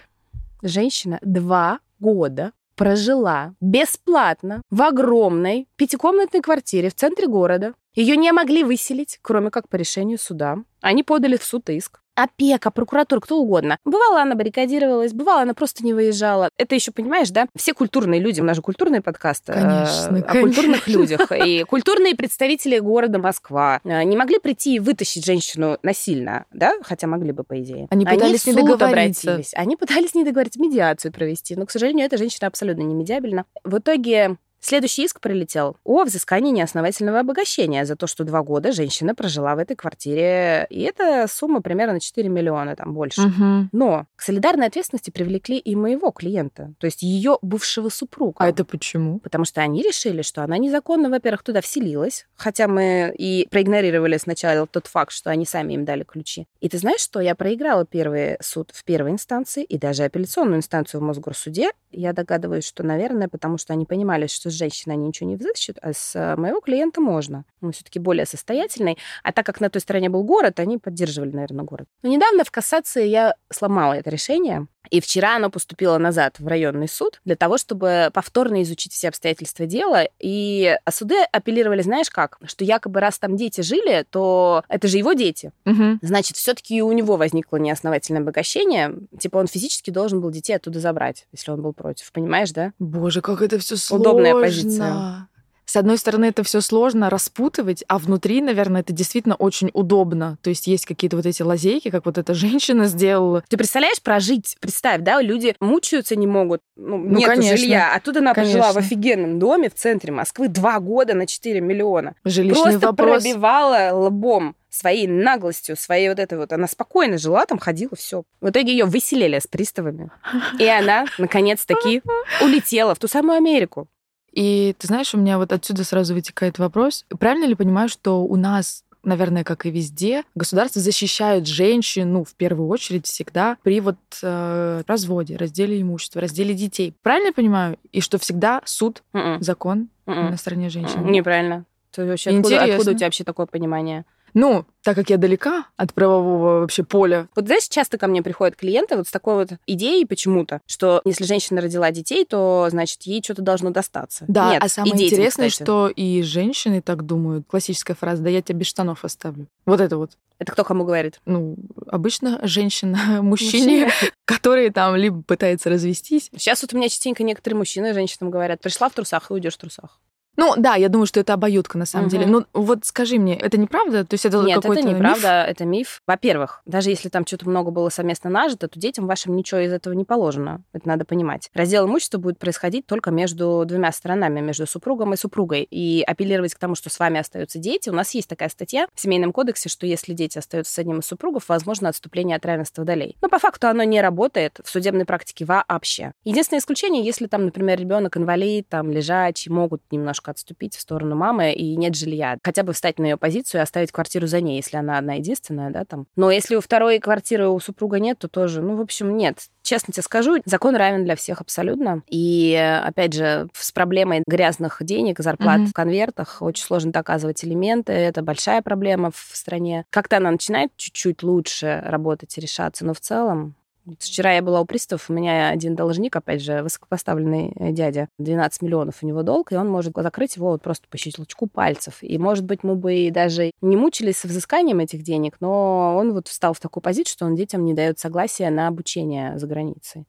Женщина 0.61 1.19
два 1.21 1.79
года 1.99 2.51
прожила 2.75 3.53
бесплатно 3.59 4.61
в 4.69 4.81
огромной 4.81 5.67
пятикомнатной 5.77 6.41
квартире 6.41 6.89
в 6.89 6.95
центре 6.95 7.27
города. 7.27 7.73
Ее 7.95 8.15
не 8.15 8.31
могли 8.31 8.63
выселить, 8.63 9.19
кроме 9.21 9.49
как 9.49 9.69
по 9.69 9.75
решению 9.75 10.19
суда. 10.19 10.57
Они 10.81 11.03
подали 11.03 11.37
в 11.37 11.43
суд 11.43 11.69
иск 11.69 12.01
опека, 12.17 12.71
прокуратура, 12.71 13.19
кто 13.19 13.37
угодно. 13.37 13.77
Бывало, 13.85 14.21
она 14.21 14.35
баррикадировалась, 14.35 15.13
бывало, 15.13 15.43
она 15.43 15.53
просто 15.53 15.85
не 15.85 15.93
выезжала. 15.93 16.49
Это 16.57 16.75
еще, 16.75 16.91
понимаешь, 16.91 17.29
да? 17.29 17.47
Все 17.55 17.73
культурные 17.73 18.19
люди, 18.19 18.41
у 18.41 18.43
нас 18.43 18.55
же 18.55 18.61
культурный 18.61 19.01
подкаст 19.01 19.49
э, 19.49 19.53
конечно, 19.53 20.17
э, 20.17 20.19
о 20.19 20.23
конечно. 20.23 20.41
культурных 20.41 20.87
людях. 20.87 21.31
И 21.45 21.63
культурные 21.63 22.15
представители 22.15 22.79
города 22.79 23.19
Москва 23.19 23.79
э, 23.83 24.03
не 24.03 24.17
могли 24.17 24.39
прийти 24.39 24.75
и 24.75 24.79
вытащить 24.79 25.25
женщину 25.25 25.77
насильно, 25.83 26.45
да? 26.51 26.73
Хотя 26.81 27.07
могли 27.07 27.31
бы, 27.31 27.43
по 27.43 27.59
идее. 27.61 27.87
Они 27.91 28.05
пытались 28.05 28.47
Они 28.47 28.55
не 28.55 28.63
договориться. 28.63 29.31
Обратились. 29.31 29.53
Они 29.53 29.75
пытались 29.75 30.15
не 30.15 30.23
договориться, 30.23 30.59
медиацию 30.59 31.13
провести. 31.13 31.55
Но, 31.55 31.65
к 31.65 31.71
сожалению, 31.71 32.07
эта 32.07 32.17
женщина 32.17 32.47
абсолютно 32.47 32.81
не 32.81 32.95
медиабельна. 32.95 33.45
В 33.63 33.77
итоге 33.77 34.37
Следующий 34.59 35.05
иск 35.05 35.21
прилетел 35.21 35.77
о 35.83 36.03
взыскании 36.03 36.51
неосновательного 36.51 37.19
обогащения 37.19 37.85
за 37.85 37.95
то, 37.95 38.07
что 38.07 38.23
два 38.23 38.41
года 38.41 38.71
женщина 38.71 39.15
прожила 39.15 39.55
в 39.55 39.59
этой 39.59 39.75
квартире. 39.75 40.67
И 40.69 40.81
эта 40.81 41.27
сумма 41.29 41.61
примерно 41.61 41.99
4 41.99 42.27
миллиона, 42.27 42.75
там 42.75 42.93
больше. 42.93 43.21
Угу. 43.21 43.69
Но 43.71 44.05
к 44.15 44.21
солидарной 44.21 44.67
ответственности 44.67 45.11
привлекли 45.11 45.57
и 45.57 45.75
моего 45.75 46.11
клиента, 46.11 46.73
то 46.79 46.85
есть 46.85 47.03
ее 47.03 47.37
бывшего 47.41 47.89
супруга. 47.89 48.35
А 48.39 48.49
это 48.49 48.65
почему? 48.65 49.19
Потому 49.19 49.45
что 49.45 49.61
они 49.61 49.81
решили, 49.83 50.21
что 50.21 50.43
она 50.43 50.57
незаконно, 50.57 51.09
во-первых, 51.09 51.43
туда 51.43 51.61
вселилась, 51.61 52.25
хотя 52.35 52.67
мы 52.67 53.13
и 53.17 53.47
проигнорировали 53.49 54.17
сначала 54.17 54.67
тот 54.67 54.87
факт, 54.87 55.11
что 55.11 55.29
они 55.29 55.45
сами 55.45 55.73
им 55.73 55.85
дали 55.85 56.03
ключи. 56.03 56.47
И 56.59 56.69
ты 56.69 56.77
знаешь 56.77 57.01
что? 57.01 57.19
Я 57.19 57.35
проиграла 57.35 57.85
первый 57.85 58.37
суд 58.41 58.71
в 58.73 58.83
первой 58.83 59.11
инстанции 59.11 59.63
и 59.63 59.77
даже 59.77 60.03
апелляционную 60.03 60.57
инстанцию 60.57 61.01
в 61.01 61.03
Мосгорсуде. 61.03 61.71
Я 61.91 62.13
догадываюсь, 62.13 62.65
что, 62.65 62.83
наверное, 62.83 63.27
потому 63.27 63.57
что 63.57 63.73
они 63.73 63.85
понимали, 63.85 64.27
что 64.27 64.46
с 64.49 64.53
женщиной 64.53 64.93
они 64.93 65.07
ничего 65.07 65.29
не 65.29 65.35
взыщут, 65.35 65.77
а 65.81 65.93
с 65.93 66.15
э, 66.15 66.35
моего 66.35 66.61
клиента 66.61 67.01
можно. 67.01 67.45
Он 67.61 67.71
все-таки 67.71 67.99
более 67.99 68.25
состоятельный. 68.25 68.97
А 69.23 69.31
так 69.31 69.45
как 69.45 69.59
на 69.59 69.69
той 69.69 69.81
стороне 69.81 70.09
был 70.09 70.23
город, 70.23 70.59
они 70.59 70.77
поддерживали, 70.77 71.31
наверное, 71.31 71.65
город. 71.65 71.87
Но 72.03 72.09
недавно 72.09 72.43
в 72.43 72.51
кассации 72.51 73.07
я 73.07 73.35
сломала 73.51 73.93
это 73.93 74.09
решение. 74.09 74.67
И 74.89 75.01
вчера 75.01 75.35
оно 75.35 75.49
поступило 75.49 75.97
назад 75.97 76.39
в 76.39 76.47
районный 76.47 76.87
суд 76.87 77.21
для 77.25 77.35
того, 77.35 77.57
чтобы 77.57 78.09
повторно 78.13 78.61
изучить 78.63 78.93
все 78.93 79.09
обстоятельства 79.09 79.65
дела. 79.65 80.05
И 80.19 80.75
суды 80.89 81.15
апеллировали, 81.31 81.81
знаешь 81.81 82.09
как, 82.09 82.37
что 82.45 82.63
якобы 82.63 82.99
раз 82.99 83.19
там 83.19 83.35
дети 83.35 83.61
жили, 83.61 84.05
то 84.09 84.63
это 84.67 84.87
же 84.87 84.97
его 84.97 85.13
дети. 85.13 85.51
Угу. 85.65 85.99
Значит, 86.01 86.37
все-таки 86.37 86.81
у 86.81 86.91
него 86.91 87.17
возникло 87.17 87.57
неосновательное 87.57 88.21
обогащение. 88.21 88.95
Типа 89.19 89.37
он 89.37 89.47
физически 89.47 89.89
должен 89.91 90.21
был 90.21 90.31
детей 90.31 90.53
оттуда 90.53 90.79
забрать, 90.79 91.27
если 91.31 91.51
он 91.51 91.61
был 91.61 91.73
против. 91.73 92.11
Понимаешь, 92.11 92.51
да? 92.51 92.73
Боже, 92.79 93.21
как 93.21 93.41
это 93.41 93.59
все 93.59 93.77
сложно. 93.77 94.09
Удобная 94.09 94.33
позиция 94.33 95.27
с 95.67 95.75
одной 95.75 95.97
стороны, 95.97 96.25
это 96.25 96.43
все 96.43 96.61
сложно 96.61 97.09
распутывать, 97.09 97.83
а 97.89 97.97
внутри, 97.97 98.41
наверное, 98.41 98.81
это 98.81 98.93
действительно 98.93 99.35
очень 99.35 99.69
удобно. 99.73 100.37
То 100.41 100.49
есть 100.49 100.65
есть 100.65 100.85
какие-то 100.85 101.17
вот 101.17 101.25
эти 101.25 101.41
лазейки, 101.41 101.89
как 101.89 102.05
вот 102.05 102.17
эта 102.17 102.33
женщина 102.33 102.85
сделала. 102.85 103.43
Ты 103.49 103.57
представляешь 103.57 104.01
прожить? 104.01 104.55
Представь, 104.61 105.01
да, 105.01 105.21
люди 105.21 105.55
мучаются 105.59 106.15
не 106.15 106.25
могут, 106.25 106.61
ну, 106.77 106.97
ну 106.97 107.19
нет 107.19 107.59
жилья. 107.59 107.93
А 107.93 107.99
тут 107.99 108.15
она 108.15 108.33
конечно. 108.33 108.59
прожила 108.59 108.81
в 108.81 108.83
офигенном 108.83 109.39
доме 109.39 109.69
в 109.69 109.75
центре 109.75 110.13
Москвы 110.13 110.47
два 110.47 110.79
года 110.79 111.13
на 111.13 111.27
4 111.27 111.59
миллиона. 111.59 112.15
Жилищный 112.23 112.63
Просто 112.63 112.87
вопрос. 112.87 113.23
пробивала 113.23 113.91
лбом 113.93 114.55
своей 114.69 115.07
наглостью, 115.07 115.75
своей 115.75 116.07
вот 116.07 116.19
этой 116.19 116.37
вот, 116.37 116.53
она 116.53 116.67
спокойно 116.67 117.17
жила, 117.17 117.45
там 117.45 117.59
ходила, 117.59 117.95
все. 117.97 118.23
В 118.39 118.49
итоге 118.49 118.71
ее 118.71 118.85
выселили 118.85 119.39
с 119.39 119.47
приставами. 119.47 120.11
И 120.59 120.65
она, 120.65 121.07
наконец-таки, 121.17 122.01
улетела 122.41 122.95
в 122.95 122.99
ту 122.99 123.07
самую 123.09 123.35
Америку. 123.37 123.89
И 124.37 124.75
ты 124.77 124.85
знаешь, 124.85 125.15
у 125.15 125.17
меня 125.17 125.39
вот 125.39 125.51
отсюда 125.51 125.83
сразу 125.83 126.13
вытекает 126.13 126.59
вопрос. 126.59 127.05
Правильно 127.19 127.45
ли 127.45 127.55
понимаю, 127.55 127.89
что 127.89 128.23
у 128.23 128.35
нас 128.35 128.83
наверное, 129.03 129.45
как 129.45 129.65
и 129.65 129.71
везде, 129.71 130.23
государство 130.35 130.81
защищает 130.81 131.47
женщин, 131.47 132.11
ну, 132.11 132.25
в 132.25 132.35
первую 132.35 132.67
очередь, 132.67 133.05
всегда 133.05 133.55
при 133.63 133.79
вот 133.79 133.95
э, 134.21 134.81
разводе, 134.85 135.37
разделе 135.37 135.81
имущества, 135.81 136.19
разделе 136.19 136.53
детей. 136.53 136.93
Правильно 137.03 137.27
я 137.27 137.33
понимаю? 137.33 137.77
И 137.93 138.01
что 138.01 138.17
всегда 138.17 138.61
суд, 138.65 139.03
Mm-mm. 139.13 139.19
М-м. 139.19 139.41
закон 139.41 139.87
Mm-mm. 140.07 140.13
М-м. 140.13 140.31
на 140.31 140.37
стороне 140.37 140.69
женщин? 140.69 141.09
Неправильно. 141.09 141.63
Ты 141.91 142.05
вообще, 142.05 142.31
откуда, 142.31 142.63
откуда 142.63 142.91
у 142.91 142.93
тебя 142.95 143.07
вообще 143.07 143.23
такое 143.23 143.45
понимание? 143.45 144.03
Ну, 144.33 144.65
так 144.83 144.95
как 144.95 145.09
я 145.09 145.17
далека 145.17 145.65
от 145.75 145.93
правового 145.93 146.61
вообще 146.61 146.83
поля. 146.83 147.27
Вот 147.35 147.45
знаешь, 147.45 147.67
часто 147.67 147.97
ко 147.97 148.07
мне 148.07 148.23
приходят 148.23 148.55
клиенты 148.55 148.95
вот 148.95 149.07
с 149.07 149.11
такой 149.11 149.35
вот 149.35 149.49
идеей 149.65 150.05
почему-то, 150.05 150.61
что 150.65 151.01
если 151.03 151.25
женщина 151.25 151.59
родила 151.59 151.91
детей, 151.91 152.25
то, 152.25 152.67
значит, 152.69 153.01
ей 153.03 153.21
что-то 153.21 153.41
должно 153.41 153.71
достаться. 153.71 154.25
Да, 154.27 154.51
Нет, 154.51 154.63
а 154.63 154.69
самое 154.69 154.93
детям, 154.93 155.17
интересное, 155.17 155.49
кстати. 155.49 155.65
что 155.65 155.87
и 155.89 156.21
женщины 156.21 156.81
так 156.81 157.05
думают. 157.05 157.45
Классическая 157.47 157.95
фраза 157.95 158.23
«да 158.23 158.29
я 158.29 158.41
тебя 158.41 158.59
без 158.59 158.67
штанов 158.67 159.03
оставлю». 159.03 159.47
Вот 159.65 159.81
это 159.81 159.97
вот. 159.97 160.11
Это 160.39 160.51
кто 160.51 160.63
кому 160.63 160.85
говорит? 160.85 161.19
Ну, 161.25 161.57
обычно 161.87 162.39
женщина 162.43 162.97
мужчине, 163.21 163.91
который 164.25 164.69
там 164.69 164.95
либо 164.95 165.21
пытается 165.23 165.69
развестись. 165.69 166.29
Сейчас 166.33 166.61
вот 166.61 166.73
у 166.73 166.77
меня 166.77 166.89
частенько 166.89 167.23
некоторые 167.23 167.57
мужчины 167.57 167.93
женщинам 167.93 168.31
говорят, 168.31 168.61
пришла 168.61 168.87
в 168.89 168.93
трусах 168.93 169.31
и 169.31 169.33
уйдешь 169.33 169.55
в 169.55 169.57
трусах. 169.57 169.99
Ну, 170.37 170.53
да, 170.55 170.75
я 170.75 170.87
думаю, 170.87 171.07
что 171.07 171.19
это 171.19 171.33
обоюдка 171.33 171.77
на 171.79 171.85
самом 171.85 172.05
Мгм. 172.05 172.11
деле. 172.11 172.25
Ну, 172.27 172.45
вот 172.53 172.85
скажи 172.85 173.17
мне, 173.17 173.35
это 173.37 173.57
неправда? 173.57 174.05
То 174.05 174.13
есть 174.13 174.25
это 174.25 174.41
Нет, 174.43 174.61
какой-то 174.61 174.81
это 174.81 174.89
миф? 174.89 174.97
неправда, 174.97 175.43
это 175.43 175.65
миф. 175.65 176.01
Во-первых, 176.05 176.61
даже 176.65 176.91
если 176.91 177.09
там 177.09 177.25
что-то 177.25 177.49
много 177.49 177.71
было 177.71 177.89
совместно 177.89 178.29
нажито, 178.29 178.67
то 178.67 178.79
детям 178.79 179.07
вашим 179.07 179.35
ничего 179.35 179.61
из 179.61 179.73
этого 179.73 179.93
не 179.93 180.05
положено. 180.05 180.61
Это 180.73 180.87
надо 180.87 181.05
понимать. 181.05 181.49
Раздел 181.55 181.87
имущества 181.87 182.19
будет 182.19 182.37
происходить 182.37 182.85
только 182.85 183.09
между 183.09 183.63
двумя 183.65 183.91
сторонами, 183.91 184.39
между 184.39 184.67
супругом 184.67 185.13
и 185.13 185.17
супругой. 185.17 185.67
И 185.71 186.03
апеллировать 186.05 186.53
к 186.53 186.59
тому, 186.59 186.75
что 186.75 186.89
с 186.91 186.99
вами 186.99 187.19
остаются 187.19 187.57
дети, 187.57 187.89
у 187.89 187.93
нас 187.93 188.11
есть 188.13 188.29
такая 188.29 188.49
статья 188.49 188.87
в 188.93 189.01
Семейном 189.01 189.33
кодексе, 189.33 189.69
что 189.69 189.87
если 189.87 190.13
дети 190.13 190.37
остаются 190.37 190.71
с 190.71 190.77
одним 190.77 190.99
из 190.99 191.05
супругов, 191.07 191.49
возможно 191.49 191.89
отступление 191.89 192.37
от 192.37 192.45
равенства 192.45 192.83
долей. 192.85 193.17
Но 193.23 193.29
по 193.29 193.39
факту 193.39 193.67
оно 193.67 193.81
не 193.83 194.01
работает 194.01 194.59
в 194.63 194.69
судебной 194.69 195.05
практике 195.05 195.45
вообще. 195.45 196.11
Единственное 196.23 196.59
исключение, 196.59 197.03
если 197.03 197.25
там, 197.25 197.45
например, 197.45 197.79
ребенок 197.79 198.17
инвалид, 198.17 198.69
там 198.69 198.91
лежачий, 198.91 199.49
могут 199.49 199.81
немножко 199.89 200.26
отступить 200.29 200.75
в 200.75 200.81
сторону 200.81 201.15
мамы 201.15 201.53
и 201.53 201.75
нет 201.75 201.95
жилья. 201.95 202.37
Хотя 202.43 202.63
бы 202.63 202.73
встать 202.73 202.99
на 202.99 203.05
ее 203.05 203.17
позицию 203.17 203.59
и 203.59 203.63
оставить 203.63 203.91
квартиру 203.91 204.27
за 204.27 204.41
ней, 204.41 204.57
если 204.57 204.77
она 204.77 204.97
одна 204.97 205.13
единственная, 205.15 205.69
да, 205.71 205.85
там. 205.85 206.07
Но 206.15 206.31
если 206.31 206.55
у 206.55 206.61
второй 206.61 206.99
квартиры 206.99 207.47
у 207.49 207.59
супруга 207.59 207.99
нет, 207.99 208.19
то 208.19 208.27
тоже, 208.27 208.61
ну, 208.61 208.75
в 208.75 208.81
общем, 208.81 209.15
нет. 209.17 209.39
Честно 209.61 209.91
тебе 209.93 210.03
скажу, 210.03 210.37
закон 210.45 210.75
равен 210.75 211.03
для 211.03 211.15
всех 211.15 211.41
абсолютно. 211.41 212.01
И, 212.07 212.55
опять 212.83 213.13
же, 213.13 213.49
с 213.53 213.71
проблемой 213.71 214.23
грязных 214.25 214.77
денег, 214.81 215.19
зарплат 215.19 215.59
Мгм. 215.59 215.67
в 215.67 215.73
конвертах 215.73 216.37
очень 216.41 216.63
сложно 216.63 216.91
доказывать 216.91 217.43
элементы. 217.43 217.91
Это 217.91 218.21
большая 218.21 218.61
проблема 218.61 219.11
в 219.11 219.31
стране. 219.33 219.85
Как-то 219.89 220.17
она 220.17 220.31
начинает 220.31 220.71
чуть-чуть 220.77 221.21
лучше 221.23 221.81
работать 221.85 222.37
и 222.37 222.41
решаться, 222.41 222.85
но 222.85 222.93
в 222.93 222.99
целом 223.01 223.55
Вчера 223.99 224.33
я 224.33 224.41
была 224.41 224.61
у 224.61 224.65
приставов, 224.65 225.09
у 225.09 225.13
меня 225.13 225.49
один 225.49 225.75
должник, 225.75 226.15
опять 226.15 226.41
же, 226.41 226.61
высокопоставленный 226.61 227.53
э, 227.55 227.71
дядя, 227.71 228.09
12 228.19 228.61
миллионов 228.61 228.95
у 229.01 229.07
него 229.07 229.23
долг, 229.23 229.51
и 229.51 229.55
он 229.55 229.69
может 229.69 229.93
закрыть 229.95 230.35
его 230.35 230.49
вот 230.49 230.61
просто 230.61 230.87
по 230.89 230.97
щелчку 230.97 231.47
пальцев. 231.47 231.99
И, 232.01 232.17
может 232.17 232.45
быть, 232.45 232.63
мы 232.63 232.75
бы 232.75 232.93
и 232.93 233.11
даже 233.11 233.51
не 233.61 233.77
мучились 233.77 234.17
с 234.17 234.25
взысканием 234.25 234.79
этих 234.79 235.03
денег, 235.03 235.37
но 235.39 235.95
он 235.97 236.13
вот 236.13 236.27
встал 236.27 236.53
в 236.53 236.59
такую 236.59 236.81
позицию, 236.81 237.11
что 237.11 237.25
он 237.25 237.35
детям 237.35 237.63
не 237.65 237.73
дает 237.73 237.99
согласия 237.99 238.49
на 238.49 238.67
обучение 238.67 239.37
за 239.37 239.47
границей. 239.47 240.05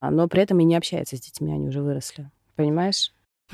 А, 0.00 0.10
Но 0.10 0.28
при 0.28 0.42
этом 0.42 0.60
и 0.60 0.64
не 0.64 0.76
общается 0.76 1.16
с 1.16 1.20
детьми, 1.20 1.52
они 1.52 1.68
уже 1.68 1.82
выросли. 1.82 2.30
Понимаешь? 2.54 3.12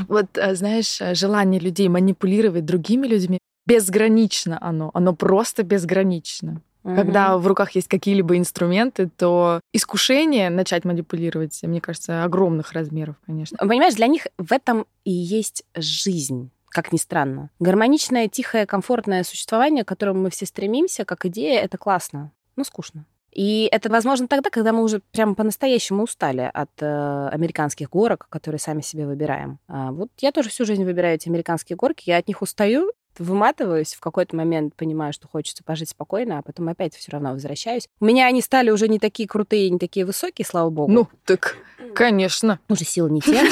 Вот, 0.09 0.39
э, 0.39 0.55
знаешь, 0.55 1.01
э, 1.01 1.15
желание 1.15 1.61
людей 1.61 1.89
манипулировать 1.89 2.65
другими 2.65 3.07
людьми 3.07 3.39
безгранично 3.67 4.59
оно. 4.61 4.91
Оно 4.95 5.15
просто 5.15 5.63
безгранично. 5.63 6.61
Когда 6.83 7.39
в 7.39 7.47
руках 7.47 7.73
есть 7.73 7.89
какие-либо 7.89 8.37
инструменты, 8.37 9.09
то 9.17 9.61
искушение 9.73 10.51
начать 10.51 10.85
манипулировать, 10.85 11.61
мне 11.63 11.81
кажется, 11.81 12.25
огромных 12.25 12.73
размеров, 12.73 13.17
конечно. 13.27 13.57
Понимаешь, 13.59 13.95
для 13.95 14.07
них 14.07 14.27
в 14.39 14.53
этом 14.53 14.87
и 15.05 15.13
есть 15.13 15.65
жизнь 15.75 16.51
как 16.73 16.91
ни 16.91 16.97
странно. 16.97 17.51
Гармоничное, 17.61 18.29
тихое, 18.29 18.65
комфортное 18.65 19.25
существование, 19.25 19.85
к 19.85 19.89
которому 19.89 20.23
мы 20.23 20.31
все 20.31 20.47
стремимся, 20.47 21.05
как 21.05 21.27
идея, 21.27 21.61
это 21.61 21.77
классно, 21.77 22.33
но 22.57 22.65
скучно. 22.65 23.05
И 23.33 23.69
это 23.73 23.89
возможно 23.89 24.29
тогда, 24.29 24.51
когда 24.51 24.73
мы 24.73 24.83
уже 24.83 25.01
прям 25.13 25.35
по-настоящему 25.35 26.05
устали 26.05 26.51
от 26.53 26.71
э, 26.81 27.29
американских 27.33 27.89
горок, 27.89 28.27
которые 28.29 28.59
сами 28.59 28.83
себе 28.83 29.07
выбираем. 29.07 29.59
А 29.69 29.91
вот 29.91 30.11
я 30.21 30.33
тоже 30.33 30.51
всю 30.51 30.67
жизнь 30.67 30.85
выбираю 30.85 31.15
эти 31.15 31.29
американские 31.29 31.77
горки, 31.77 32.11
я 32.11 32.19
от 32.19 32.29
них 32.29 32.43
устаю, 32.43 32.91
выматываюсь, 33.19 33.95
в 33.95 34.01
какой-то 34.01 34.37
момент 34.37 34.75
понимаю, 34.75 35.13
что 35.13 35.29
хочется 35.29 35.65
пожить 35.65 35.91
спокойно, 35.91 36.39
а 36.39 36.43
потом 36.43 36.69
опять 36.69 36.95
все 36.95 37.13
равно 37.13 37.33
возвращаюсь. 37.33 37.89
У 38.01 38.05
меня 38.05 38.27
они 38.27 38.41
стали 38.41 38.71
уже 38.71 38.89
не 38.89 38.99
такие 38.99 39.29
крутые, 39.29 39.71
не 39.71 39.79
такие 39.79 40.07
высокие, 40.07 40.47
слава 40.47 40.71
богу. 40.71 40.93
Ну, 40.93 41.09
так, 41.25 41.57
конечно. 41.95 42.59
Уже 42.69 42.85
силы 42.85 43.11
не 43.11 43.21
те. 43.21 43.45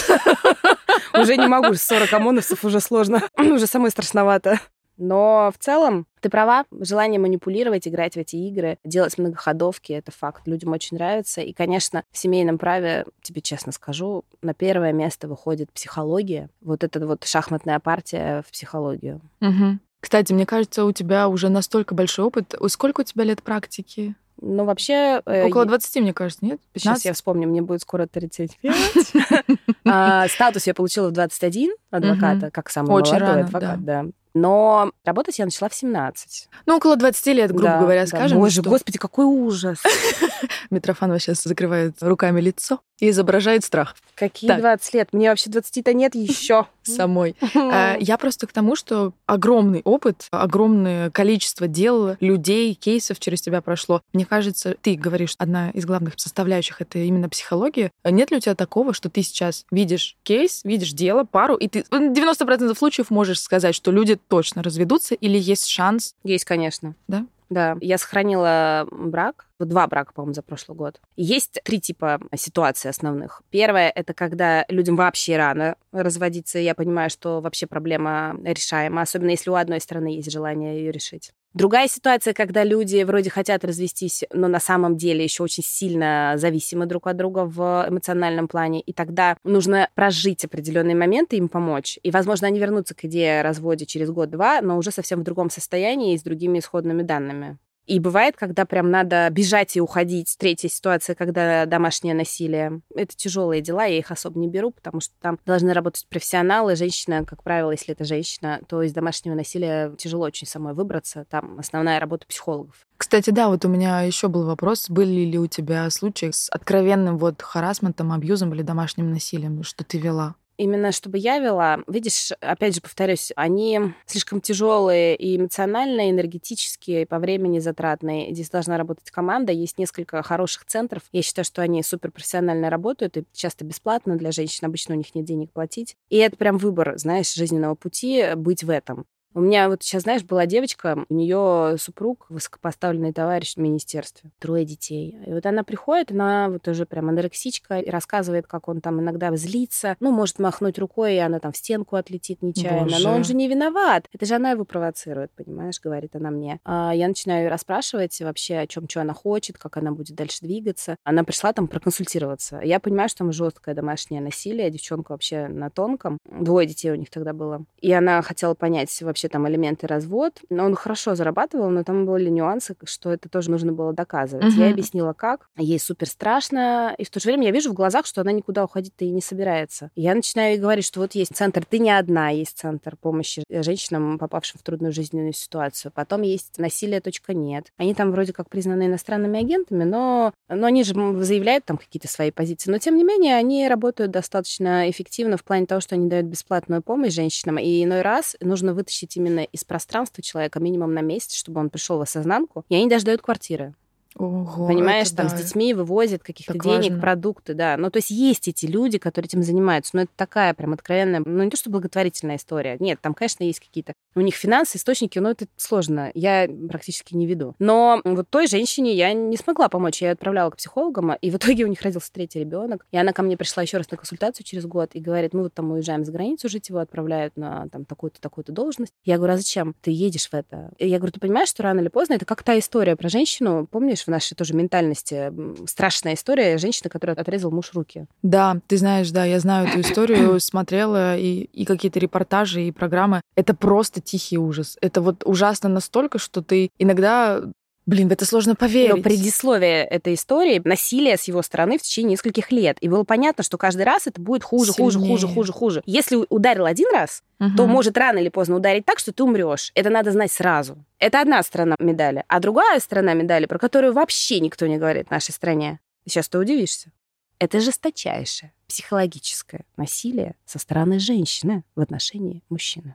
Уже 1.15 1.37
не 1.37 1.47
могу, 1.47 1.75
40 1.75 2.13
ОМОНовцев 2.13 2.65
уже 2.65 2.81
сложно. 2.81 3.23
Уже 3.39 3.67
самое 3.67 3.91
страшновато. 3.91 4.61
Но 5.01 5.51
в 5.53 5.59
целом, 5.59 6.07
ты 6.21 6.29
права, 6.29 6.67
желание 6.71 7.19
манипулировать, 7.19 7.89
играть 7.89 8.15
в 8.15 8.19
эти 8.19 8.37
игры, 8.37 8.77
делать 8.85 9.17
многоходовки, 9.17 9.93
это 9.95 10.13
факт. 10.13 10.47
Людям 10.47 10.73
очень 10.73 10.99
нравится. 10.99 11.41
И, 11.41 11.55
конечно, 11.55 12.05
в 12.13 12.19
семейном 12.19 12.59
праве, 12.59 13.07
тебе 13.23 13.41
честно 13.41 13.73
скажу, 13.73 14.25
на 14.43 14.53
первое 14.53 14.93
место 14.93 15.27
выходит 15.27 15.73
психология. 15.73 16.51
Вот 16.61 16.85
эта 16.85 17.05
вот 17.07 17.25
шахматная 17.25 17.81
партия 17.81 18.45
в 18.47 18.53
психологию. 18.53 19.23
Мгм. 19.41 19.81
Кстати, 20.01 20.35
мне 20.35 20.45
кажется, 20.45 20.85
у 20.85 20.93
тебя 20.93 21.29
уже 21.29 21.49
настолько 21.49 21.95
большой 21.95 22.27
опыт. 22.27 22.55
Сколько 22.69 23.01
у 23.01 23.05
тебя 23.05 23.25
лет 23.25 23.43
практики? 23.43 24.15
Ну, 24.43 24.65
вообще... 24.65 25.21
э, 25.27 25.47
Около 25.49 25.67
20, 25.67 26.03
мне 26.03 26.15
кажется, 26.15 26.45
нет? 26.45 26.61
Сейчас 26.75 27.03
15? 27.03 27.05
я 27.05 27.13
вспомню, 27.13 27.49
мне 27.49 27.63
будет 27.63 27.83
скоро 27.83 28.07
35. 28.07 28.63
А, 29.87 30.29
Статус 30.29 30.67
я 30.67 30.75
получила 30.75 31.09
в 31.09 31.13
21 31.13 31.71
адвоката, 31.91 32.51
как 32.51 32.71
самый 32.71 32.91
Очень 32.91 33.15
молодой 33.15 33.29
рано, 33.29 33.47
адвокат, 33.47 33.85
да. 33.85 34.05
Но 34.33 34.93
работать 35.05 35.39
я 35.41 35.45
начала 35.45 35.69
в 35.69 35.75
17. 35.75 36.49
Ну, 36.67 36.77
около 36.77 36.97
20 36.97 37.27
лет, 37.29 37.51
грубо 37.51 37.65
Да, 37.65 37.81
говоря, 37.81 38.03
да. 38.03 38.07
скажем. 38.07 38.39
Боже, 38.39 38.61
что 38.61 38.71
господи, 38.71 38.97
какой 38.97 39.25
ужас. 39.25 39.79
Митрофанова 40.71 41.19
сейчас 41.19 41.43
закрывает 41.43 41.97
руками 42.01 42.41
лицо 42.41 42.81
и 43.01 43.11
изображает 43.11 43.65
страх 43.65 43.97
Какие 44.15 44.49
Так. 44.49 44.61
20 44.61 44.95
лет? 44.95 45.09
Мне 45.13 45.31
вообще 45.31 45.51
20-то 45.51 45.93
нет 45.95 46.15
еще. 46.15 46.67
самой. 46.83 47.35
А, 47.57 47.97
Я 47.99 48.19
просто 48.19 48.47
к 48.47 48.53
тому, 48.53 48.77
что 48.77 49.13
огромный 49.27 49.81
опыт, 49.85 50.27
огромное 50.31 51.11
количество 51.11 51.67
дел, 51.67 52.17
людей, 52.21 52.75
кейсов 52.75 53.19
через 53.19 53.41
тебя 53.43 53.61
прошло. 53.63 54.03
Мне 54.13 54.27
кажется, 54.27 54.77
ты 54.81 54.95
говоришь, 54.95 55.35
одна 55.39 55.71
из 55.71 55.87
главных 55.87 56.15
составляющих— 56.19 56.77
это 56.81 56.99
именно 56.99 57.29
психология. 57.29 57.91
Нет 58.05 58.31
ли 58.31 58.37
у 58.37 58.41
тебя 58.41 58.55
такого, 58.55 58.93
что 58.95 59.09
ты 59.09 59.23
сейчас 59.23 59.65
видишь 59.71 60.17
кейс, 60.23 60.63
видишь 60.65 60.93
дело, 60.93 61.25
пару, 61.25 61.57
и 61.57 61.69
ты 61.69 61.85
в 61.85 61.93
90% 61.93 62.75
случаев 62.77 63.11
можешь 63.11 63.41
сказать, 63.41 63.75
что 63.75 63.91
люди 63.91 64.17
точно 64.17 64.63
разведутся 64.63 65.15
или 65.15 65.39
есть 65.39 65.67
шанс? 65.67 66.15
Есть, 66.25 66.45
конечно. 66.45 66.95
Да? 67.09 67.27
Да. 67.51 67.77
Я 67.81 67.99
сохранила 67.99 68.87
брак, 68.93 69.47
два 69.59 69.87
брака, 69.89 70.13
по-моему, 70.15 70.35
за 70.35 70.43
прошлый 70.43 70.77
год. 70.77 71.01
Есть 71.17 71.61
три 71.65 71.81
типа 71.81 72.21
ситуаций 72.37 72.91
основных. 72.91 73.43
Первое— 73.51 73.91
это 73.95 74.15
когда 74.15 74.65
людям 74.69 74.95
вообще 74.95 75.37
рано 75.37 75.75
разводиться. 75.93 76.61
Я 76.61 76.77
понимаю, 76.77 77.11
что 77.11 77.41
вообще 77.41 77.67
проблема 77.67 78.37
решаема, 78.45 79.03
особенно 79.03 79.31
если 79.31 79.51
у 79.51 79.55
одной 79.55 79.81
стороны 79.81 80.09
есть 80.09 80.31
желание 80.31 80.79
ее 80.79 80.93
решить. 80.93 81.33
Другая 81.53 81.89
ситуация, 81.89 82.33
когда 82.33 82.63
люди 82.63 83.03
вроде 83.03 83.29
хотят 83.29 83.65
развестись, 83.65 84.23
но 84.33 84.47
на 84.47 84.61
самом 84.61 84.97
деле 84.97 85.25
еще 85.25 85.43
очень 85.43 85.65
сильно 85.65 86.35
зависимы 86.37 86.87
друг 86.87 87.09
от 87.09 87.17
друга 87.17 87.45
в 87.45 87.87
эмоциональном 87.89 88.47
плане, 88.47 88.81
и 88.81 88.93
тогда 88.93 89.37
нужно 89.43 89.89
прожить 89.97 90.45
определенные 90.45 90.95
моменты, 90.95 91.37
им 91.37 91.49
помочь. 91.49 91.99
И, 92.05 92.13
возможно, 92.13 92.47
они 92.47 92.61
вернутся 92.61 92.95
к 92.95 93.05
идее 93.05 93.41
о 93.41 93.43
разводе 93.43 93.85
через 93.85 94.11
год-два, 94.11 94.61
но 94.63 94.79
уже 94.79 94.93
совсем 94.93 95.21
в 95.21 95.25
другом 95.25 95.51
состоянии 95.51 96.15
и 96.15 96.19
с 96.19 96.23
другими 96.23 96.61
исходными 96.61 97.03
данными. 97.03 97.59
И 97.91 97.99
бывает, 97.99 98.37
когда 98.37 98.67
прям 98.67 98.93
надо 98.93 99.29
бежать 99.31 99.77
и 99.77 99.81
уходить. 99.81 100.37
Третья 100.39 100.69
ситуация, 100.69 101.17
когда 101.17 101.67
домашнее 101.67 102.15
насилие. 102.15 102.83
Это 102.95 103.17
тяжелые 103.17 103.63
дела, 103.63 103.85
я 103.85 103.99
их 103.99 104.13
особо 104.13 104.39
не 104.39 104.47
беру, 104.47 104.71
потому 104.71 105.01
что 105.01 105.13
там 105.21 105.41
должны 105.45 105.73
работать 105.73 106.07
профессионалы. 106.09 106.77
Женщина, 106.77 107.25
как 107.25 107.43
правило, 107.43 107.73
если 107.73 107.93
это 107.93 108.05
женщина, 108.05 108.61
то 108.69 108.83
из 108.83 108.93
домашнего 108.93 109.35
насилия 109.35 109.93
тяжело 109.99 110.27
очень 110.27 110.47
самой 110.47 110.73
выбраться. 110.73 111.27
Там 111.29 111.59
основная 111.59 111.99
работа 111.99 112.29
психологов. 112.29 112.77
Кстати, 112.97 113.31
да, 113.31 113.49
вот 113.49 113.65
у 113.65 113.69
меня 113.69 114.03
еще 114.03 114.29
был 114.29 114.47
вопрос, 114.47 114.89
были 114.89 115.25
ли 115.25 115.41
у 115.41 115.49
тебя 115.49 115.91
случаи 115.91 116.31
с 116.31 116.49
откровенным 116.49 117.19
вот 117.19 117.43
харасментом, 117.43 118.13
абьюзом 118.13 118.55
или 118.55 118.63
домашним 118.63 119.11
насилием, 119.11 119.65
что 119.65 119.83
ты 119.83 119.99
вела? 119.99 120.37
Именно 120.61 120.93
чтобы 120.93 121.19
я 121.19 121.39
вела, 121.39 121.81
видишь, 121.87 122.33
опять 122.41 122.75
же 122.75 122.81
повторюсь, 122.81 123.33
они 123.37 123.81
слишком 124.07 124.41
тяжелые 124.41 125.17
и 125.17 125.37
эмоционально, 125.37 126.09
и 126.09 126.11
энергетически, 126.11 126.91
и 126.91 127.05
по 127.07 127.19
времени 127.19 127.59
затратные. 127.59 128.33
Здесь 128.35 128.51
должна 128.51 128.77
работать 128.77 129.11
команда. 129.11 129.53
Есть 129.53 129.79
несколько 129.79 130.23
хороших 130.23 130.67
центров. 130.67 131.03
Я 131.13 131.23
считаю, 131.23 131.45
что 131.45 131.63
они 131.63 131.83
суперпрофессионально 131.83 132.71
работают 132.71 133.17
и 133.17 133.25
часто 133.33 133.65
бесплатно 133.65 134.17
для 134.17 134.33
женщин. 134.33 134.67
Обычно 134.67 134.95
у 134.95 134.99
них 134.99 135.15
нет 135.15 135.25
денег 135.25 135.51
платить. 135.53 135.97
И 136.11 136.17
это 136.17 136.37
прям 136.37 136.59
выбор, 136.59 136.99
знаешь, 136.99 137.33
жизненного 137.33 137.75
пути 137.75 138.35
быть 138.37 138.63
в 138.63 138.71
этом. 138.71 139.07
У 139.33 139.41
меня 139.41 139.69
вот 139.69 139.85
сейчас, 139.85 140.03
знаешь, 140.03 140.25
была 140.25 140.47
девочка, 140.47 141.05
у 141.09 141.15
нее 141.15 141.77
супруг, 141.79 142.27
высокопоставленный 142.31 143.13
товарищ 143.13 143.55
в 143.55 143.59
министерстве, 143.59 144.31
трое 144.41 144.65
детей. 144.65 145.17
И 145.25 145.33
вот 145.33 145.47
она 145.47 145.63
приходит, 145.63 146.11
она 146.11 146.49
вот 146.49 146.67
уже 146.67 146.85
прям 146.85 147.09
анорексичка, 147.11 147.79
и 147.79 147.89
рассказывает, 147.91 148.49
как 148.49 148.67
он 148.67 148.81
там 148.81 149.01
иногда 149.01 149.35
злится, 149.37 149.97
ну, 150.01 150.11
может 150.11 150.41
махнуть 150.41 150.81
рукой, 150.81 151.15
и 151.15 151.19
она 151.19 151.39
там 151.39 151.53
в 151.53 151.57
стенку 151.57 151.95
отлетит 151.95 152.43
нечаянно. 152.43 152.85
Боже. 152.85 153.05
Но 153.05 153.15
он 153.15 153.23
же 153.23 153.35
не 153.35 153.47
виноват. 153.47 154.09
Это 154.13 154.27
же 154.27 154.35
она 154.35 154.51
его 154.51 154.65
провоцирует, 154.65 155.31
понимаешь, 155.31 155.81
говорит 155.81 156.17
она 156.17 156.31
мне. 156.31 156.59
А 156.65 156.93
я 156.93 157.07
начинаю 157.07 157.49
расспрашивать 157.51 158.19
вообще, 158.21 158.59
о 158.59 158.67
чем 158.67 158.89
что 158.89 159.03
она 159.03 159.15
хочет, 159.15 159.59
как 159.59 159.77
она 159.77 159.93
будет 159.93 160.17
дальше 160.17 160.39
двигаться. 160.43 160.97
Она 161.05 161.23
пришла 161.23 161.53
там 161.53 161.69
проконсультироваться. 161.69 162.61
Я 162.65 162.81
понимаю, 162.81 163.09
что 163.09 163.19
там 163.19 163.33
жесткое 163.33 163.77
домашнее 163.77 164.21
насилие, 164.21 164.71
девчонка 164.71 165.13
вообще 165.13 165.47
на 165.47 165.71
тонком. 165.71 166.19
Двое 166.29 166.67
детей 166.67 166.91
у 166.91 166.97
них 166.97 167.11
тогда 167.11 167.33
было. 167.33 167.65
И 167.81 167.93
она 167.93 168.21
хотела 168.23 168.55
понять 168.55 169.01
вообще 169.03 169.20
там 169.29 169.49
элементы 169.49 169.87
развод. 169.87 170.41
Но 170.49 170.65
он 170.65 170.75
хорошо 170.75 171.15
зарабатывал, 171.15 171.71
но 171.71 171.85
там 171.85 172.07
были 172.07 172.29
нюансы, 172.29 172.77
что 172.85 173.13
это 173.13 173.29
тоже 173.29 173.51
нужно 173.51 173.73
было 173.73 173.93
доказывать. 173.93 174.55
Угу. 174.55 174.61
Я 174.61 174.71
объяснила, 174.71 175.13
как. 175.13 175.49
Ей 175.57 175.79
супер 175.79 176.09
страшно. 176.09 176.95
И 176.99 177.05
в 177.05 177.11
то 177.11 177.21
же 177.21 177.29
время 177.29 177.47
я 177.47 177.51
вижу 177.53 177.71
в 177.71 177.75
глазах, 177.75 178.07
что 178.07 178.21
она 178.21 178.33
никуда 178.33 178.65
уходить-то 178.65 179.05
и 179.05 179.11
не 179.11 179.21
собирается. 179.21 179.91
Я 179.95 180.15
начинаю 180.15 180.53
ей 180.53 180.61
говорить, 180.61 180.85
что 180.85 181.01
вот 181.01 181.15
есть 181.15 181.35
центр, 181.35 181.65
ты 181.65 181.79
не 181.79 181.91
одна, 181.91 182.31
есть 182.31 182.59
центр 182.59 182.97
помощи 182.97 183.43
женщинам, 183.49 184.19
попавшим 184.19 184.61
в 184.61 184.63
трудную 184.63 184.93
жизненную 184.93 185.33
ситуацию. 185.33 185.93
Потом 185.95 186.23
есть 186.23 186.59
насилие.нет. 186.59 187.73
Они 187.77 187.95
там 187.95 188.13
вроде 188.13 188.33
как 188.33 188.49
признаны 188.49 188.87
иностранными 188.87 189.41
агентами, 189.41 189.85
но, 189.85 190.33
но 190.51 190.67
они 190.67 190.85
же 190.85 190.95
заявляют 191.23 191.65
там 191.65 191.79
какие-то 191.79 192.09
свои 192.09 192.31
позиции. 192.31 192.71
Но 192.71 192.79
тем 192.79 192.97
не 192.97 193.05
менее, 193.05 193.37
они 193.37 193.69
работают 193.69 194.11
достаточно 194.11 194.91
эффективно 194.91 195.37
в 195.37 195.45
плане 195.45 195.67
того, 195.67 195.81
что 195.81 195.95
они 195.95 196.09
дают 196.09 196.27
бесплатную 196.27 196.83
помощь 196.83 197.15
женщинам. 197.15 197.59
И 197.59 197.85
иной 197.85 198.03
раз 198.03 198.37
нужно 198.41 198.75
вытащить 198.75 199.17
именно 199.17 199.41
из 199.41 199.65
пространства 199.65 200.23
человека 200.23 200.61
минимум 200.61 200.93
на 200.93 201.01
месяц, 201.01 201.35
чтобы 201.35 201.61
он 201.61 201.71
пришел 201.71 201.99
в 201.99 202.03
осознанку. 202.03 202.65
И 202.69 202.75
они 202.75 202.89
даже 202.89 203.05
дают 203.05 203.23
квартиры. 203.23 203.75
Ого, 204.17 204.67
Понимаешь, 204.67 205.11
там 205.11 205.29
да. 205.29 205.37
с 205.37 205.41
детьми 205.41 205.73
вывозят 205.73 206.23
каких-то 206.23 206.55
так 206.55 206.63
денег, 206.65 206.91
важно. 206.91 207.01
продукты, 207.01 207.55
да. 207.55 207.77
Ну, 207.77 207.91
то 207.91 207.99
есть 207.99 208.11
есть 208.11 208.49
эти 208.49 208.67
люди, 208.67 208.99
которые 208.99 209.29
этим 209.29 209.43
занимаются. 209.43 209.95
Но 209.95 210.03
это 210.03 210.13
такая 210.17 210.53
прям 210.55 210.73
откровенная, 210.73 211.23
ну, 211.25 211.45
не 211.45 211.51
то, 211.51 211.57
что 211.57 211.71
благотворительная 211.71 212.37
история. 212.37 212.77
Нет, 212.81 213.01
там, 213.01 213.15
конечно, 213.15 213.45
есть 213.45 213.61
какие-то 213.61 213.95
у 214.17 214.21
них 214.21 214.35
финансы, 214.35 214.77
источники, 214.77 215.19
но 215.21 215.31
это 215.31 215.47
сложно. 215.57 216.11
Я 216.15 216.49
практически 216.69 217.15
не 217.15 217.27
веду. 217.27 217.55
Но 217.61 218.01
вот 218.05 218.29
той 218.29 218.49
женщине 218.49 218.95
я 218.95 219.13
не 219.13 219.37
смогла 219.37 219.69
помочь. 219.69 220.03
Я 220.03 220.09
ее 220.09 220.13
отправляла 220.13 220.51
к 220.51 220.57
психологам, 220.57 221.13
и 221.13 221.31
в 221.31 221.37
итоге 221.37 221.65
у 221.65 221.69
них 221.69 221.81
родился 221.83 222.13
третий 222.13 222.41
ребенок. 222.41 222.87
И 222.91 222.97
она 222.97 223.13
ко 223.13 223.23
мне 223.23 223.37
пришла 223.37 223.63
еще 223.63 223.77
раз 223.77 223.91
на 223.91 223.97
консультацию 223.97 224.45
через 224.45 224.67
год 224.67 224.91
и 224.95 225.01
говорит, 225.01 225.33
мы 225.33 225.45
вот 225.45 225.55
там 225.55 225.71
уезжаем 225.71 226.05
за 226.05 226.11
границу 226.11 226.49
жить, 226.49 226.69
его 226.69 226.81
отправляют 226.81 227.37
на 227.37 227.69
там 227.69 227.85
такую-то, 227.85 228.21
такую-то 228.21 228.53
должность. 228.53 228.93
Я 229.05 229.17
говорю, 229.19 229.35
а 229.35 229.37
зачем? 229.37 229.75
Ты 229.81 229.93
едешь 229.93 230.29
в 230.29 230.35
это? 230.35 230.73
Я 230.79 230.99
говорю, 230.99 231.13
ты 231.13 231.21
понимаешь, 231.21 231.49
что 231.49 231.63
рано 231.63 231.81
или 231.81 231.89
поздно 231.89 232.15
это 232.15 232.25
как 232.25 232.43
та 232.43 232.59
история 232.59 232.97
про 232.97 233.09
женщину, 233.09 233.69
помнишь, 233.71 234.00
в 234.05 234.09
нашей 234.09 234.35
тоже 234.35 234.55
ментальности 234.55 235.33
страшная 235.67 236.15
история 236.15 236.59
женщины, 236.59 236.91
которая 236.91 237.17
отрезал 237.17 237.51
муж 237.51 237.71
руки. 237.75 238.07
Да, 238.23 238.59
ты 238.67 238.77
знаешь, 238.77 239.11
да, 239.11 239.25
я 239.25 239.41
знаю 239.41 239.69
эту 239.69 239.81
историю, 239.81 240.41
смотрела 240.41 241.17
и, 241.17 241.45
и 241.53 241.65
какие-то 241.65 241.99
репортажи, 241.99 242.63
и 242.63 242.73
программы. 242.73 243.21
Это 243.37 243.55
просто 243.55 244.01
тихий 244.01 244.39
ужас. 244.39 244.77
Это 244.81 245.01
вот 245.01 245.23
ужасно 245.25 245.69
настолько, 245.69 246.19
что 246.19 246.43
ты 246.43 246.71
иногда 246.79 247.43
Блин, 247.91 248.09
в 248.09 248.13
это 248.13 248.25
сложно 248.25 248.55
поверить. 248.55 248.95
Но 248.95 249.03
предисловие 249.03 249.85
этой 249.85 250.15
истории— 250.15 250.63
насилие 250.65 251.17
с 251.17 251.25
его 251.25 251.43
стороны 251.43 251.77
в 251.77 251.83
течение 251.83 252.13
нескольких 252.13 252.53
лет. 252.53 252.79
И 252.81 252.89
было 252.89 253.03
понятно, 253.03 253.43
что 253.43 253.59
каждый 253.59 253.83
раз 253.83 254.07
это 254.07 254.21
будет 254.21 254.45
хуже, 254.45 254.71
Сильнее. 254.73 254.93
хуже, 254.93 254.99
хуже, 255.01 255.27
хуже, 255.27 255.53
хуже. 255.53 255.83
Если 255.87 256.25
ударил 256.29 256.67
один 256.67 256.87
раз, 256.93 257.25
угу. 257.41 257.51
то 257.57 257.67
может 257.67 257.99
рано 257.99 258.19
или 258.19 258.29
поздно 258.29 258.55
ударить 258.55 258.87
так, 258.87 259.01
что 259.01 259.13
ты 259.13 259.25
умрешь. 259.25 259.73
Это 259.75 259.91
надо 259.91 260.13
знать 260.13 260.31
сразу. 260.31 260.85
Это 261.01 261.21
одна 261.21 261.43
сторона 261.43 261.75
медали. 261.81 262.23
А 262.29 262.39
другая 262.39 262.79
сторона 262.79 263.13
медали, 263.15 263.47
про 263.47 263.59
которую 263.59 263.93
вообще 263.93 264.39
никто 264.39 264.69
не 264.69 264.79
говорит 264.79 265.09
в 265.09 265.11
нашей 265.11 265.33
стране. 265.33 265.81
Сейчас 266.07 266.29
ты 266.29 266.39
удивишься. 266.39 266.93
Это 267.41 267.59
жесточайшее 267.59 268.53
психологическое 268.69 269.65
насилие 269.77 270.37
со 270.47 270.61
стороны 270.61 271.01
женщины 271.01 271.65
в 271.75 271.81
отношении 271.81 272.45
мужчины. 272.51 272.95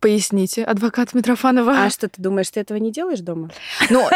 Поясните, 0.00 0.64
адвокат 0.64 1.12
Митрофанова. 1.12 1.84
А 1.84 1.90
что, 1.90 2.08
ты 2.08 2.22
думаешь, 2.22 2.50
ты 2.50 2.60
этого 2.60 2.78
не 2.78 2.90
делаешь 2.90 3.20
дома? 3.20 3.50
Ну, 3.90 4.08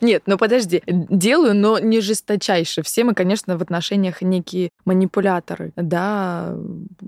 Нет, 0.00 0.22
ну 0.26 0.38
подожди. 0.38 0.82
Делаю, 0.86 1.56
но 1.56 1.80
не 1.80 2.00
жесточайше. 2.00 2.82
Все 2.82 3.02
мы, 3.02 3.14
конечно, 3.14 3.58
в 3.58 3.62
отношениях 3.62 4.22
некие 4.22 4.70
манипуляторы. 4.84 5.72
Да, 5.74 6.54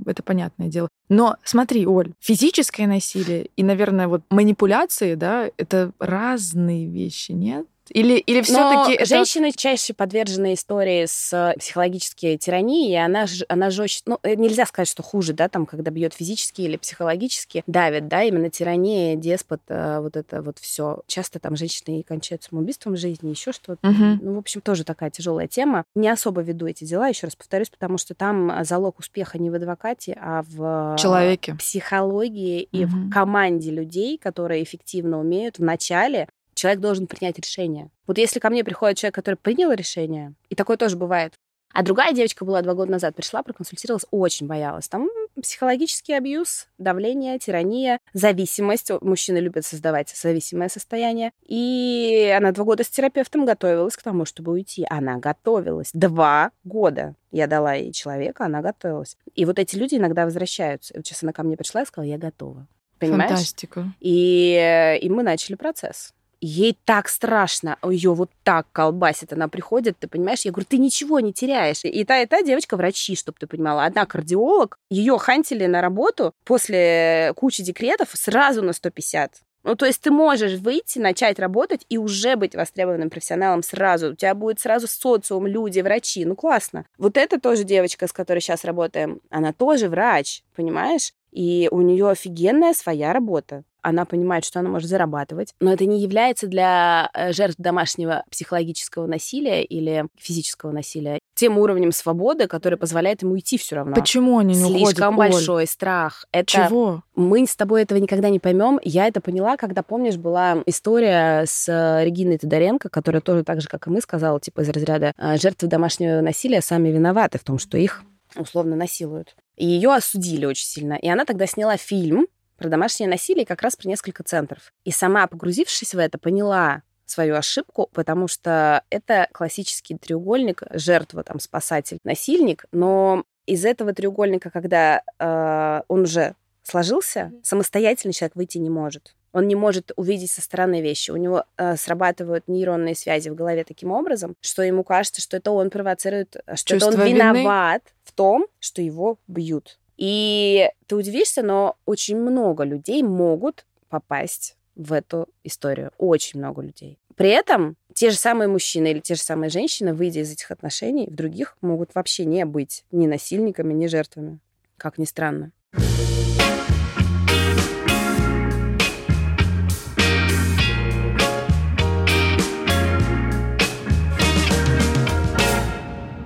это 0.07 0.25
понятное 0.25 0.67
дело. 0.67 0.89
Но 1.09 1.37
смотри, 1.45 1.87
Оль, 1.87 2.13
физическое 2.21 2.89
насилие 2.89 3.51
и, 3.57 3.63
наверное, 3.63 4.09
вот 4.09 4.23
манипуляции, 4.31 5.15
да, 5.15 5.49
это 5.57 5.93
разные 6.01 6.89
вещи, 6.89 7.33
нет? 7.33 7.67
Или, 7.91 8.19
или 8.19 8.41
все-таки 8.43 8.95
это... 8.95 9.05
женщины 9.05 9.53
чаще 9.53 9.95
подвержены 9.95 10.55
истории 10.55 11.07
с 11.07 11.33
э, 11.33 11.59
психологической 11.59 12.37
тиранией, 12.37 12.93
и 12.93 12.97
она, 12.97 13.27
она 13.49 13.71
жестче... 13.71 14.03
Ну, 14.07 14.19
э, 14.23 14.35
нельзя 14.37 14.65
сказать, 14.67 14.89
что 14.89 15.03
хуже, 15.03 15.33
да, 15.33 15.49
там, 15.49 15.67
когда 15.67 15.91
бьет 15.91 16.15
физически 16.15 16.63
или 16.63 16.77
психологически, 16.77 17.65
давит, 17.67 18.07
да, 18.09 18.23
именно 18.23 18.49
тирания, 18.49 19.17
деспот, 19.17 19.61
э, 19.69 20.01
вот 20.01 20.17
это 20.17 20.41
вот 20.41 20.59
все. 20.59 21.03
Часто 21.07 21.41
там 21.41 21.57
женщины 21.57 22.01
и 22.01 22.03
кончают 22.03 22.45
самоубийством 22.45 22.95
в 22.95 22.97
жизни, 22.97 23.31
еще 23.31 23.53
что-то. 23.53 23.89
Угу. 23.89 24.19
Ну, 24.23 24.35
в 24.35 24.39
общем, 24.39 24.61
тоже 24.61 24.85
такая 24.85 25.11
тяжелая 25.11 25.49
тема. 25.49 25.85
Не 25.97 26.09
особо 26.09 26.43
веду 26.43 26.67
эти 26.67 26.85
дела, 26.85 27.09
еще 27.09 27.27
раз 27.27 27.35
повторюсь, 27.35 27.71
потому 27.71 27.99
что 27.99 28.15
там 28.15 28.65
залог 28.65 29.01
успеха 29.01 29.39
не 29.39 29.51
в 29.51 29.55
адвокате, 29.55 30.17
а 30.21 30.45
в 30.47 30.97
человеке, 30.97 31.55
психологии 31.55 32.63
и 32.63 32.85
угу. 32.85 32.93
в 32.93 33.11
команде 33.11 33.71
людей, 33.71 34.17
которые 34.17 34.63
эффективно 34.63 35.19
умеют 35.19 35.59
в 35.59 35.63
начале 35.63 36.29
человек 36.61 36.81
должен 36.81 37.07
принять 37.07 37.39
решение. 37.39 37.91
Вот 38.07 38.19
если 38.19 38.39
ко 38.39 38.51
мне 38.51 38.63
приходит 38.65 38.99
человек, 38.99 39.15
который 39.15 39.37
принял 39.37 39.73
решение, 39.73 40.35
и 40.51 40.55
такое 40.55 40.77
тоже 40.77 40.97
бывает, 40.97 41.33
а 41.73 41.83
другая 41.83 42.13
девочка 42.13 42.45
была 42.45 42.63
два 42.63 42.75
года 42.75 42.91
назад, 42.91 43.15
пришла, 43.15 43.43
проконсультировалась, 43.43 44.05
очень 44.11 44.47
боялась. 44.47 44.89
Там 44.89 45.09
психологический 45.41 46.15
абьюз, 46.15 46.67
давление, 46.79 47.39
тирания, 47.39 48.01
зависимость. 48.13 48.91
Мужчины 49.01 49.39
любят 49.39 49.65
создавать 49.65 50.11
зависимое 50.11 50.69
состояние. 50.69 51.31
И 51.47 52.35
она 52.37 52.51
два 52.51 52.65
года 52.65 52.83
с 52.83 52.89
терапевтом 52.89 53.47
готовилась 53.47 53.97
к 53.97 54.03
тому, 54.03 54.25
чтобы 54.25 54.51
уйти. 54.51 54.85
Она 54.91 55.19
готовилась. 55.19 55.91
Два 55.95 56.51
года. 56.65 57.15
Я 57.31 57.47
дала 57.47 57.75
ей 57.75 57.93
человека, 57.93 58.47
она 58.47 58.63
готовилась. 58.63 59.17
И 59.37 59.45
вот 59.45 59.61
эти 59.61 59.77
люди 59.77 59.95
иногда 59.95 60.25
возвращаются. 60.25 60.93
Вот 60.97 61.07
сейчас 61.07 61.23
она 61.23 61.33
ко 61.33 61.45
мне 61.45 61.57
пришла 61.57 61.83
и 61.83 61.87
сказала, 61.87 62.11
я 62.11 62.19
готова. 62.19 62.67
Понимаешь? 62.99 63.31
Фантастика. 63.31 63.93
И, 64.01 64.99
и 65.01 65.09
мы 65.09 65.23
начали 65.23 65.55
процесс 65.55 66.13
ей 66.41 66.77
так 66.85 67.09
страшно, 67.09 67.77
ее 67.83 68.15
вот 68.15 68.31
так 68.43 68.67
колбасит, 68.73 69.33
она 69.33 69.49
приходит, 69.49 69.99
ты 69.99 70.09
понимаешь, 70.09 70.43
я 70.43 70.53
говорю, 70.53 70.67
ты 70.69 70.79
ничего 70.79 71.21
не 71.21 71.33
теряешь. 71.33 71.81
И 71.85 72.05
та, 72.05 72.21
и 72.21 72.27
та 72.27 72.43
девочка 72.43 72.77
врачи, 72.77 73.17
чтобы 73.17 73.39
ты 73.39 73.47
понимала, 73.47 73.85
одна 73.85 74.07
кардиолог, 74.07 74.77
ее 74.91 75.19
хантили 75.19 75.67
на 75.67 75.81
работу 75.81 76.33
после 76.45 77.33
кучи 77.37 77.63
декретов 77.63 78.11
сразу 78.15 78.63
на 78.63 78.73
150. 78.73 79.33
Ну, 79.63 79.75
то 79.75 79.85
есть 79.85 80.01
ты 80.01 80.11
можешь 80.11 80.55
выйти, 80.55 80.99
начать 80.99 81.39
работать 81.39 81.85
и 81.89 81.99
уже 81.99 82.37
быть 82.37 82.55
востребованным 82.55 83.11
профессионалом 83.11 83.63
сразу. 83.63 84.13
У 84.13 84.15
тебя 84.15 84.35
будет 84.35 84.59
сразу 84.59 84.89
социум, 84.89 85.47
люди, 85.47 85.81
врачи. 85.81 86.25
Ну, 86.25 86.35
классно. 86.35 86.87
Вот 86.97 87.19
эта 87.19 87.39
тоже 87.39 87.65
девочка, 87.65 88.07
с 88.07 88.13
которой 88.13 88.41
сейчас 88.41 88.65
работаем, 88.65 89.21
она 89.29 89.53
тоже 89.53 89.89
врач, 89.89 90.43
понимаешь? 90.57 91.13
И 91.31 91.69
у 91.71 91.83
нее 91.83 92.09
офигенная 92.09 92.73
своя 92.73 93.13
работа 93.13 93.65
она 93.83 94.05
понимает, 94.05 94.45
что 94.45 94.61
она 94.61 94.71
может 94.71 94.89
зарабатывать, 94.89 95.55
но 95.61 95.73
это 95.73 95.87
не 95.87 96.01
является 96.01 96.47
для 96.47 97.11
э, 97.15 97.33
жертв 97.33 97.57
домашнего 97.59 98.25
психологического 98.31 99.07
насилия 99.07 99.63
или 99.65 100.07
физического 100.17 100.73
насилия 100.73 101.19
тем 101.41 101.57
уровнем 101.57 101.91
свободы, 101.91 102.47
который 102.47 102.77
позволяет 102.77 103.23
ему 103.23 103.33
уйти 103.33 103.57
все 103.57 103.77
равно. 103.77 103.95
Почему 103.95 104.39
они 104.39 104.55
не 104.55 104.61
Слишком 104.61 104.75
уходят? 104.75 104.89
Слишком 104.89 105.17
большой 105.17 105.67
страх. 105.67 106.27
Это... 106.33 106.47
Чего? 106.47 107.03
Мы 107.15 107.47
с 107.47 107.57
тобой 107.57 107.83
этого 107.83 107.99
никогда 107.99 108.29
не 108.29 108.39
поймем. 108.39 108.79
Я 108.83 109.07
это 109.07 109.23
поняла, 109.23 109.57
когда, 109.57 109.83
помнишь, 109.83 110.19
была 110.19 110.63
история 110.67 111.47
с 111.47 111.67
э, 111.67 112.05
Региной 112.05 112.37
Тодоренко, 112.37 112.91
которая 112.91 113.23
тоже 113.23 113.43
так 113.43 113.63
же, 113.63 113.69
как 113.69 113.87
и 113.87 113.91
мы, 113.91 114.03
сказала, 114.03 114.39
типа 114.39 114.61
из 114.61 114.69
разряда 114.69 115.13
«А, 115.17 115.39
жертвы 115.39 115.69
домашнего 115.69 116.21
насилия 116.21 116.61
сами 116.61 116.91
виноваты 116.91 117.39
в 117.39 117.45
том, 117.45 117.59
что 117.59 117.79
их 117.79 118.05
условно 118.37 118.77
насилуют. 118.77 119.35
И 119.57 119.67
ее 119.67 119.95
осудили 119.95 120.45
очень 120.45 120.67
сильно. 120.67 120.95
И 120.95 121.09
она 121.09 121.25
тогда 121.25 121.47
сняла 121.47 121.79
фильм 121.79 122.27
про 122.61 122.69
домашнее 122.69 123.09
насилие 123.09 123.47
как 123.47 123.63
раз 123.63 123.75
про 123.75 123.89
несколько 123.89 124.23
центров. 124.23 124.73
И 124.85 124.91
сама, 124.91 125.27
погрузившись 125.27 125.95
в 125.95 125.99
это, 125.99 126.19
поняла 126.19 126.83
свою 127.07 127.35
ошибку, 127.35 127.89
потому 127.93 128.29
что 128.29 128.85
это 128.91 129.29
классический 129.33 129.97
треугольник 129.97 130.63
жертва, 130.71 131.25
там, 131.25 131.41
спасатель, 131.41 131.99
насильник, 132.05 132.67
но 132.71 133.25
из 133.47 133.65
этого 133.65 133.93
треугольника, 133.93 134.51
когда 134.51 135.03
э, 135.19 135.83
он 135.89 136.03
уже 136.03 136.35
сложился, 136.63 137.33
самостоятельно 137.43 138.13
человек 138.13 138.37
выйти 138.37 138.59
не 138.59 138.71
может. 138.71 139.17
Он 139.33 139.49
не 139.49 139.55
может 139.55 139.93
увидеть 139.97 140.31
со 140.31 140.43
стороны 140.43 140.83
вещи. 140.83 141.11
У 141.11 141.17
него 141.17 141.45
э, 141.57 141.77
срабатывают 141.77 142.47
нейронные 142.47 142.95
связи 142.95 143.31
в 143.31 143.35
голове 143.35 143.65
таким 143.65 143.91
образом, 143.91 144.37
что 144.41 144.63
ему 144.63 144.85
кажется, 144.85 145.21
что 145.23 145.37
это 145.37 145.51
он 145.51 145.71
провоцирует, 145.71 146.37
что 146.55 146.75
Чувство 146.75 146.91
это 146.91 147.01
он 147.01 147.07
вины? 147.09 147.17
виноват 147.17 147.83
в 148.05 148.13
том, 148.13 148.47
что 148.59 148.83
его 148.83 149.19
бьют. 149.27 149.79
И 150.01 150.71
ты 150.87 150.97
удивишься, 150.97 151.43
но 151.43 151.77
очень 151.85 152.17
много 152.17 152.65
людей 152.65 153.03
могут 153.03 153.67
попасть 153.91 154.57
в 154.75 154.95
эту 154.95 155.29
историю. 155.45 155.93
Очень 155.99 156.41
много 156.41 156.63
людей. 156.63 156.99
При 157.17 157.29
этом 157.29 157.77
те 157.93 158.09
же 158.09 158.17
самые 158.17 158.49
мужчины 158.49 158.93
или 158.93 159.01
те 159.01 159.15
же 159.15 159.21
самые 159.21 159.51
женщины, 159.51 159.93
выйдя 159.93 160.21
из 160.21 160.33
этих 160.33 160.51
отношений, 160.51 161.07
в 161.07 161.15
других 161.15 161.59
могут 161.61 161.95
вообще 161.95 162.25
не 162.25 162.47
быть 162.47 162.85
ни 162.91 163.07
насильниками, 163.07 163.75
ни 163.75 163.87
жертвами. 163.89 164.39
Как 164.79 164.97
ни 164.97 165.05
странно. 165.05 165.53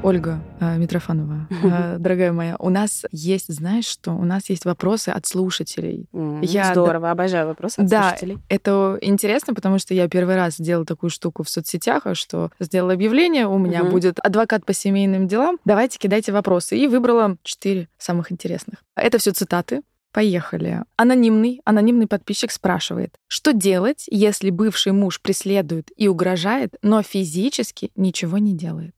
Ольга 0.05 0.38
э, 0.61 0.76
Митрофанова, 0.76 1.48
э, 1.64 1.96
дорогая 1.98 2.30
моя, 2.32 2.57
у 2.59 2.68
нас 2.68 3.07
есть, 3.11 3.52
знаешь 3.52 3.86
что, 3.86 4.12
у 4.12 4.24
нас 4.24 4.50
есть 4.50 4.66
вопросы 4.66 5.09
от 5.09 5.24
слушателей. 5.24 6.07
Mm, 6.12 6.44
я, 6.44 6.72
здорово, 6.72 7.07
да, 7.07 7.11
обожаю 7.12 7.46
вопросы 7.46 7.80
от 7.80 7.86
да, 7.86 8.11
слушателей. 8.11 8.38
это 8.50 8.98
интересно, 9.00 9.55
потому 9.55 9.78
что 9.78 9.94
я 9.94 10.07
первый 10.09 10.36
раз 10.36 10.57
сделала 10.57 10.84
такую 10.84 11.09
штуку 11.09 11.42
в 11.42 11.48
соцсетях, 11.48 12.02
что 12.12 12.50
сделала 12.61 12.92
объявление, 12.92 13.46
у 13.46 13.57
меня 13.57 13.80
mm-hmm. 13.80 13.90
будет 13.90 14.18
адвокат 14.20 14.66
по 14.66 14.74
семейным 14.74 15.26
делам, 15.26 15.59
давайте 15.64 15.98
кидайте 15.98 16.32
вопросы. 16.32 16.76
И 16.76 16.86
выбрала 16.86 17.38
четыре 17.42 17.88
самых 17.96 18.30
интересных. 18.30 18.84
Это 18.96 19.16
все 19.16 19.32
цитаты, 19.32 19.80
Поехали. 20.14 20.84
Анонимный, 20.96 21.61
анонимный 21.64 22.07
подписчик 22.07 22.52
спрашивает, 22.52 23.16
что 23.26 23.52
делать, 23.52 24.05
если 24.09 24.50
бывший 24.50 24.92
муж 24.92 25.20
преследует 25.20 25.90
и 25.96 26.07
угрожает, 26.07 26.76
но 26.82 27.02
физически 27.02 27.90
ничего 27.96 28.38
не 28.38 28.52
делает? 28.52 28.93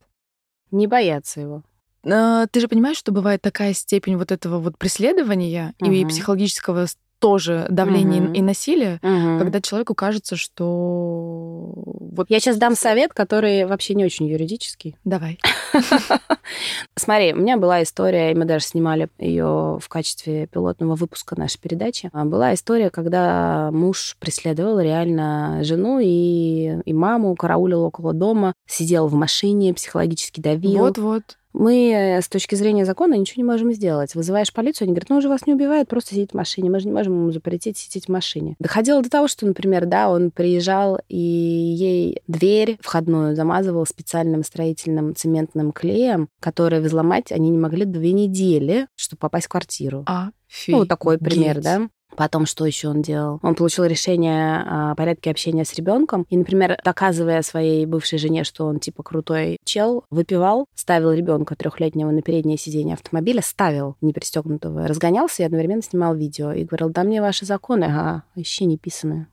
Не 0.77 0.87
бояться 0.87 1.41
его. 1.41 1.63
А, 2.05 2.47
ты 2.49 2.61
же 2.61 2.69
понимаешь, 2.69 2.99
что 2.99 3.11
бывает 3.11 3.41
такая 3.41 3.73
степень 3.73 4.17
вот 4.17 4.31
этого 4.31 4.59
вот 4.59 4.77
преследования 4.77 5.75
угу. 5.81 5.91
и 5.91 6.05
психологического 6.05 6.87
тоже 7.19 7.67
давления 7.71 8.23
угу. 8.23 8.33
и 8.33 8.43
насилия, 8.43 9.01
угу. 9.03 9.39
когда 9.39 9.61
человеку 9.61 9.95
кажется, 9.95 10.37
что 10.37 11.73
вот 11.75 12.27
я 12.29 12.41
сейчас 12.41 12.57
дам 12.57 12.75
совет, 12.75 13.13
который 13.13 13.67
вообще 13.67 13.95
не 13.95 14.05
очень 14.05 14.27
юридический. 14.27 14.97
Давай. 15.05 15.39
Смотри, 16.97 17.33
у 17.33 17.37
меня 17.37 17.57
была 17.57 17.83
история, 17.83 18.33
и 18.33 18.35
мы 18.35 18.45
даже 18.45 18.65
снимали 18.67 19.09
ее 19.19 19.79
в 19.81 19.89
качестве 19.89 20.47
пилотного 20.47 20.95
выпуска 20.95 21.39
нашей 21.39 21.61
передачи. 21.61 22.11
А, 22.13 22.25
была 22.25 22.55
история, 22.55 22.91
когда 22.91 23.71
муж 23.73 24.17
преследовал 24.19 24.81
реально 24.81 25.61
жену 25.63 26.01
и, 26.03 26.79
и 26.85 26.93
маму, 26.93 27.35
караулил 27.37 27.83
около 27.83 28.13
дома, 28.13 28.55
сидел 28.67 29.09
в 29.09 29.15
машине, 29.15 29.75
психологически 29.75 30.41
давил. 30.41 30.79
Вот-вот 30.79 31.37
мы 31.57 31.91
э, 31.91 32.21
с 32.21 32.29
точки 32.29 32.55
зрения 32.55 32.85
закона 32.85 33.15
ничего 33.15 33.43
не 33.43 33.51
можем 33.51 33.73
сделать. 33.73 34.15
Вызываешь 34.15 34.53
полицию, 34.53 34.87
они 34.87 34.93
говорят, 34.93 35.09
ну, 35.09 35.17
уже 35.17 35.29
вас 35.29 35.47
не 35.47 35.55
убивают, 35.55 35.89
просто 35.89 36.11
сидит 36.11 36.33
в 36.33 36.35
машине. 36.35 36.71
Мы 36.71 36.81
же 36.81 36.87
не 36.87 36.93
можем 36.93 37.15
ему 37.15 37.33
запретить 37.33 37.79
сидеть 37.79 38.07
в 38.07 38.09
машине. 38.11 38.57
Доходило 38.59 39.03
до 39.03 39.09
того, 39.09 39.27
что, 39.27 39.47
например, 39.47 39.87
да, 39.87 40.11
он 40.11 40.31
приезжал 40.31 41.01
и 41.09 41.17
ей 41.17 42.23
дверь 42.29 42.79
входную 42.81 43.35
замазывал 43.35 43.87
специальным 43.87 44.45
строительным 44.45 45.17
цементным 45.17 45.73
клеем, 45.73 46.29
который 46.41 46.81
взломать 46.81 47.33
они 47.33 47.49
не 47.49 47.59
могли 47.59 47.87
две 47.87 48.13
недели, 48.13 48.87
чтобы 48.95 49.21
попасть 49.21 49.47
в 49.47 49.51
квартиру. 49.51 50.05
А, 50.07 50.31
ну, 50.69 50.85
такой 50.85 51.19
пример, 51.19 51.63
да. 51.63 51.89
Потом 52.15 52.47
что 52.47 52.65
еще 52.65 52.89
он 52.89 53.03
делал? 53.03 53.41
Он 53.43 53.55
получил 53.55 53.85
решение 53.85 54.63
о 54.67 54.95
порядке 54.95 55.31
общения 55.31 55.65
с 55.65 55.75
ребенком. 55.75 56.27
И, 56.31 56.37
например, 56.37 56.79
доказывая 56.85 57.43
своей 57.43 57.85
бывшей 57.87 58.19
жене, 58.19 58.45
что 58.45 58.67
он 58.67 58.79
типа 58.79 59.03
крутой 59.03 59.59
чел, 59.65 60.05
выпивал, 60.11 60.67
ставил 60.75 61.13
ребенка 61.13 61.57
трехлетнего 61.57 62.11
на 62.11 62.23
переднее 62.23 62.57
сиденье 62.57 62.95
автомобиля, 62.95 63.43
ставил 63.43 63.97
непристегнутого, 64.01 64.87
разгонялся 64.87 65.43
и 65.43 65.47
одновременно 65.47 65.83
снимал 65.83 66.15
видео. 66.15 66.53
И 66.53 66.65
говорил, 66.65 66.91
да 66.91 67.03
мне 67.03 67.21
ваши 67.21 67.45
законы, 67.45 67.85
ага, 67.85 68.23
вообще 68.35 68.65
не 68.65 68.79
писаны. 68.79 69.27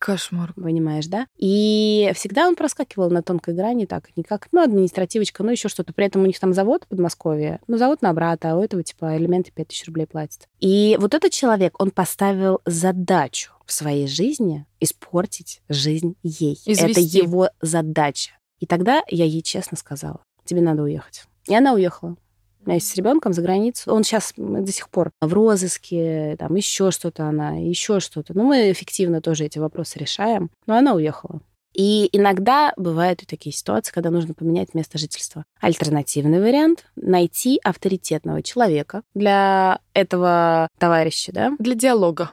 Кошмар. 0.00 0.54
Понимаешь, 0.54 1.06
да? 1.06 1.26
И 1.36 2.10
всегда 2.14 2.48
он 2.48 2.56
проскакивал 2.56 3.10
на 3.10 3.22
тонкой 3.22 3.54
грани, 3.54 3.84
так, 3.84 4.08
не 4.16 4.22
как, 4.24 4.48
ну, 4.50 4.62
административочка, 4.62 5.44
ну, 5.44 5.50
еще 5.50 5.68
что-то. 5.68 5.92
При 5.92 6.06
этом 6.06 6.22
у 6.22 6.26
них 6.26 6.40
там 6.40 6.54
завод 6.54 6.84
в 6.84 6.88
Подмосковье, 6.88 7.60
ну, 7.68 7.76
завод 7.76 8.02
на 8.02 8.12
брата, 8.14 8.50
а 8.50 8.56
у 8.56 8.62
этого, 8.62 8.82
типа, 8.82 9.16
элементы 9.16 9.52
5000 9.54 9.86
рублей 9.86 10.06
платят. 10.06 10.48
И 10.58 10.96
вот 10.98 11.14
этот 11.14 11.32
человек, 11.32 11.80
он 11.80 11.90
поставил 11.90 12.60
задачу 12.64 13.52
в 13.66 13.72
своей 13.72 14.08
жизни 14.08 14.66
испортить 14.80 15.60
жизнь 15.68 16.16
ей. 16.22 16.58
Извести. 16.64 16.90
Это 16.90 17.00
его 17.00 17.50
задача. 17.60 18.32
И 18.58 18.66
тогда 18.66 19.02
я 19.08 19.26
ей 19.26 19.42
честно 19.42 19.76
сказала, 19.76 20.20
тебе 20.44 20.62
надо 20.62 20.82
уехать. 20.82 21.24
И 21.46 21.54
она 21.54 21.74
уехала 21.74 22.16
вместе 22.64 22.92
с 22.92 22.96
ребенком 22.96 23.32
за 23.32 23.42
границу. 23.42 23.92
Он 23.92 24.04
сейчас 24.04 24.32
до 24.36 24.72
сих 24.72 24.88
пор 24.88 25.10
в 25.20 25.32
розыске, 25.32 26.36
там 26.38 26.54
еще 26.54 26.90
что-то 26.90 27.24
она, 27.24 27.52
еще 27.52 28.00
что-то. 28.00 28.36
Но 28.36 28.44
мы 28.44 28.70
эффективно 28.70 29.20
тоже 29.20 29.44
эти 29.44 29.58
вопросы 29.58 29.98
решаем. 29.98 30.50
Но 30.66 30.76
она 30.76 30.94
уехала. 30.94 31.40
И 31.72 32.08
иногда 32.12 32.72
бывают 32.76 33.22
и 33.22 33.26
такие 33.26 33.54
ситуации, 33.54 33.92
когда 33.92 34.10
нужно 34.10 34.34
поменять 34.34 34.74
место 34.74 34.98
жительства. 34.98 35.44
Альтернативный 35.60 36.40
вариант— 36.40 36.86
найти 36.96 37.60
авторитетного 37.62 38.42
человека 38.42 39.02
для 39.14 39.78
этого 39.94 40.68
товарища, 40.78 41.32
да? 41.32 41.52
Для 41.58 41.74
диалога. 41.74 42.32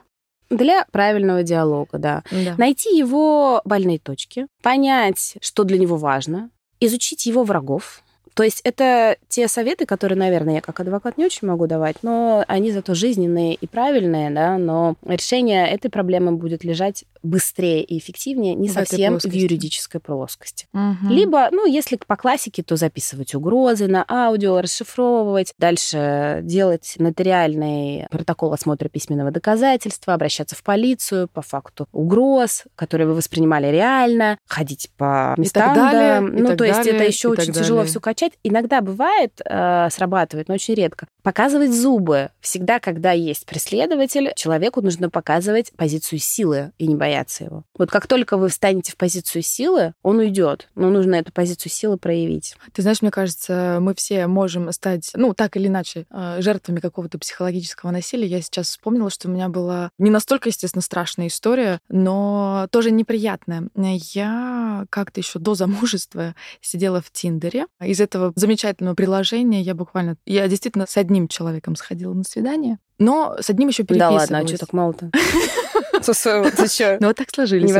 Для 0.50 0.86
правильного 0.90 1.42
диалога, 1.42 1.98
да. 1.98 2.24
да. 2.30 2.54
Найти 2.56 2.96
его 2.96 3.60
больные 3.64 3.98
точки, 3.98 4.46
понять, 4.62 5.36
что 5.40 5.64
для 5.64 5.78
него 5.78 5.96
важно, 5.96 6.50
изучить 6.80 7.26
его 7.26 7.44
врагов, 7.44 8.02
то 8.38 8.44
есть 8.44 8.60
это 8.62 9.16
те 9.26 9.48
советы, 9.48 9.84
которые, 9.84 10.16
наверное, 10.16 10.54
я 10.54 10.60
как 10.60 10.78
адвокат 10.78 11.18
не 11.18 11.24
очень 11.24 11.48
могу 11.48 11.66
давать, 11.66 11.96
но 12.02 12.44
они 12.46 12.70
зато 12.70 12.94
жизненные 12.94 13.56
и 13.56 13.66
правильные, 13.66 14.30
да, 14.30 14.58
но 14.58 14.94
решение 15.04 15.68
этой 15.68 15.90
проблемы 15.90 16.30
будет 16.30 16.62
лежать 16.62 17.04
быстрее 17.24 17.82
и 17.82 17.98
эффективнее 17.98 18.54
не 18.54 18.68
в 18.68 18.72
совсем 18.72 19.18
в 19.18 19.24
юридической 19.24 20.00
плоскости. 20.00 20.66
Угу. 20.72 21.12
Либо, 21.12 21.48
ну, 21.50 21.66
если 21.66 21.96
по 21.96 22.16
классике, 22.16 22.62
то 22.62 22.76
записывать 22.76 23.34
угрозы 23.34 23.88
на 23.88 24.04
аудио, 24.08 24.60
расшифровывать, 24.60 25.52
дальше 25.58 26.38
делать 26.42 26.94
нотариальный 26.98 28.06
протокол 28.10 28.52
осмотра 28.52 28.88
письменного 28.88 29.32
доказательства, 29.32 30.14
обращаться 30.14 30.54
в 30.54 30.62
полицию 30.62 31.26
по 31.26 31.42
факту 31.42 31.88
угроз, 31.90 32.64
которые 32.76 33.08
вы 33.08 33.14
воспринимали 33.14 33.66
реально, 33.66 34.38
ходить 34.46 34.90
по 34.96 35.34
местам, 35.36 35.72
и 35.72 35.74
так 35.74 35.74
далее, 35.74 36.20
да. 36.20 36.50
ну, 36.50 36.56
то 36.56 36.64
есть 36.64 36.86
это 36.86 37.02
еще 37.02 37.28
очень 37.28 37.52
тяжело 37.52 37.84
все 37.84 38.00
качать 38.00 38.27
начать. 38.28 38.38
Иногда 38.42 38.80
бывает, 38.80 39.40
э, 39.44 39.88
срабатывает, 39.90 40.48
но 40.48 40.54
очень 40.54 40.74
редко. 40.74 41.06
Показывать 41.22 41.72
зубы. 41.72 42.30
Всегда, 42.40 42.78
когда 42.78 43.12
есть 43.12 43.46
преследователь, 43.46 44.32
человеку 44.34 44.80
нужно 44.80 45.10
показывать 45.10 45.72
позицию 45.76 46.18
силы 46.18 46.72
и 46.78 46.86
не 46.86 46.96
бояться 46.96 47.44
его. 47.44 47.64
Вот 47.76 47.90
как 47.90 48.06
только 48.06 48.36
вы 48.36 48.48
встанете 48.48 48.92
в 48.92 48.96
позицию 48.96 49.42
силы, 49.42 49.94
он 50.02 50.18
уйдет. 50.18 50.68
Но 50.74 50.90
нужно 50.90 51.16
эту 51.16 51.32
позицию 51.32 51.70
силы 51.72 51.98
проявить. 51.98 52.56
Ты 52.72 52.82
знаешь, 52.82 53.02
мне 53.02 53.10
кажется, 53.10 53.78
мы 53.80 53.94
все 53.94 54.26
можем 54.26 54.72
стать, 54.72 55.10
ну, 55.14 55.34
так 55.34 55.56
или 55.56 55.66
иначе, 55.66 56.06
э, 56.10 56.40
жертвами 56.40 56.80
какого-то 56.80 57.18
психологического 57.18 57.90
насилия. 57.90 58.26
Я 58.26 58.40
сейчас 58.40 58.68
вспомнила, 58.68 59.10
что 59.10 59.28
у 59.28 59.30
меня 59.30 59.48
была 59.48 59.90
не 59.98 60.10
настолько, 60.10 60.48
естественно, 60.48 60.82
страшная 60.82 61.26
история, 61.26 61.80
но 61.88 62.68
тоже 62.70 62.90
неприятная. 62.90 63.68
Я 63.74 64.86
как-то 64.90 65.20
еще 65.20 65.38
до 65.38 65.54
замужества 65.54 66.34
сидела 66.60 67.00
в 67.00 67.10
Тиндере. 67.10 67.66
Из 67.80 68.00
этого 68.08 68.32
замечательного 68.34 68.94
приложения 68.94 69.60
я 69.60 69.74
буквально... 69.74 70.16
Я 70.26 70.48
действительно 70.48 70.86
с 70.88 70.96
одним 70.96 71.28
человеком 71.28 71.76
сходила 71.76 72.14
на 72.14 72.24
свидание, 72.24 72.78
но 72.98 73.36
с 73.40 73.50
одним 73.50 73.68
еще 73.68 73.84
переписывалась. 73.84 74.28
Да 74.28 74.34
ладно, 74.34 74.46
а 74.46 74.48
что 74.48 74.58
так 74.58 74.72
мало-то? 74.72 75.10
Ты 76.50 76.68
что? 76.68 76.96
Ну 77.00 77.08
вот 77.08 77.16
так 77.16 77.28
сложились 77.30 77.66
Не 77.66 77.72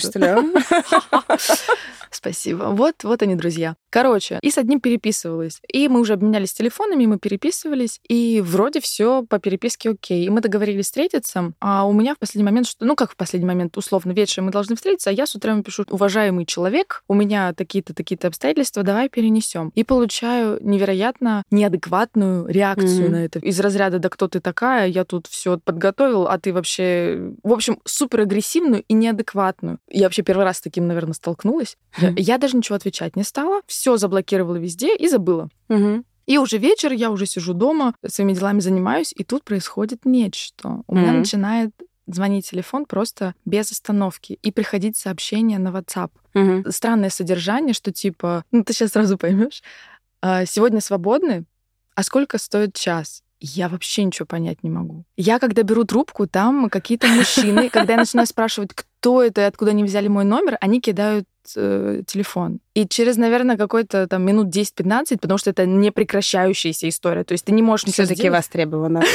что 0.00 0.18
ли? 0.18 0.26
Спасибо. 2.14 2.64
Вот, 2.64 3.04
вот 3.04 3.22
они, 3.22 3.34
друзья. 3.34 3.76
Короче, 3.90 4.38
и 4.42 4.50
с 4.50 4.58
одним 4.58 4.80
переписывалась. 4.80 5.60
И 5.70 5.88
мы 5.88 6.00
уже 6.00 6.14
обменялись 6.14 6.52
телефонами, 6.52 7.06
мы 7.06 7.18
переписывались, 7.18 8.00
и 8.08 8.40
вроде 8.44 8.80
все 8.80 9.24
по 9.28 9.38
переписке 9.38 9.90
окей. 9.90 10.26
И 10.26 10.30
мы 10.30 10.40
договорились 10.40 10.86
встретиться, 10.86 11.52
а 11.60 11.86
у 11.86 11.92
меня 11.92 12.14
в 12.14 12.18
последний 12.18 12.44
момент, 12.44 12.66
что, 12.66 12.84
ну 12.84 12.96
как 12.96 13.12
в 13.12 13.16
последний 13.16 13.46
момент, 13.46 13.76
условно, 13.76 14.12
вечером 14.12 14.46
мы 14.46 14.52
должны 14.52 14.76
встретиться, 14.76 15.10
а 15.10 15.12
я 15.12 15.26
с 15.26 15.34
утра 15.34 15.52
ему 15.52 15.62
пишу, 15.62 15.84
уважаемый 15.90 16.46
человек, 16.46 17.02
у 17.08 17.14
меня 17.14 17.52
такие-то, 17.52 17.94
такие-то 17.94 18.28
обстоятельства, 18.28 18.82
давай 18.82 19.08
перенесем. 19.08 19.70
И 19.74 19.84
получаю 19.84 20.58
невероятно 20.62 21.44
неадекватную 21.50 22.46
реакцию 22.46 23.08
mm-hmm. 23.08 23.10
на 23.10 23.24
это. 23.24 23.38
Из 23.40 23.60
разряда, 23.60 23.98
да 23.98 24.08
кто 24.08 24.28
ты 24.28 24.40
такая, 24.40 24.86
я 24.88 25.04
тут 25.04 25.26
все 25.26 25.58
подготовил, 25.58 26.26
а 26.26 26.38
ты 26.38 26.52
вообще... 26.52 27.32
В 27.42 27.52
общем, 27.52 27.78
супер 27.84 28.20
агрессивную 28.20 28.84
и 28.88 28.94
неадекватную. 28.94 29.78
Я 29.88 30.04
вообще 30.04 30.22
первый 30.22 30.44
раз 30.44 30.58
с 30.58 30.60
таким, 30.60 30.86
наверное, 30.86 31.14
столкнулась. 31.14 31.76
Я, 32.02 32.14
я 32.16 32.38
даже 32.38 32.56
ничего 32.56 32.76
отвечать 32.76 33.16
не 33.16 33.24
стала, 33.24 33.60
все 33.66 33.96
заблокировала 33.96 34.56
везде 34.56 34.96
и 34.96 35.08
забыла. 35.08 35.48
Угу. 35.68 36.04
И 36.26 36.38
уже 36.38 36.58
вечер, 36.58 36.92
я 36.92 37.10
уже 37.10 37.26
сижу 37.26 37.52
дома, 37.52 37.94
своими 38.06 38.32
делами 38.32 38.60
занимаюсь, 38.60 39.12
и 39.16 39.24
тут 39.24 39.44
происходит 39.44 40.04
нечто. 40.04 40.82
У 40.86 40.94
mm 40.94 41.00
меня 41.00 41.12
начинает 41.12 41.70
звонить 42.06 42.48
телефон 42.50 42.86
просто 42.86 43.34
без 43.44 43.70
остановки 43.72 44.38
и 44.42 44.52
приходить 44.52 44.96
сообщения 44.96 45.58
на 45.58 45.68
WhatsApp. 45.68 46.10
mm 46.34 46.70
Странное 46.70 47.10
содержание, 47.10 47.74
что 47.74 47.92
типа, 47.92 48.44
ну 48.52 48.62
ты 48.64 48.72
сейчас 48.72 48.92
сразу 48.92 49.18
поймешь, 49.18 49.62
«А, 50.20 50.46
сегодня 50.46 50.80
свободны, 50.80 51.44
а 51.94 52.02
сколько 52.04 52.38
стоит 52.38 52.74
час? 52.74 53.22
Я 53.44 53.68
вообще 53.68 54.04
ничего 54.04 54.24
понять 54.24 54.62
не 54.62 54.70
могу. 54.70 55.04
Я, 55.16 55.40
когда 55.40 55.64
беру 55.64 55.82
трубку, 55.82 56.28
там 56.28 56.70
какие-то 56.70 57.08
мужчины, 57.08 57.70
когда 57.70 57.94
я 57.94 57.98
начинаю 57.98 58.28
спрашивать, 58.28 58.70
кто 58.72 59.20
это 59.20 59.40
и 59.40 59.44
откуда 59.44 59.72
они 59.72 59.82
взяли 59.82 60.06
мой 60.06 60.24
номер, 60.24 60.56
они 60.60 60.80
кидают 60.80 61.26
э, 61.56 62.02
телефон. 62.06 62.60
И 62.74 62.86
через, 62.86 63.16
наверное, 63.16 63.56
какой-то 63.56 64.06
там 64.06 64.22
минут 64.22 64.54
10-15, 64.54 65.18
потому 65.18 65.38
что 65.38 65.50
это 65.50 65.66
не 65.66 65.90
прекращающаяся 65.90 66.88
история. 66.88 67.24
То 67.24 67.32
есть 67.32 67.44
ты 67.44 67.50
не 67.50 67.62
можешь 67.62 67.86
ничего 67.86 68.06
Все-таки 68.06 68.30
востребовано. 68.30 69.02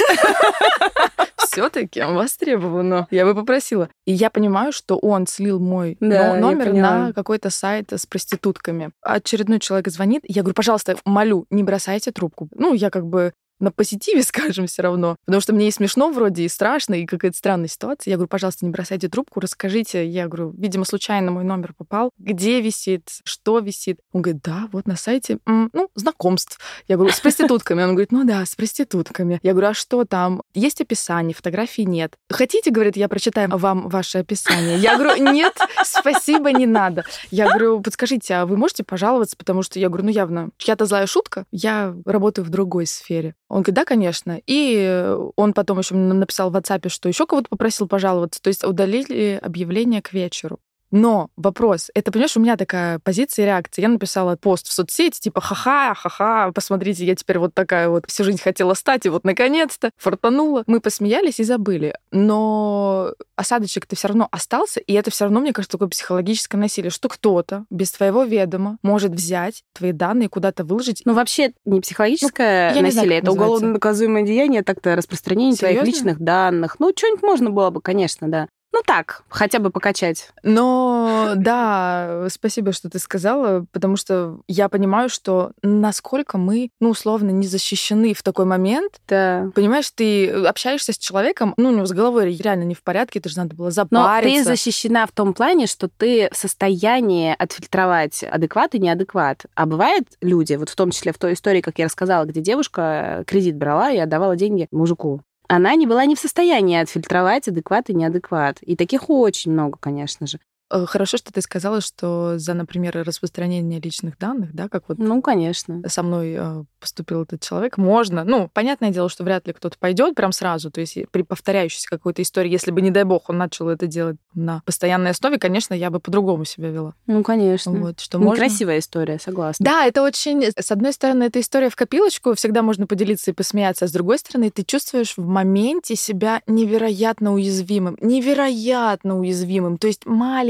Все-таки 1.38 2.02
востребовано. 2.02 3.08
Я 3.10 3.26
бы 3.26 3.34
попросила. 3.34 3.90
И 4.06 4.12
я 4.12 4.30
понимаю, 4.30 4.74
что 4.74 4.98
он 4.98 5.26
слил 5.26 5.58
мой 5.62 5.96
номер 6.02 6.74
на 6.74 7.14
какой-то 7.14 7.50
сайт 7.50 7.94
с 7.94 8.06
проститутками. 8.06 8.92
Очередной 9.02 9.60
человек 9.60 9.88
звонит. 9.88 10.24
Я 10.28 10.42
говорю, 10.42 10.56
пожалуйста, 10.56 10.98
молю, 11.06 11.46
не 11.50 11.64
бросайте 11.64 12.12
трубку. 12.12 12.50
Ну, 12.54 12.74
я 12.74 12.90
как 12.90 13.06
бы 13.06 13.32
на 13.60 13.72
позитиве, 13.72 14.24
скажем, 14.24 14.68
все 14.68 14.82
равно. 14.82 15.18
Потому 15.26 15.42
что 15.42 15.54
мне 15.54 15.68
и 15.68 15.72
смешно 15.72 16.10
вроде, 16.12 16.44
и 16.44 16.50
страшно, 16.50 16.96
и 16.96 17.06
какая-то 17.06 17.38
странная 17.38 17.68
ситуация. 17.68 18.12
Я 18.12 18.18
говорю, 18.18 18.30
пожалуйста, 18.30 18.66
не 18.66 18.72
бросайте 18.72 19.10
трубку, 19.10 19.40
расскажите. 19.40 20.06
Я 20.06 20.28
говорю, 20.28 20.54
видимо, 20.58 20.86
случайно 20.86 21.32
мой 21.32 21.44
номер 21.44 21.74
попал. 21.78 22.12
Где 22.18 22.62
висит, 22.62 23.10
что 23.24 23.60
висит? 23.60 24.00
Он 24.12 24.22
говорит, 24.22 24.42
да, 24.44 24.70
вот 24.72 24.88
на 24.88 24.96
сайте, 24.96 25.40
ну, 25.46 25.90
знакомств. 25.96 26.60
Я 26.88 26.96
говорю, 26.96 27.14
с 27.14 27.20
проститутками. 27.20 27.84
Он 27.84 27.92
говорит, 27.92 28.12
ну 28.12 28.26
да, 28.26 28.46
с 28.46 28.56
проститутками. 28.56 29.40
Я 29.44 29.52
говорю, 29.54 29.70
а 29.70 29.74
что 29.74 30.06
там? 30.06 30.42
Есть 30.54 30.82
описание, 30.82 31.34
фотографий 31.34 31.86
нет. 31.86 32.16
Хотите, 32.30 32.72
говорит, 32.72 32.98
я 32.98 33.08
прочитаю 33.08 33.50
вам 33.50 33.90
ваше 33.90 34.20
описание? 34.20 34.78
Я 34.78 34.98
говорю, 34.98 35.24
нет, 35.32 35.58
спасибо, 35.84 36.52
не 36.52 36.66
надо. 36.66 37.06
Я 37.32 37.48
говорю, 37.48 37.82
подскажите, 37.82 38.36
а 38.36 38.46
вы 38.46 38.58
можете 38.58 38.84
пожаловаться? 38.84 39.36
Потому 39.38 39.64
что 39.64 39.80
я 39.80 39.88
говорю, 39.88 40.06
ну 40.06 40.12
явно, 40.12 40.50
чья-то 40.58 40.86
злая 40.86 41.08
шутка. 41.08 41.46
Я 41.52 41.96
работаю 42.06 42.46
в 42.46 42.50
другой 42.50 42.86
сфере. 42.86 43.36
Он 43.50 43.58
говорит, 43.62 43.76
да, 43.76 43.86
конечно. 43.86 44.42
И 44.46 45.16
он 45.36 45.54
потом 45.54 45.80
еще 45.80 45.96
написал 45.96 46.52
в 46.52 46.56
WhatsApp, 46.56 46.90
что 46.90 47.08
еще 47.08 47.26
кого-то 47.26 47.50
попросил 47.50 47.88
пожаловаться. 47.88 48.42
То 48.42 48.50
есть 48.50 48.64
удалили 48.64 49.40
объявление 49.42 50.02
к 50.02 50.14
вечеру. 50.14 50.60
Но 50.92 51.30
вопрос, 51.36 51.92
это, 51.94 52.12
понимаешь, 52.12 52.38
у 52.38 52.40
меня 52.40 52.56
такая 52.56 53.00
позиция 53.00 53.44
и 53.44 53.46
реакция. 53.46 53.84
Я 53.84 53.90
написала 53.90 54.36
пост 54.36 54.68
в 54.68 54.72
соцсети, 54.72 55.20
типа, 55.20 55.42
ха-ха, 55.42 55.94
ха-ха, 55.94 56.52
посмотрите, 56.52 57.06
я 57.06 57.16
теперь 57.16 57.40
вот 57.40 57.54
такая 57.54 57.90
вот 57.90 58.06
всю 58.08 58.24
жизнь 58.24 58.42
хотела 58.42 58.74
стать, 58.74 59.06
и 59.06 59.10
вот 59.10 59.24
наконец-то 59.24 59.92
фортанула. 59.98 60.64
Мы 60.68 60.80
посмеялись 60.80 61.40
и 61.40 61.44
забыли. 61.44 61.96
Но 62.12 63.14
осадочек-то 63.36 63.96
все 63.96 64.08
равно 64.08 64.28
остался, 64.32 64.80
и 64.80 64.94
это 64.94 65.12
все 65.12 65.26
равно, 65.26 65.40
мне 65.40 65.54
кажется, 65.54 65.78
такое 65.78 65.90
психологическое 65.90 66.58
насилие, 66.58 66.90
что 66.90 67.10
кто-то 67.10 67.66
без 67.70 67.92
твоего 67.92 68.24
ведома 68.24 68.78
может 68.82 69.12
взять 69.12 69.64
твои 69.74 69.92
данные 69.92 70.30
куда-то 70.30 70.64
выложить. 70.64 71.02
Ну, 71.06 71.14
вообще, 71.14 71.54
не 71.66 71.82
психологическое 71.82 72.74
ну, 72.74 72.82
насилие, 72.82 72.92
знаю, 72.92 73.22
это 73.22 73.32
уголовно 73.32 73.74
наказуемое 73.74 74.24
деяние, 74.24 74.64
так-то 74.64 74.96
распространение 74.96 75.56
Серьезно? 75.56 75.82
твоих 75.82 75.96
личных 75.96 76.20
данных. 76.20 76.80
Ну, 76.80 76.92
что-нибудь 76.96 77.24
можно 77.24 77.50
было 77.50 77.70
бы, 77.70 77.82
конечно, 77.82 78.30
да. 78.30 78.48
Ну 78.74 78.82
так, 78.86 79.24
хотя 79.30 79.60
бы 79.60 79.70
покачать. 79.70 80.32
Но 80.44 81.34
да, 81.36 82.28
спасибо, 82.30 82.74
что 82.74 82.90
ты 82.90 83.00
сказала, 83.00 83.66
потому 83.72 83.96
что 83.96 84.40
я 84.48 84.70
понимаю, 84.70 85.10
что 85.10 85.52
насколько 85.64 86.38
мы, 86.38 86.70
ну, 86.80 86.90
условно, 86.90 87.32
не 87.32 87.48
защищены 87.48 88.14
в 88.14 88.24
такой 88.24 88.46
момент. 88.46 89.00
Да. 89.08 89.50
Понимаешь, 89.56 89.90
ты 89.92 90.30
общаешься 90.30 90.94
с 90.94 90.98
человеком, 90.98 91.54
ну, 91.58 91.70
у 91.70 91.72
него 91.72 91.86
с 91.86 91.92
головой 91.92 92.36
реально 92.36 92.64
не 92.64 92.76
в 92.76 92.84
порядке, 92.84 93.20
это 93.20 93.30
же 93.30 93.38
надо 93.38 93.56
было 93.56 93.72
запариться. 93.72 94.00
Но 94.00 94.22
ты 94.22 94.44
защищена 94.44 95.08
в 95.08 95.12
том 95.12 95.34
плане, 95.34 95.68
что 95.68 95.88
ты 95.88 96.30
в 96.32 96.38
состоянии 96.38 97.36
отфильтровать 97.38 98.24
адекват 98.24 98.76
и 98.76 98.80
неадекват. 98.80 99.46
А 99.56 99.66
бывают 99.66 100.08
люди, 100.22 100.54
вот 100.54 100.70
в 100.70 100.76
том 100.76 100.92
числе 100.92 101.14
в 101.14 101.18
той 101.18 101.34
истории, 101.34 101.62
как 101.62 101.80
я 101.80 101.86
рассказала, 101.86 102.26
где 102.26 102.42
девушка 102.42 103.24
кредит 103.28 103.56
брала 103.56 103.92
и 103.92 103.98
отдавала 103.98 104.36
деньги 104.36 104.68
мужику 104.72 105.22
она 105.48 105.76
не 105.76 105.88
была 105.88 106.06
не 106.06 106.16
в 106.16 106.20
состоянии 106.20 106.78
отфильтровать 106.78 107.48
адекват 107.48 107.90
и 107.90 107.94
неадекват. 107.94 108.58
И 108.62 108.76
таких 108.76 109.10
очень 109.10 109.52
много, 109.52 109.78
конечно 109.80 110.28
же. 110.28 110.40
Э, 110.70 110.86
хорошо, 110.86 111.18
что 111.18 111.32
ты 111.32 111.42
сказала, 111.42 111.82
что 111.82 112.38
за, 112.38 112.54
например, 112.54 113.04
распространение 113.06 113.80
личных 113.80 114.18
данных, 114.18 114.54
да, 114.54 114.68
как 114.68 114.90
вот 114.90 114.98
ну, 114.98 115.22
конечно. 115.22 115.82
со 115.88 116.04
мной 116.04 116.36
э, 116.38 116.64
поступил 116.80 117.24
этот 117.24 117.42
человек, 117.42 117.78
можно. 117.78 118.24
Ну, 118.24 118.50
понятное 118.54 118.90
дело, 118.90 119.10
что 119.10 119.24
вряд 119.24 119.48
ли 119.48 119.54
кто-то 119.54 119.78
пойдет 119.80 120.16
прям 120.16 120.32
сразу. 120.32 120.70
То 120.70 120.82
есть 120.82 120.98
при 121.12 121.22
повторяющейся 121.22 121.88
какой-то 121.90 122.22
истории, 122.22 122.52
если 122.52 122.72
бы, 122.72 122.82
не 122.82 122.92
дай 122.92 123.04
бог, 123.04 123.30
он 123.30 123.38
начал 123.38 123.70
это 123.70 123.88
делать 123.88 124.18
на 124.34 124.62
постоянной 124.66 125.12
основе, 125.12 125.38
конечно, 125.38 125.74
я 125.74 125.90
бы 125.90 126.00
по-другому 126.00 126.44
себя 126.44 126.70
вела. 126.70 126.94
Ну, 127.06 127.24
конечно. 127.24 127.72
Вот, 127.72 128.00
что 128.00 128.20
можно... 128.20 128.36
Красивая 128.36 128.80
история, 128.80 129.20
согласна. 129.20 129.64
Да, 129.64 129.86
это 129.86 130.04
очень... 130.04 130.44
С 130.44 130.72
одной 130.72 130.92
стороны, 130.92 131.24
эта 131.24 131.40
история 131.40 131.70
в 131.70 131.76
копилочку, 131.76 132.34
всегда 132.34 132.62
можно 132.62 132.88
поделиться 132.88 133.32
и 133.32 133.34
посмеяться, 133.34 133.86
а 133.86 133.88
с 133.88 133.92
другой 133.92 134.20
стороны, 134.20 134.52
ты 134.52 134.64
чувствуешь 134.64 135.14
в 135.16 135.26
моменте 135.26 135.96
себя 135.96 136.42
невероятно 136.46 137.34
уязвимым. 137.34 137.98
Невероятно 138.02 139.20
уязвимым. 139.20 139.78
То 139.78 139.88
есть 139.88 140.06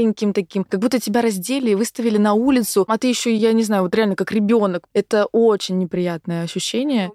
маленьким 0.08 0.32
таким, 0.32 0.64
как 0.64 0.80
будто 0.80 0.98
тебя 0.98 1.22
раздели 1.22 1.70
и 1.70 1.74
выставили 1.74 2.18
на 2.18 2.34
улицу, 2.34 2.84
а 2.88 2.98
ты 2.98 3.08
еще, 3.08 3.34
я 3.34 3.52
не 3.52 3.62
знаю, 3.62 3.82
вот 3.82 3.94
реально 3.94 4.16
как 4.16 4.32
ребенок. 4.32 4.88
Это 4.94 5.26
очень 5.26 5.78
неприятно 5.78 5.98
приятное 6.08 6.44
ощущение. 6.44 7.10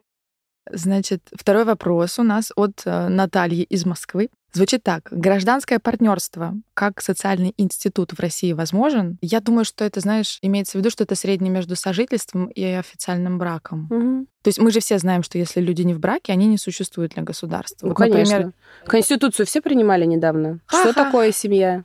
Значит, 0.72 1.22
второй 1.34 1.66
вопрос 1.66 2.20
у 2.20 2.24
нас 2.24 2.52
от 2.56 2.84
э, 2.86 3.08
Натальи 3.10 3.64
из 3.64 3.86
Москвы. 3.86 4.30
Звучит 4.54 4.84
так. 4.84 5.08
Гражданское 5.12 5.80
партнерство 5.80 6.54
как 6.74 7.02
социальный 7.02 7.54
институт 7.58 8.14
в 8.14 8.20
России 8.20 8.54
возможен? 8.54 9.18
Я 9.22 9.40
думаю, 9.40 9.66
что 9.66 9.84
это, 9.84 10.00
знаешь, 10.00 10.38
имеется 10.42 10.74
в 10.74 10.76
виду, 10.76 10.90
что 10.90 11.04
это 11.04 11.16
среднее 11.16 11.52
между 11.52 11.76
сожительством 11.76 12.48
и 12.48 12.64
официальным 12.64 13.40
браком. 13.40 13.88
Угу. 13.90 14.26
То 14.44 14.48
есть 14.48 14.60
мы 14.60 14.72
же 14.72 14.80
все 14.80 14.98
знаем, 15.00 15.24
что 15.24 15.38
если 15.38 15.60
люди 15.60 15.82
не 15.82 15.94
в 15.94 16.00
браке, 16.00 16.34
они 16.34 16.48
не 16.48 16.58
существуют 16.58 17.14
для 17.14 17.24
государства. 17.24 17.88
Ну, 17.88 17.94
вот, 17.94 17.98
конечно. 17.98 18.38
Например... 18.38 18.54
Конституцию 18.86 19.46
все 19.46 19.62
принимали 19.62 20.06
недавно. 20.06 20.60
Ха-ха. 20.68 20.84
Что 20.84 20.94
такое 20.94 21.32
семья? 21.32 21.84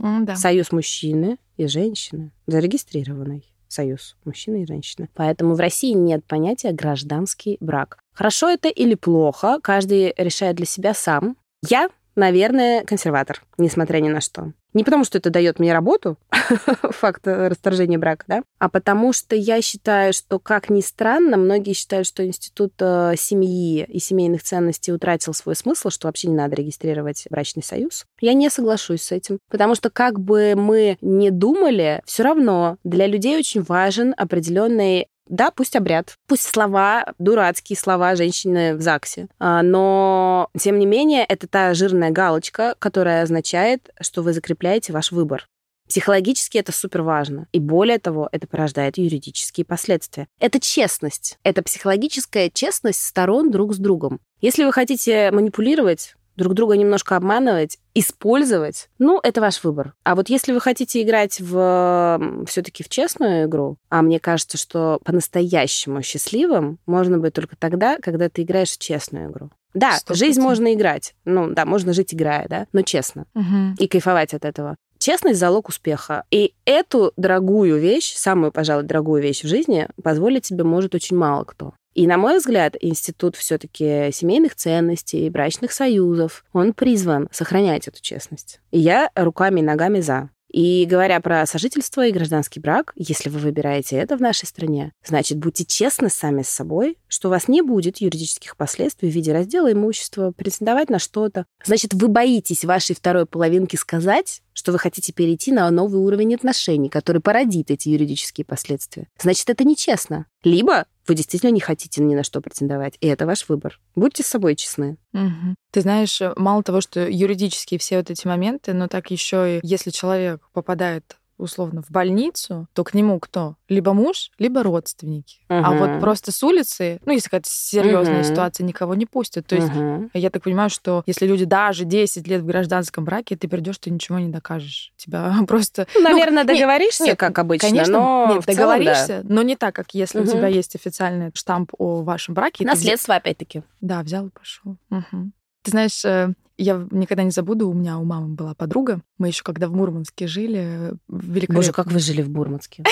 Да. 0.00 0.36
Союз 0.36 0.72
мужчины 0.72 1.36
и 1.56 1.66
женщины, 1.66 2.30
зарегистрированный 2.46 3.44
союз 3.68 4.16
мужчины 4.24 4.62
и 4.62 4.66
женщины. 4.66 5.08
Поэтому 5.14 5.54
в 5.54 5.60
России 5.60 5.92
нет 5.92 6.24
понятия 6.24 6.72
гражданский 6.72 7.56
брак. 7.60 7.98
Хорошо 8.14 8.48
это 8.48 8.68
или 8.68 8.94
плохо, 8.94 9.60
каждый 9.62 10.12
решает 10.16 10.56
для 10.56 10.66
себя 10.66 10.94
сам. 10.94 11.36
Я, 11.68 11.88
наверное, 12.16 12.84
консерватор, 12.84 13.42
несмотря 13.58 13.98
ни 14.00 14.08
на 14.08 14.20
что. 14.20 14.52
Не 14.72 14.84
потому, 14.84 15.04
что 15.04 15.18
это 15.18 15.30
дает 15.30 15.58
мне 15.58 15.72
работу, 15.72 16.16
факт 16.90 17.26
расторжения 17.26 17.98
брака, 17.98 18.24
да, 18.28 18.42
а 18.58 18.68
потому 18.68 19.12
что 19.12 19.34
я 19.34 19.60
считаю, 19.62 20.12
что, 20.12 20.38
как 20.38 20.70
ни 20.70 20.80
странно, 20.80 21.36
многие 21.36 21.72
считают, 21.72 22.06
что 22.06 22.26
институт 22.26 22.72
э, 22.78 23.14
семьи 23.16 23.84
и 23.84 23.98
семейных 23.98 24.42
ценностей 24.42 24.92
утратил 24.92 25.34
свой 25.34 25.56
смысл, 25.56 25.90
что 25.90 26.08
вообще 26.08 26.28
не 26.28 26.36
надо 26.36 26.56
регистрировать 26.56 27.26
брачный 27.30 27.62
союз. 27.62 28.06
Я 28.20 28.34
не 28.34 28.48
соглашусь 28.50 29.02
с 29.02 29.12
этим, 29.12 29.38
потому 29.50 29.74
что 29.74 29.90
как 29.90 30.20
бы 30.20 30.54
мы 30.56 30.98
не 31.00 31.30
думали, 31.30 32.02
все 32.04 32.22
равно 32.22 32.76
для 32.84 33.06
людей 33.06 33.36
очень 33.36 33.62
важен 33.62 34.14
определенный 34.16 35.08
да, 35.30 35.50
пусть 35.50 35.76
обряд, 35.76 36.16
пусть 36.26 36.42
слова, 36.42 37.14
дурацкие 37.18 37.76
слова 37.76 38.16
женщины 38.16 38.74
в 38.76 38.82
ЗАГСе, 38.82 39.28
а, 39.38 39.62
но, 39.62 40.50
тем 40.58 40.78
не 40.78 40.86
менее, 40.86 41.24
это 41.24 41.46
та 41.46 41.72
жирная 41.72 42.10
галочка, 42.10 42.74
которая 42.78 43.22
означает, 43.22 43.90
что 44.00 44.22
вы 44.22 44.32
закрепляете 44.32 44.92
ваш 44.92 45.12
выбор. 45.12 45.46
Психологически 45.88 46.56
это 46.56 46.70
супер 46.70 47.02
важно. 47.02 47.48
И 47.50 47.58
более 47.58 47.98
того, 47.98 48.28
это 48.30 48.46
порождает 48.46 48.96
юридические 48.96 49.64
последствия. 49.64 50.28
Это 50.38 50.60
честность. 50.60 51.36
Это 51.42 51.64
психологическая 51.64 52.48
честность 52.48 53.04
сторон 53.04 53.50
друг 53.50 53.74
с 53.74 53.78
другом. 53.78 54.20
Если 54.40 54.62
вы 54.62 54.72
хотите 54.72 55.32
манипулировать, 55.32 56.14
друг 56.40 56.54
друга 56.54 56.76
немножко 56.76 57.16
обманывать, 57.16 57.78
использовать, 57.94 58.88
ну, 58.98 59.20
это 59.22 59.40
ваш 59.40 59.62
выбор. 59.62 59.94
А 60.04 60.14
вот 60.14 60.28
если 60.30 60.52
вы 60.52 60.60
хотите 60.60 61.02
играть 61.02 61.38
в 61.40 62.44
все-таки 62.46 62.82
в 62.82 62.88
честную 62.88 63.44
игру, 63.44 63.76
а 63.90 64.00
мне 64.02 64.18
кажется, 64.18 64.56
что 64.56 65.00
по-настоящему 65.04 66.02
счастливым 66.02 66.78
можно 66.86 67.18
быть 67.18 67.34
только 67.34 67.56
тогда, 67.56 67.98
когда 68.00 68.28
ты 68.28 68.42
играешь 68.42 68.70
в 68.70 68.78
честную 68.78 69.30
игру. 69.30 69.50
Да, 69.74 69.98
100%. 70.04 70.14
жизнь 70.14 70.40
можно 70.40 70.72
играть. 70.74 71.14
Ну, 71.24 71.50
да, 71.50 71.64
можно 71.64 71.92
жить 71.92 72.14
играя, 72.14 72.46
да, 72.48 72.66
но 72.72 72.82
честно. 72.82 73.26
Угу. 73.34 73.76
И 73.78 73.86
кайфовать 73.86 74.34
от 74.34 74.44
этого. 74.44 74.76
Честность– 75.00 75.38
залог 75.40 75.70
успеха. 75.70 76.24
И 76.30 76.52
эту 76.66 77.14
дорогую 77.16 77.80
вещь, 77.80 78.14
самую, 78.14 78.52
пожалуй, 78.52 78.84
дорогую 78.84 79.22
вещь 79.22 79.42
в 79.42 79.48
жизни, 79.48 79.88
позволить 80.02 80.44
себе 80.44 80.62
может 80.62 80.94
очень 80.94 81.16
мало 81.16 81.44
кто. 81.44 81.72
И, 81.94 82.06
на 82.06 82.18
мой 82.18 82.36
взгляд, 82.36 82.76
институт 82.78 83.34
все-таки 83.34 84.10
семейных 84.12 84.54
ценностей, 84.56 85.30
брачных 85.30 85.72
союзов, 85.72 86.44
он 86.52 86.74
призван 86.74 87.28
сохранять 87.32 87.88
эту 87.88 88.02
честность. 88.02 88.60
И 88.72 88.78
я 88.78 89.10
руками 89.14 89.60
и 89.60 89.62
ногами 89.62 90.00
за. 90.00 90.28
И 90.52 90.84
говоря 90.84 91.20
про 91.20 91.46
сожительство 91.46 92.06
и 92.06 92.12
гражданский 92.12 92.58
брак, 92.60 92.92
если 92.96 93.28
вы 93.28 93.38
выбираете 93.38 93.96
это 93.96 94.16
в 94.16 94.20
нашей 94.20 94.46
стране, 94.46 94.92
значит, 95.06 95.38
будьте 95.38 95.64
честны 95.64 96.10
сами 96.10 96.42
с 96.42 96.48
собой, 96.48 96.98
что 97.06 97.28
у 97.28 97.30
вас 97.30 97.46
не 97.46 97.62
будет 97.62 97.98
юридических 97.98 98.56
последствий 98.56 99.10
в 99.10 99.14
виде 99.14 99.32
раздела 99.32 99.72
имущества, 99.72 100.32
претендовать 100.36 100.90
на 100.90 100.98
что-то. 100.98 101.46
Значит, 101.64 101.94
вы 101.94 102.08
боитесь 102.08 102.64
вашей 102.64 102.96
второй 102.96 103.26
половинки 103.26 103.76
сказать, 103.76 104.42
что 104.52 104.72
вы 104.72 104.78
хотите 104.78 105.12
перейти 105.12 105.52
на 105.52 105.70
новый 105.70 106.00
уровень 106.00 106.34
отношений, 106.34 106.88
который 106.88 107.20
породит 107.20 107.70
эти 107.70 107.88
юридические 107.88 108.44
последствия. 108.44 109.08
Значит, 109.18 109.50
это 109.50 109.64
нечестно. 109.64 110.26
Либо 110.44 110.86
вы 111.06 111.14
действительно 111.14 111.50
не 111.50 111.60
хотите 111.60 112.02
ни 112.02 112.14
на 112.14 112.22
что 112.22 112.40
претендовать, 112.40 112.96
и 113.00 113.06
это 113.06 113.26
ваш 113.26 113.48
выбор. 113.48 113.80
Будьте 113.94 114.22
с 114.22 114.26
собой 114.26 114.56
честны. 114.56 114.96
Угу. 115.12 115.54
Ты 115.72 115.80
знаешь, 115.80 116.20
мало 116.36 116.62
того, 116.62 116.80
что 116.80 117.08
юридические 117.08 117.78
все 117.78 117.98
вот 117.98 118.10
эти 118.10 118.26
моменты, 118.26 118.72
но 118.72 118.88
так 118.88 119.10
еще 119.10 119.58
и 119.58 119.60
если 119.62 119.90
человек 119.90 120.40
попадает 120.52 121.16
условно 121.40 121.82
в 121.82 121.90
больницу, 121.90 122.68
то 122.72 122.84
к 122.84 122.94
нему 122.94 123.18
кто? 123.18 123.56
Либо 123.68 123.92
муж, 123.92 124.30
либо 124.38 124.62
родственники. 124.62 125.40
Uh-huh. 125.48 125.62
А 125.64 125.72
вот 125.72 126.00
просто 126.00 126.32
с 126.32 126.42
улицы, 126.42 127.00
ну, 127.04 127.12
если 127.12 127.28
какая-то 127.28 127.48
серьезная 127.50 128.22
uh-huh. 128.22 128.28
ситуация, 128.28 128.64
никого 128.64 128.94
не 128.94 129.06
пустят. 129.06 129.46
То 129.46 129.56
есть 129.56 129.68
uh-huh. 129.68 130.10
я 130.14 130.30
так 130.30 130.42
понимаю, 130.42 130.70
что 130.70 131.02
если 131.06 131.26
люди 131.26 131.44
даже 131.44 131.84
10 131.84 132.26
лет 132.26 132.42
в 132.42 132.46
гражданском 132.46 133.04
браке, 133.04 133.36
ты 133.36 133.48
придешь, 133.48 133.78
ты 133.78 133.90
ничего 133.90 134.18
не 134.18 134.28
докажешь. 134.28 134.92
Тебя 134.96 135.34
просто... 135.48 135.86
Ну, 135.94 136.02
наверное, 136.02 136.44
ну, 136.44 136.54
договоришься, 136.54 137.04
нет, 137.04 137.18
как 137.18 137.38
обычно, 137.38 137.68
конечно, 137.68 137.98
но 137.98 138.34
нет, 138.34 138.44
договоришься, 138.44 139.06
целом, 139.06 139.26
да. 139.26 139.34
но 139.34 139.42
не 139.42 139.56
так, 139.56 139.74
как 139.74 139.94
если 139.94 140.20
uh-huh. 140.20 140.28
у 140.28 140.30
тебя 140.30 140.48
есть 140.48 140.74
официальный 140.74 141.30
штамп 141.34 141.72
о 141.78 142.02
вашем 142.02 142.34
браке. 142.34 142.64
Наследство, 142.64 143.14
ты... 143.14 143.18
опять-таки. 143.18 143.62
Да, 143.80 144.02
взял 144.02 144.26
и 144.26 144.30
пошел. 144.30 144.76
Угу. 144.90 145.32
Ты 145.62 145.70
знаешь, 145.70 146.04
э, 146.04 146.32
я 146.60 146.86
никогда 146.90 147.22
не 147.22 147.30
забуду, 147.30 147.68
у 147.68 147.72
меня 147.72 147.98
у 147.98 148.04
мамы 148.04 148.34
была 148.34 148.54
подруга. 148.54 149.00
Мы 149.18 149.28
еще 149.28 149.42
когда 149.42 149.68
в 149.68 149.72
Мурманске 149.72 150.26
жили, 150.26 150.92
великолепно. 151.08 151.54
Боже, 151.54 151.72
как 151.72 151.90
вы 151.90 151.98
жили 151.98 152.22
в 152.22 152.30
Мурманске? 152.30 152.84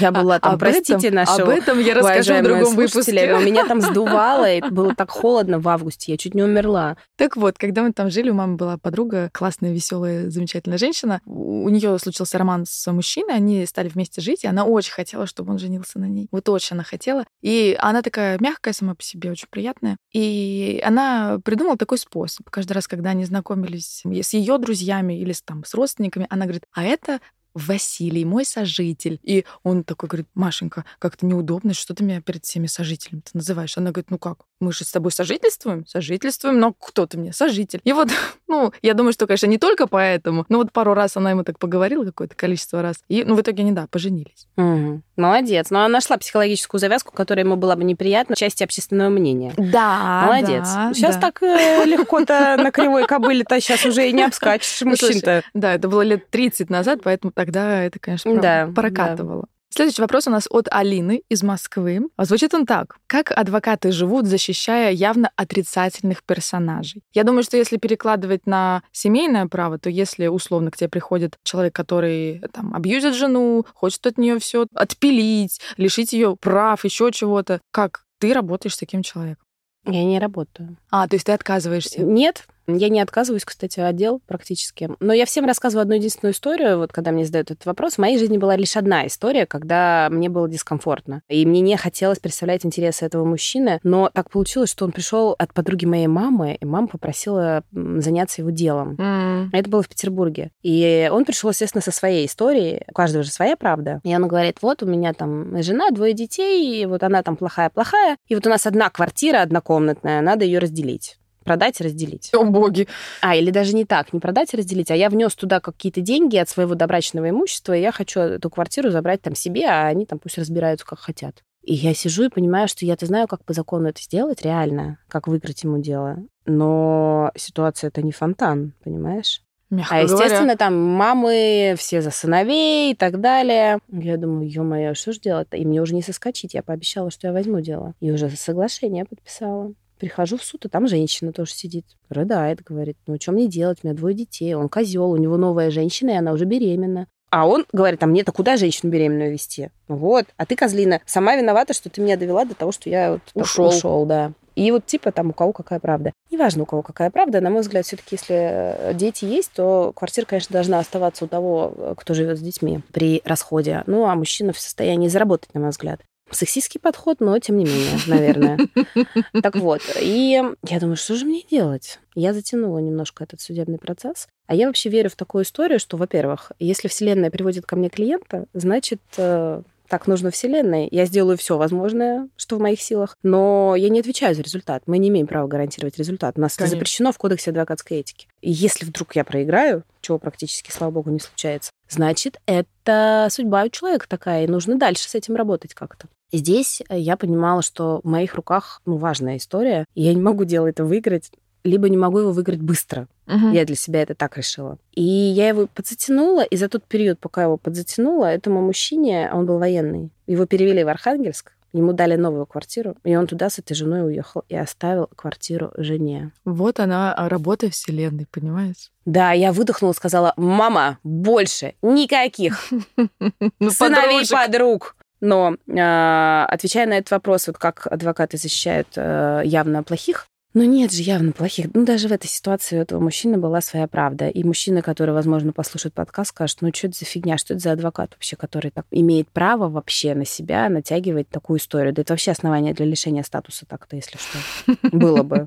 Я 0.00 0.10
была 0.12 0.40
там, 0.40 0.58
простите, 0.58 1.10
нашу 1.10 1.42
Об 1.42 1.48
этом 1.50 1.78
я 1.78 1.94
расскажу 1.94 2.34
в 2.34 2.42
другом 2.42 2.74
выпуске. 2.74 3.12
Меня 3.44 3.66
там 3.66 3.80
сдувало, 3.80 4.52
и 4.52 4.60
было 4.60 4.94
так 4.94 5.10
холодно 5.10 5.60
в 5.60 5.68
августе, 5.68 6.12
я 6.12 6.18
чуть 6.18 6.34
не 6.34 6.42
умерла. 6.42 6.96
Так 7.16 7.36
вот, 7.36 7.58
когда 7.58 7.82
мы 7.82 7.92
там 7.92 8.10
жили, 8.10 8.30
у 8.30 8.34
мамы 8.34 8.56
была 8.56 8.76
подруга, 8.76 9.30
классная, 9.32 9.72
веселая, 9.72 10.28
замечательная 10.28 10.78
женщина. 10.78 11.20
У 11.26 11.68
нее 11.68 11.98
случился 11.98 12.38
роман 12.38 12.64
с 12.66 12.90
мужчиной, 12.90 13.34
они 13.34 13.64
стали 13.66 13.88
вместе 13.88 14.20
жить, 14.20 14.42
и 14.44 14.48
она 14.48 14.64
очень 14.64 14.92
хотела, 14.92 15.26
чтобы 15.26 15.52
он 15.52 15.58
женился 15.58 15.98
на 15.98 16.06
ней. 16.06 16.28
Вот 16.32 16.48
очень 16.48 16.74
она 16.74 16.82
хотела. 16.82 17.24
И 17.40 17.76
она 17.80 18.02
такая 18.02 18.36
мягкая 18.40 18.74
сама 18.74 18.94
по 18.94 19.02
себе, 19.02 19.30
очень 19.30 19.48
приятная. 19.48 19.96
И 20.12 20.82
она 20.84 21.38
придумала 21.44 21.76
такой 21.76 21.98
способ. 21.98 22.50
Каждый 22.50 22.72
раз, 22.72 22.88
когда 22.96 23.10
они 23.10 23.24
знакомились 23.24 24.02
с 24.04 24.32
ее 24.32 24.58
друзьями 24.58 25.20
или 25.20 25.32
с, 25.32 25.42
там, 25.42 25.64
с 25.64 25.74
родственниками, 25.74 26.26
она 26.30 26.46
говорит, 26.46 26.64
а 26.72 26.82
это 26.82 27.20
Василий, 27.54 28.24
мой 28.24 28.44
сожитель. 28.44 29.18
И 29.22 29.44
он 29.62 29.84
такой 29.84 30.08
говорит, 30.08 30.28
Машенька, 30.34 30.84
как-то 30.98 31.24
неудобно, 31.24 31.72
что 31.72 31.94
ты 31.94 32.04
меня 32.04 32.20
перед 32.20 32.44
всеми 32.44 32.66
сожителями 32.66 33.22
называешь? 33.32 33.76
Она 33.78 33.90
говорит, 33.92 34.10
ну 34.10 34.18
как, 34.18 34.44
мы 34.60 34.72
же 34.72 34.84
с 34.84 34.92
тобой 34.92 35.12
сожительствуем? 35.12 35.86
Сожительствуем, 35.86 36.58
но 36.58 36.72
кто 36.72 37.06
ты 37.06 37.18
мне? 37.18 37.32
Сожитель. 37.32 37.80
И 37.84 37.92
вот, 37.92 38.08
ну, 38.48 38.72
я 38.82 38.94
думаю, 38.94 39.12
что, 39.12 39.26
конечно, 39.26 39.46
не 39.46 39.58
только 39.58 39.86
поэтому, 39.86 40.46
но 40.48 40.58
вот 40.58 40.72
пару 40.72 40.94
раз 40.94 41.16
она 41.16 41.30
ему 41.30 41.44
так 41.44 41.58
поговорила, 41.58 42.04
какое-то 42.04 42.34
количество 42.34 42.82
раз. 42.82 42.96
И, 43.08 43.24
ну, 43.24 43.34
в 43.34 43.40
итоге 43.40 43.62
они, 43.62 43.72
да, 43.72 43.86
поженились. 43.86 44.46
Угу. 44.56 45.02
Молодец. 45.16 45.70
Но 45.70 45.80
она 45.80 45.88
нашла 45.88 46.16
психологическую 46.16 46.80
завязку, 46.80 47.12
которая 47.12 47.44
ему 47.44 47.56
была 47.56 47.76
бы 47.76 47.84
неприятна, 47.84 48.36
части 48.36 48.64
общественного 48.64 49.10
мнения. 49.10 49.52
Да, 49.56 50.24
Молодец. 50.26 50.64
Да, 50.64 50.92
сейчас 50.94 51.16
да. 51.16 51.20
так 51.20 51.42
э, 51.42 51.84
легко-то 51.86 52.56
на 52.58 52.70
кривой 52.70 53.06
кобыле-то 53.06 53.60
сейчас 53.60 53.84
уже 53.84 54.08
и 54.08 54.12
не 54.12 54.24
обскачешь 54.24 54.80
ну, 54.80 54.90
мужчин-то. 54.90 55.42
Да, 55.54 55.74
это 55.74 55.88
было 55.88 56.02
лет 56.02 56.30
30 56.30 56.70
назад, 56.70 57.00
поэтому 57.02 57.32
тогда 57.32 57.82
это, 57.82 57.98
конечно, 57.98 58.72
прокатывало. 58.74 59.46
Следующий 59.76 60.00
вопрос 60.00 60.26
у 60.26 60.30
нас 60.30 60.46
от 60.48 60.68
Алины 60.70 61.22
из 61.28 61.42
Москвы. 61.42 62.08
А 62.16 62.24
звучит 62.24 62.54
он 62.54 62.64
так. 62.64 62.96
Как 63.06 63.30
адвокаты 63.30 63.92
живут, 63.92 64.24
защищая 64.24 64.90
явно 64.90 65.30
отрицательных 65.36 66.24
персонажей? 66.24 67.02
Я 67.12 67.24
думаю, 67.24 67.42
что 67.42 67.58
если 67.58 67.76
перекладывать 67.76 68.46
на 68.46 68.82
семейное 68.92 69.46
право, 69.48 69.78
то 69.78 69.90
если 69.90 70.28
условно 70.28 70.70
к 70.70 70.78
тебе 70.78 70.88
приходит 70.88 71.36
человек, 71.42 71.74
который 71.74 72.40
там 72.54 72.74
абьюзит 72.74 73.12
жену, 73.12 73.66
хочет 73.74 74.06
от 74.06 74.16
нее 74.16 74.38
все 74.38 74.66
отпилить, 74.74 75.60
лишить 75.76 76.14
ее 76.14 76.36
прав, 76.36 76.82
еще 76.82 77.12
чего-то, 77.12 77.60
как 77.70 78.06
ты 78.18 78.32
работаешь 78.32 78.76
с 78.76 78.78
таким 78.78 79.02
человеком? 79.02 79.44
Я 79.84 80.04
не 80.04 80.18
работаю. 80.18 80.78
А, 80.90 81.06
то 81.06 81.16
есть 81.16 81.26
ты 81.26 81.32
отказываешься? 81.32 82.00
Нет, 82.02 82.46
я 82.66 82.88
не 82.88 83.00
отказываюсь, 83.00 83.44
кстати, 83.44 83.80
отдел 83.80 84.20
практически. 84.26 84.90
Но 85.00 85.12
я 85.12 85.26
всем 85.26 85.44
рассказываю 85.44 85.82
одну 85.82 85.94
единственную 85.94 86.32
историю. 86.32 86.78
Вот 86.78 86.92
когда 86.92 87.12
мне 87.12 87.24
задают 87.24 87.50
этот 87.50 87.66
вопрос, 87.66 87.94
в 87.94 87.98
моей 87.98 88.18
жизни 88.18 88.38
была 88.38 88.56
лишь 88.56 88.76
одна 88.76 89.06
история, 89.06 89.46
когда 89.46 90.08
мне 90.10 90.28
было 90.28 90.48
дискомфортно. 90.48 91.22
И 91.28 91.46
мне 91.46 91.60
не 91.60 91.76
хотелось 91.76 92.18
представлять 92.18 92.66
интересы 92.66 93.04
этого 93.04 93.24
мужчины. 93.24 93.80
Но 93.82 94.10
так 94.12 94.30
получилось, 94.30 94.70
что 94.70 94.84
он 94.84 94.92
пришел 94.92 95.34
от 95.38 95.52
подруги 95.52 95.86
моей 95.86 96.06
мамы, 96.06 96.56
и 96.60 96.64
мама 96.64 96.88
попросила 96.88 97.62
заняться 97.72 98.42
его 98.42 98.50
делом. 98.50 98.96
Mm. 98.98 99.48
Это 99.52 99.70
было 99.70 99.82
в 99.82 99.88
Петербурге. 99.88 100.50
И 100.62 101.08
он 101.12 101.24
пришел, 101.24 101.50
естественно, 101.50 101.82
со 101.82 101.92
своей 101.92 102.26
историей. 102.26 102.82
У 102.88 102.92
каждого 102.92 103.24
же 103.24 103.30
своя 103.30 103.56
правда. 103.56 104.00
И 104.02 104.14
он 104.14 104.26
говорит, 104.26 104.58
вот 104.62 104.82
у 104.82 104.86
меня 104.86 105.12
там 105.12 105.62
жена, 105.62 105.90
двое 105.90 106.12
детей, 106.12 106.82
и 106.82 106.86
вот 106.86 107.02
она 107.02 107.22
там 107.22 107.36
плохая-плохая. 107.36 108.16
И 108.28 108.34
вот 108.34 108.46
у 108.46 108.50
нас 108.50 108.66
одна 108.66 108.90
квартира 108.90 109.42
однокомнатная, 109.42 110.20
надо 110.20 110.44
ее 110.44 110.58
разделить 110.58 111.18
продать 111.46 111.80
и 111.80 111.84
разделить. 111.84 112.30
О, 112.34 112.44
боги. 112.44 112.86
А, 113.22 113.34
или 113.34 113.50
даже 113.50 113.74
не 113.74 113.86
так, 113.86 114.12
не 114.12 114.20
продать 114.20 114.52
и 114.52 114.56
разделить, 114.58 114.90
а 114.90 114.96
я 114.96 115.08
внес 115.08 115.34
туда 115.34 115.60
какие-то 115.60 116.02
деньги 116.02 116.36
от 116.36 116.48
своего 116.50 116.74
добрачного 116.74 117.30
имущества, 117.30 117.74
и 117.74 117.80
я 117.80 117.92
хочу 117.92 118.20
эту 118.20 118.50
квартиру 118.50 118.90
забрать 118.90 119.22
там 119.22 119.34
себе, 119.34 119.66
а 119.66 119.86
они 119.86 120.04
там 120.04 120.18
пусть 120.18 120.36
разбираются, 120.36 120.84
как 120.84 120.98
хотят. 120.98 121.42
И 121.62 121.74
я 121.74 121.94
сижу 121.94 122.24
и 122.24 122.28
понимаю, 122.28 122.68
что 122.68 122.84
я-то 122.84 123.06
знаю, 123.06 123.26
как 123.26 123.44
по 123.44 123.52
закону 123.52 123.88
это 123.88 124.00
сделать 124.00 124.42
реально, 124.42 124.98
как 125.08 125.26
выиграть 125.26 125.64
ему 125.64 125.78
дело. 125.78 126.18
Но 126.44 127.32
ситуация 127.36 127.88
это 127.88 128.02
не 128.02 128.12
фонтан, 128.12 128.74
понимаешь? 128.84 129.42
Мягко 129.68 129.96
а, 129.96 129.98
естественно, 129.98 130.54
говоря. 130.54 130.56
там 130.56 130.74
мамы 130.80 131.74
все 131.76 132.00
за 132.00 132.12
сыновей 132.12 132.92
и 132.92 132.94
так 132.94 133.20
далее. 133.20 133.80
Я 133.88 134.16
думаю, 134.16 134.48
ё-моё, 134.48 134.94
что 134.94 135.12
ж 135.12 135.18
делать-то? 135.18 135.56
И 135.56 135.64
мне 135.64 135.82
уже 135.82 135.94
не 135.94 136.02
соскочить. 136.02 136.54
Я 136.54 136.62
пообещала, 136.62 137.10
что 137.10 137.26
я 137.26 137.32
возьму 137.32 137.60
дело. 137.60 137.94
И 137.98 138.12
уже 138.12 138.30
соглашение 138.30 139.04
подписала. 139.04 139.72
Прихожу 139.98 140.36
в 140.36 140.44
суд, 140.44 140.64
и 140.64 140.68
там 140.68 140.86
женщина 140.88 141.32
тоже 141.32 141.52
сидит. 141.52 141.86
Рыдает, 142.08 142.62
говорит, 142.62 142.96
ну 143.06 143.16
что 143.20 143.32
мне 143.32 143.48
делать? 143.48 143.78
У 143.82 143.86
меня 143.86 143.96
двое 143.96 144.14
детей, 144.14 144.54
он 144.54 144.68
козел, 144.68 145.10
у 145.10 145.16
него 145.16 145.36
новая 145.36 145.70
женщина, 145.70 146.10
и 146.10 146.14
она 146.14 146.32
уже 146.32 146.44
беременна. 146.44 147.06
А 147.30 147.46
он 147.46 147.66
говорит, 147.72 148.02
а 148.02 148.06
мне-то 148.06 148.32
куда 148.32 148.56
женщину 148.56 148.92
беременную 148.92 149.32
вести? 149.32 149.70
Вот. 149.88 150.26
А 150.36 150.46
ты, 150.46 150.54
козлина, 150.54 151.00
сама 151.06 151.36
виновата, 151.36 151.74
что 151.74 151.90
ты 151.90 152.00
меня 152.00 152.16
довела 152.16 152.44
до 152.44 152.54
того, 152.54 152.72
что 152.72 152.88
я 152.88 153.12
вот 153.12 153.22
ушел. 153.34 153.68
ушел, 153.68 154.06
да. 154.06 154.32
И 154.54 154.70
вот 154.70 154.86
типа 154.86 155.12
там 155.12 155.30
у 155.30 155.32
кого 155.34 155.52
какая 155.52 155.78
правда. 155.80 156.12
Неважно, 156.30 156.62
у 156.62 156.66
кого 156.66 156.82
какая 156.82 157.10
правда. 157.10 157.40
На 157.42 157.50
мой 157.50 157.60
взгляд, 157.60 157.84
все-таки, 157.84 158.14
если 158.14 158.34
э, 158.34 158.94
дети 158.94 159.26
есть, 159.26 159.52
то 159.52 159.92
квартира, 159.94 160.24
конечно, 160.24 160.52
должна 160.54 160.78
оставаться 160.78 161.26
у 161.26 161.28
того, 161.28 161.74
э, 161.76 161.94
кто 161.96 162.14
живет 162.14 162.38
с 162.38 162.40
детьми 162.40 162.80
при 162.92 163.20
расходе. 163.24 163.84
Ну, 163.86 164.06
а 164.06 164.14
мужчина 164.14 164.54
в 164.54 164.58
состоянии 164.58 165.08
заработать, 165.08 165.52
на 165.52 165.60
мой 165.60 165.70
взгляд. 165.70 166.00
Сексистский 166.30 166.80
подход, 166.80 167.20
но 167.20 167.38
тем 167.38 167.56
не 167.56 167.64
менее, 167.64 167.98
наверное. 168.06 168.58
Так 169.42 169.56
вот, 169.56 169.80
и 170.00 170.42
я 170.62 170.80
думаю, 170.80 170.96
что 170.96 171.14
же 171.14 171.24
мне 171.24 171.42
делать? 171.50 172.00
Я 172.14 172.32
затянула 172.32 172.78
немножко 172.78 173.24
этот 173.24 173.40
судебный 173.40 173.78
процесс. 173.78 174.28
А 174.46 174.54
я 174.54 174.66
вообще 174.66 174.88
верю 174.88 175.10
в 175.10 175.16
такую 175.16 175.44
историю, 175.44 175.78
что, 175.78 175.96
во-первых, 175.96 176.52
если 176.58 176.88
Вселенная 176.88 177.30
приводит 177.30 177.66
ко 177.66 177.76
мне 177.76 177.88
клиента, 177.88 178.46
значит, 178.54 179.00
э, 179.16 179.62
так 179.88 180.06
нужно 180.06 180.30
Вселенной. 180.30 180.88
Я 180.90 181.06
сделаю 181.06 181.36
все 181.36 181.56
возможное, 181.56 182.28
что 182.36 182.56
в 182.56 182.60
моих 182.60 182.80
силах, 182.80 183.16
но 183.22 183.74
я 183.76 183.88
не 183.88 184.00
отвечаю 184.00 184.34
за 184.34 184.42
результат. 184.42 184.82
Мы 184.86 184.98
не 184.98 185.08
имеем 185.08 185.26
права 185.26 185.46
гарантировать 185.46 185.98
результат. 185.98 186.34
У 186.36 186.40
нас 186.40 186.56
Конечно. 186.56 186.74
это 186.74 186.78
запрещено 186.78 187.12
в 187.12 187.18
Кодексе 187.18 187.50
адвокатской 187.50 187.98
этики. 187.98 188.28
И 188.40 188.50
если 188.50 188.84
вдруг 188.84 189.14
я 189.16 189.24
проиграю, 189.24 189.84
чего 190.00 190.18
практически, 190.18 190.70
слава 190.70 190.90
богу, 190.90 191.10
не 191.10 191.20
случается, 191.20 191.70
значит, 191.88 192.40
это 192.46 193.28
судьба 193.30 193.64
у 193.64 193.68
человека 193.68 194.06
такая, 194.08 194.44
и 194.44 194.48
нужно 194.48 194.76
дальше 194.76 195.08
с 195.08 195.14
этим 195.14 195.36
работать 195.36 195.74
как-то. 195.74 196.08
Здесь 196.32 196.82
я 196.90 197.16
понимала, 197.16 197.62
что 197.62 198.00
в 198.02 198.08
моих 198.08 198.34
руках 198.34 198.80
ну, 198.86 198.96
важная 198.96 199.36
история, 199.36 199.84
и 199.94 200.02
я 200.02 200.14
не 200.14 200.20
могу 200.20 200.44
дело 200.44 200.66
это 200.66 200.84
выиграть, 200.84 201.30
либо 201.64 201.88
не 201.88 201.96
могу 201.96 202.20
его 202.20 202.32
выиграть 202.32 202.60
быстро. 202.60 203.08
Угу. 203.26 203.50
Я 203.50 203.64
для 203.64 203.76
себя 203.76 204.02
это 204.02 204.14
так 204.14 204.36
решила. 204.36 204.78
И 204.92 205.02
я 205.02 205.48
его 205.48 205.66
подзатянула, 205.66 206.44
и 206.44 206.56
за 206.56 206.68
тот 206.68 206.84
период, 206.84 207.18
пока 207.18 207.42
его 207.42 207.56
подзатянула, 207.56 208.26
этому 208.26 208.62
мужчине, 208.62 209.30
он 209.32 209.46
был 209.46 209.58
военный, 209.58 210.10
его 210.26 210.46
перевели 210.46 210.84
в 210.84 210.88
Архангельск, 210.88 211.52
Ему 211.76 211.92
дали 211.92 212.16
новую 212.16 212.46
квартиру, 212.46 212.96
и 213.04 213.14
он 213.16 213.26
туда 213.26 213.50
с 213.50 213.58
этой 213.58 213.74
женой 213.74 214.06
уехал 214.06 214.44
и 214.48 214.56
оставил 214.56 215.08
квартиру 215.14 215.72
жене. 215.76 216.32
Вот 216.46 216.80
она, 216.80 217.12
а, 217.12 217.28
работа 217.28 217.68
вселенной, 217.68 218.26
понимаешь? 218.30 218.90
Да, 219.04 219.32
я 219.32 219.52
выдохнула, 219.52 219.92
сказала, 219.92 220.32
мама, 220.38 220.98
больше 221.04 221.74
никаких 221.82 222.72
ну, 223.60 223.70
сыновей 223.70 224.26
подруг. 224.26 224.96
Но 225.20 225.56
э, 225.66 226.44
отвечая 226.48 226.86
на 226.86 226.94
этот 226.94 227.10
вопрос, 227.10 227.46
вот 227.46 227.58
как 227.58 227.86
адвокаты 227.86 228.36
защищают 228.36 228.88
э, 228.96 229.42
явно 229.44 229.82
плохих, 229.82 230.26
ну 230.56 230.64
нет 230.64 230.90
же 230.90 231.02
явно 231.02 231.32
плохих. 231.32 231.66
Ну 231.74 231.84
даже 231.84 232.08
в 232.08 232.12
этой 232.12 232.28
ситуации 232.28 232.78
у 232.78 232.80
этого 232.80 232.98
мужчины 232.98 233.36
была 233.36 233.60
своя 233.60 233.86
правда. 233.86 234.30
И 234.30 234.42
мужчина, 234.42 234.80
который, 234.80 235.10
возможно, 235.10 235.52
послушает 235.52 235.92
подкаст, 235.92 236.30
скажет, 236.30 236.62
ну 236.62 236.70
что 236.74 236.86
это 236.86 236.96
за 236.96 237.04
фигня, 237.04 237.36
что 237.36 237.52
это 237.52 237.62
за 237.62 237.72
адвокат 237.72 238.12
вообще, 238.12 238.36
который 238.36 238.70
так 238.70 238.86
имеет 238.90 239.28
право 239.28 239.68
вообще 239.68 240.14
на 240.14 240.24
себя 240.24 240.70
натягивать 240.70 241.28
такую 241.28 241.58
историю. 241.58 241.92
Да 241.92 242.00
это 242.00 242.14
вообще 242.14 242.30
основание 242.30 242.72
для 242.72 242.86
лишения 242.86 243.22
статуса 243.22 243.66
так-то, 243.66 243.96
если 243.96 244.16
что. 244.16 244.88
Было 244.96 245.22
бы. 245.22 245.46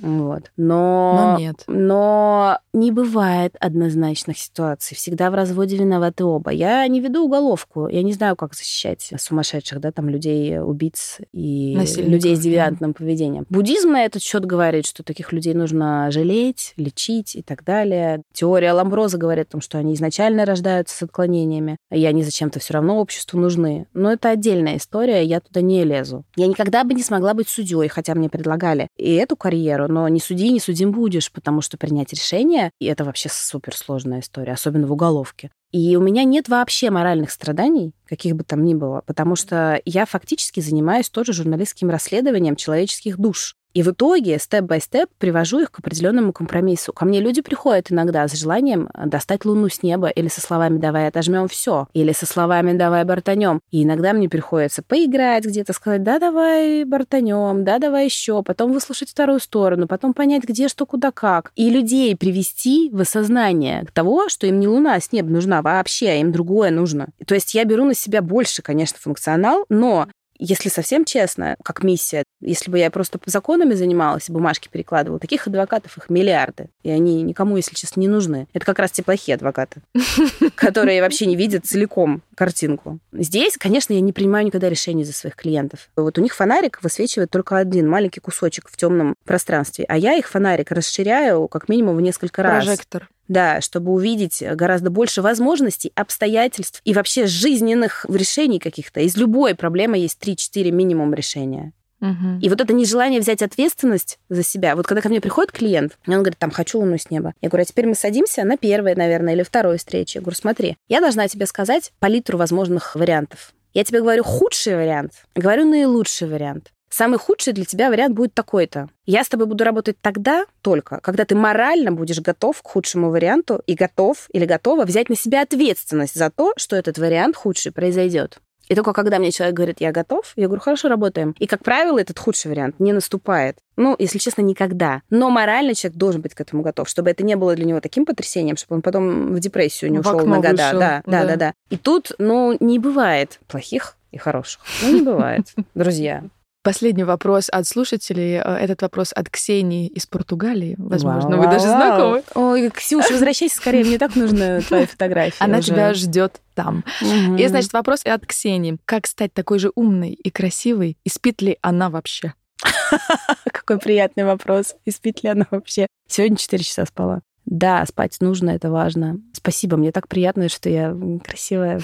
Вот. 0.00 0.50
Но, 0.56 1.34
но 1.36 1.38
нет. 1.38 1.64
Но 1.66 2.58
не 2.72 2.90
бывает 2.90 3.56
однозначных 3.60 4.38
ситуаций. 4.38 4.96
Всегда 4.96 5.30
в 5.30 5.34
разводе 5.34 5.76
виноваты 5.76 6.24
оба. 6.24 6.50
Я 6.50 6.86
не 6.88 7.00
веду 7.00 7.24
уголовку. 7.24 7.88
Я 7.88 8.02
не 8.02 8.12
знаю, 8.12 8.36
как 8.36 8.54
защищать 8.54 9.12
сумасшедших, 9.18 9.80
да, 9.80 9.92
там 9.92 10.08
людей, 10.08 10.60
убийц 10.60 11.18
и 11.32 11.78
людей 11.96 12.36
с 12.36 12.40
девиантным 12.40 12.92
да. 12.92 12.98
поведением. 12.98 13.46
Буддизм 13.48 13.92
на 13.92 14.04
этот 14.04 14.22
счет 14.22 14.44
говорит, 14.44 14.86
что 14.86 15.02
таких 15.02 15.32
людей 15.32 15.54
нужно 15.54 16.10
жалеть, 16.10 16.74
лечить 16.76 17.36
и 17.36 17.42
так 17.42 17.64
далее. 17.64 18.22
Теория 18.32 18.72
Ламброза 18.72 19.16
говорит 19.18 19.48
о 19.48 19.52
том, 19.52 19.60
что 19.60 19.78
они 19.78 19.94
изначально 19.94 20.44
рождаются 20.44 20.96
с 20.96 21.02
отклонениями, 21.02 21.78
и 21.90 22.04
они 22.04 22.22
зачем-то 22.22 22.60
все 22.60 22.74
равно 22.74 22.98
обществу 23.00 23.38
нужны. 23.38 23.86
Но 23.94 24.12
это 24.12 24.30
отдельная 24.30 24.76
история, 24.76 25.22
я 25.24 25.40
туда 25.40 25.60
не 25.60 25.84
лезу. 25.84 26.24
Я 26.36 26.46
никогда 26.46 26.84
бы 26.84 26.94
не 26.94 27.02
смогла 27.02 27.34
быть 27.34 27.48
судьей, 27.48 27.88
хотя 27.88 28.14
мне 28.14 28.28
предлагали 28.28 28.88
и 28.96 29.14
эту 29.14 29.36
карьеру, 29.36 29.85
но 29.88 30.08
не 30.08 30.20
суди, 30.20 30.50
не 30.50 30.60
судим 30.60 30.92
будешь, 30.92 31.30
потому 31.32 31.60
что 31.60 31.76
принять 31.76 32.12
решение, 32.12 32.70
и 32.80 32.86
это 32.86 33.04
вообще 33.04 33.28
суперсложная 33.30 34.20
история, 34.20 34.52
особенно 34.52 34.86
в 34.86 34.92
уголовке. 34.92 35.50
И 35.72 35.96
у 35.96 36.00
меня 36.00 36.24
нет 36.24 36.48
вообще 36.48 36.90
моральных 36.90 37.30
страданий, 37.30 37.92
каких 38.06 38.36
бы 38.36 38.44
там 38.44 38.64
ни 38.64 38.74
было, 38.74 39.02
потому 39.04 39.36
что 39.36 39.80
я 39.84 40.06
фактически 40.06 40.60
занимаюсь 40.60 41.10
тоже 41.10 41.32
журналистским 41.32 41.90
расследованием 41.90 42.56
человеческих 42.56 43.18
душ. 43.18 43.54
И 43.76 43.82
в 43.82 43.90
итоге, 43.90 44.38
степ-бай-степ, 44.38 45.10
привожу 45.18 45.60
их 45.60 45.70
к 45.70 45.80
определенному 45.80 46.32
компромиссу. 46.32 46.94
Ко 46.94 47.04
мне 47.04 47.20
люди 47.20 47.42
приходят 47.42 47.92
иногда 47.92 48.26
с 48.26 48.32
желанием 48.32 48.88
достать 49.04 49.44
луну 49.44 49.68
с 49.68 49.82
неба 49.82 50.08
или 50.08 50.28
со 50.28 50.40
словами 50.40 50.78
«давай 50.78 51.08
отожмем 51.08 51.46
все», 51.46 51.86
или 51.92 52.12
со 52.12 52.24
словами 52.24 52.72
«давай 52.72 53.04
бортанем». 53.04 53.60
И 53.70 53.84
иногда 53.84 54.14
мне 54.14 54.30
приходится 54.30 54.82
поиграть 54.82 55.44
где-то, 55.44 55.74
сказать 55.74 56.02
«да, 56.02 56.18
давай 56.18 56.84
бортанем», 56.84 57.64
«да, 57.64 57.78
давай 57.78 58.06
еще», 58.06 58.42
потом 58.42 58.72
выслушать 58.72 59.10
вторую 59.10 59.40
сторону, 59.40 59.86
потом 59.86 60.14
понять, 60.14 60.44
где 60.44 60.68
что, 60.68 60.86
куда, 60.86 61.10
как. 61.10 61.52
И 61.54 61.68
людей 61.68 62.16
привести 62.16 62.88
в 62.90 63.02
осознание 63.02 63.84
того, 63.92 64.30
что 64.30 64.46
им 64.46 64.58
не 64.58 64.68
луна 64.68 64.98
с 64.98 65.12
неба 65.12 65.28
нужна 65.28 65.60
вообще, 65.60 66.08
а 66.08 66.14
им 66.14 66.32
другое 66.32 66.70
нужно. 66.70 67.08
То 67.26 67.34
есть 67.34 67.52
я 67.52 67.64
беру 67.64 67.84
на 67.84 67.92
себя 67.92 68.22
больше, 68.22 68.62
конечно, 68.62 68.96
функционал, 68.98 69.66
но 69.68 70.08
если 70.38 70.68
совсем 70.68 71.04
честно, 71.04 71.56
как 71.62 71.82
миссия, 71.82 72.24
если 72.40 72.70
бы 72.70 72.78
я 72.78 72.90
просто 72.90 73.18
по 73.18 73.30
законами 73.30 73.74
занималась, 73.74 74.30
бумажки 74.30 74.68
перекладывала, 74.68 75.18
таких 75.18 75.46
адвокатов 75.46 75.96
их 75.96 76.10
миллиарды. 76.10 76.68
И 76.82 76.90
они 76.90 77.22
никому, 77.22 77.56
если 77.56 77.74
честно, 77.74 78.00
не 78.00 78.08
нужны. 78.08 78.46
Это 78.52 78.64
как 78.64 78.78
раз 78.78 78.90
те 78.92 79.02
плохие 79.02 79.34
адвокаты, 79.34 79.82
которые 80.54 81.00
вообще 81.00 81.26
не 81.26 81.36
видят 81.36 81.66
целиком 81.66 82.22
картинку. 82.34 82.98
Здесь, 83.12 83.56
конечно, 83.56 83.92
я 83.92 84.00
не 84.00 84.12
принимаю 84.12 84.46
никогда 84.46 84.68
решений 84.68 85.04
за 85.04 85.12
своих 85.12 85.36
клиентов. 85.36 85.88
Вот 85.96 86.18
у 86.18 86.22
них 86.22 86.34
фонарик 86.34 86.80
высвечивает 86.82 87.30
только 87.30 87.56
один 87.56 87.88
маленький 87.88 88.20
кусочек 88.20 88.68
в 88.70 88.76
темном 88.76 89.14
пространстве, 89.24 89.84
а 89.88 89.96
я 89.96 90.14
их 90.14 90.28
фонарик 90.28 90.70
расширяю 90.70 91.48
как 91.48 91.68
минимум 91.68 91.96
в 91.96 92.00
несколько 92.00 92.42
раз. 92.42 92.64
Прожектор. 92.64 93.08
Да, 93.28 93.60
чтобы 93.60 93.92
увидеть 93.92 94.42
гораздо 94.42 94.90
больше 94.90 95.22
возможностей, 95.22 95.92
обстоятельств 95.94 96.80
и 96.84 96.94
вообще 96.94 97.26
жизненных 97.26 98.06
решений 98.08 98.58
каких-то. 98.58 99.00
Из 99.00 99.16
любой 99.16 99.54
проблемы 99.54 99.98
есть 99.98 100.18
3-4 100.22 100.70
минимум 100.70 101.12
решения. 101.14 101.72
Угу. 102.00 102.40
И 102.42 102.48
вот 102.48 102.60
это 102.60 102.72
нежелание 102.72 103.20
взять 103.20 103.42
ответственность 103.42 104.18
за 104.28 104.42
себя. 104.42 104.76
Вот 104.76 104.86
когда 104.86 105.00
ко 105.00 105.08
мне 105.08 105.20
приходит 105.20 105.52
клиент, 105.52 105.98
и 106.06 106.10
он 106.10 106.18
говорит, 106.18 106.38
там, 106.38 106.50
хочу 106.50 106.78
луну 106.78 106.98
с 106.98 107.10
неба. 107.10 107.32
Я 107.40 107.48
говорю, 107.48 107.62
а 107.62 107.64
теперь 107.64 107.86
мы 107.86 107.94
садимся 107.94 108.44
на 108.44 108.56
первой, 108.56 108.94
наверное, 108.94 109.34
или 109.34 109.42
второй 109.42 109.78
встрече. 109.78 110.18
Я 110.18 110.22
говорю, 110.22 110.36
смотри, 110.36 110.76
я 110.88 111.00
должна 111.00 111.26
тебе 111.28 111.46
сказать 111.46 111.92
палитру 111.98 112.38
возможных 112.38 112.94
вариантов. 112.94 113.54
Я 113.72 113.84
тебе 113.84 114.00
говорю 114.00 114.24
худший 114.24 114.76
вариант, 114.76 115.12
говорю 115.34 115.64
наилучший 115.64 116.28
вариант. 116.28 116.72
Самый 116.88 117.18
худший 117.18 117.52
для 117.52 117.64
тебя 117.64 117.90
вариант 117.90 118.14
будет 118.14 118.34
такой-то. 118.34 118.88
Я 119.04 119.24
с 119.24 119.28
тобой 119.28 119.46
буду 119.46 119.64
работать 119.64 119.96
тогда 120.00 120.46
только, 120.62 121.00
когда 121.00 121.24
ты 121.24 121.34
морально 121.34 121.92
будешь 121.92 122.20
готов 122.20 122.62
к 122.62 122.66
худшему 122.66 123.10
варианту 123.10 123.62
и 123.66 123.74
готов 123.74 124.28
или 124.32 124.44
готова 124.44 124.84
взять 124.84 125.08
на 125.08 125.16
себя 125.16 125.42
ответственность 125.42 126.14
за 126.14 126.30
то, 126.30 126.52
что 126.56 126.76
этот 126.76 126.98
вариант 126.98 127.36
худший 127.36 127.72
произойдет. 127.72 128.40
И 128.68 128.74
только 128.74 128.92
когда 128.92 129.18
мне 129.18 129.30
человек 129.30 129.54
говорит, 129.54 129.76
я 129.80 129.92
готов, 129.92 130.32
я 130.36 130.46
говорю, 130.46 130.60
хорошо, 130.60 130.88
работаем. 130.88 131.34
И, 131.38 131.46
как 131.46 131.62
правило, 131.62 132.00
этот 132.00 132.18
худший 132.18 132.50
вариант 132.50 132.80
не 132.80 132.92
наступает. 132.92 133.58
Ну, 133.76 133.94
если 133.98 134.18
честно, 134.18 134.42
никогда. 134.42 135.02
Но 135.10 135.30
морально 135.30 135.74
человек 135.74 135.96
должен 135.96 136.20
быть 136.20 136.34
к 136.34 136.40
этому 136.40 136.62
готов, 136.62 136.88
чтобы 136.88 137.10
это 137.10 137.24
не 137.24 137.36
было 137.36 137.54
для 137.54 137.64
него 137.64 137.80
таким 137.80 138.04
потрясением, 138.04 138.56
чтобы 138.56 138.76
он 138.76 138.82
потом 138.82 139.34
в 139.34 139.38
депрессию 139.38 139.92
не 139.92 139.98
в 139.98 140.00
ушел 140.00 140.26
на 140.26 140.36
года. 140.36 140.50
Вышел. 140.50 140.80
Да, 140.80 141.02
да, 141.06 141.22
да, 141.22 141.24
да, 141.26 141.36
да. 141.36 141.54
И 141.70 141.76
тут, 141.76 142.12
ну, 142.18 142.56
не 142.58 142.78
бывает 142.78 143.38
плохих 143.46 143.96
и 144.10 144.18
хороших. 144.18 144.62
Ну, 144.82 144.92
не 144.92 145.02
бывает, 145.02 145.46
друзья. 145.74 146.24
Последний 146.66 147.04
вопрос 147.04 147.48
от 147.48 147.64
слушателей. 147.64 148.40
Э, 148.44 148.56
этот 148.56 148.82
вопрос 148.82 149.12
от 149.14 149.30
Ксении 149.30 149.86
из 149.86 150.04
Португалии. 150.06 150.74
Возможно, 150.78 151.36
вау, 151.36 151.44
вы 151.44 151.44
даже 151.46 151.68
знакомы. 151.68 152.24
Ой, 152.34 152.70
Ксюша, 152.70 153.12
возвращайся 153.12 153.58
скорее, 153.58 153.84
мне 153.84 153.98
так 153.98 154.16
нужны 154.16 154.62
твои 154.62 154.84
фотографии. 154.86 155.36
Она 155.38 155.58
уже. 155.58 155.68
тебя 155.68 155.94
ждет 155.94 156.40
там. 156.54 156.82
Угу. 157.00 157.36
И, 157.36 157.46
значит, 157.46 157.72
вопрос 157.72 158.04
от 158.04 158.26
Ксении. 158.26 158.78
Как 158.84 159.06
стать 159.06 159.32
такой 159.32 159.60
же 159.60 159.70
умной 159.76 160.10
и 160.10 160.28
красивой? 160.28 160.98
И 161.04 161.08
спит 161.08 161.40
ли 161.40 161.56
она 161.62 161.88
вообще? 161.88 162.34
Какой 163.52 163.78
приятный 163.78 164.24
вопрос. 164.24 164.74
И 164.84 164.90
спит 164.90 165.22
ли 165.22 165.30
она 165.30 165.46
вообще? 165.52 165.86
Сегодня 166.08 166.36
4 166.36 166.64
часа 166.64 166.84
спала. 166.84 167.20
Да, 167.46 167.86
спать 167.86 168.16
нужно, 168.20 168.50
это 168.50 168.70
важно. 168.70 169.20
Спасибо, 169.32 169.76
мне 169.76 169.92
так 169.92 170.08
приятно, 170.08 170.48
что 170.48 170.68
я 170.68 170.96
красивая. 171.24 171.80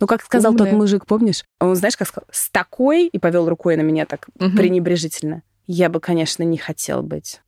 Ну, 0.00 0.06
как 0.06 0.22
сказал 0.22 0.54
тот 0.54 0.72
мужик, 0.72 1.06
помнишь? 1.06 1.44
Он, 1.60 1.76
знаешь, 1.76 1.96
как 1.96 2.08
сказал, 2.08 2.26
с 2.30 2.50
такой, 2.50 3.06
и 3.06 3.18
повел 3.18 3.48
рукой 3.48 3.76
на 3.76 3.82
меня 3.82 4.06
так 4.06 4.26
пренебрежительно. 4.38 5.42
Я 5.66 5.88
бы, 5.88 6.00
конечно, 6.00 6.42
не 6.42 6.58
хотел 6.58 7.02
быть. 7.02 7.40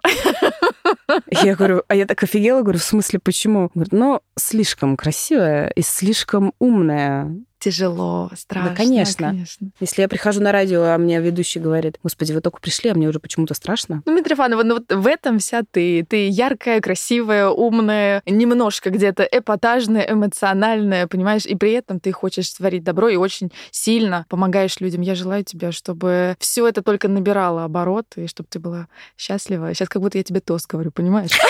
Я 1.31 1.57
говорю, 1.57 1.83
а 1.89 1.95
я 1.95 2.07
так 2.07 2.23
офигела, 2.23 2.63
говорю, 2.63 2.79
в 2.79 2.85
смысле, 2.85 3.19
почему? 3.19 3.71
Говорит, 3.75 3.93
ну, 3.93 4.21
слишком 4.39 4.97
красивая 4.97 5.69
и 5.69 5.83
слишком 5.83 6.53
умная 6.59 7.35
тяжело, 7.65 8.31
страшно. 8.37 8.71
Да, 8.71 8.77
конечно. 8.77 9.29
конечно. 9.29 9.69
Если 9.81 10.03
я 10.03 10.09
прихожу 10.09 10.43
на 10.43 10.53
радио, 10.53 10.83
а 10.83 10.99
мне 10.99 11.19
ведущий 11.21 11.61
говорит, 11.61 11.99
господи, 12.03 12.33
вы 12.33 12.43
только 12.43 12.61
пришли, 12.61 12.91
а 12.91 12.95
мне 12.95 13.09
уже 13.09 13.21
почему-то 13.21 13.55
страшно. 13.55 14.03
Ну, 14.05 14.15
Митрофанова, 14.15 14.63
ну 14.63 14.75
вот 14.75 14.93
в 14.93 15.07
этом 15.07 15.39
вся 15.39 15.63
ты. 15.71 16.05
Ты 16.07 16.29
яркая, 16.29 16.83
красивая, 16.83 17.49
умная, 17.49 18.23
немножко 18.27 18.91
где-то 18.91 19.23
эпатажная, 19.23 20.07
эмоциональная, 20.11 21.07
понимаешь? 21.07 21.47
И 21.47 21.55
при 21.55 21.73
этом 21.73 22.01
ты 22.01 22.13
хочешь 22.13 22.51
творить 22.51 22.85
добро 22.85 23.09
и 23.09 23.17
очень 23.17 23.51
сильно 23.71 24.27
помогаешь 24.29 24.79
людям. 24.81 25.01
Я 25.01 25.15
желаю 25.15 25.43
тебе, 25.43 25.73
чтобы 25.73 26.37
все 26.39 26.69
это 26.69 26.83
только 26.83 27.09
набирало 27.09 27.65
оборот, 27.65 28.07
и 28.17 28.27
чтобы 28.27 28.49
ты 28.51 28.59
была 28.59 28.89
счастлива. 29.17 29.73
Сейчас 29.73 29.89
как 29.89 30.03
будто 30.03 30.19
я 30.19 30.25
тебе 30.25 30.41
тост 30.41 30.67
говорю, 30.67 30.91
понимаешь? 30.91 31.31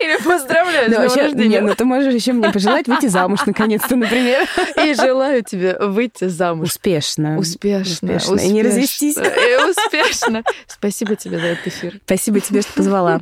Или 0.00 0.16
поздравляю 0.22 0.86
с 0.86 0.88
днем 0.88 1.00
рождения. 1.00 1.60
ну 1.60 1.74
ты 1.74 1.84
можешь 1.84 2.14
еще 2.14 2.32
мне 2.32 2.50
пожелать 2.50 2.88
выйти 2.88 3.06
замуж 3.06 3.40
наконец-то, 3.46 3.96
например. 3.96 4.48
И 4.82 4.94
желаю 4.94 5.42
тебе 5.44 5.76
выйти 5.78 6.28
замуж. 6.28 6.68
Успешно. 6.68 7.38
Успешно. 7.38 8.16
Успешно. 8.16 8.40
И 8.40 8.48
не 8.48 8.62
развестись. 8.62 9.16
И 9.16 9.70
успешно. 9.70 10.42
Спасибо 10.66 11.16
тебе 11.16 11.38
за 11.38 11.46
этот 11.46 11.66
эфир. 11.66 12.00
Спасибо 12.04 12.40
тебе, 12.40 12.62
что 12.62 12.72
позвала. 12.72 13.20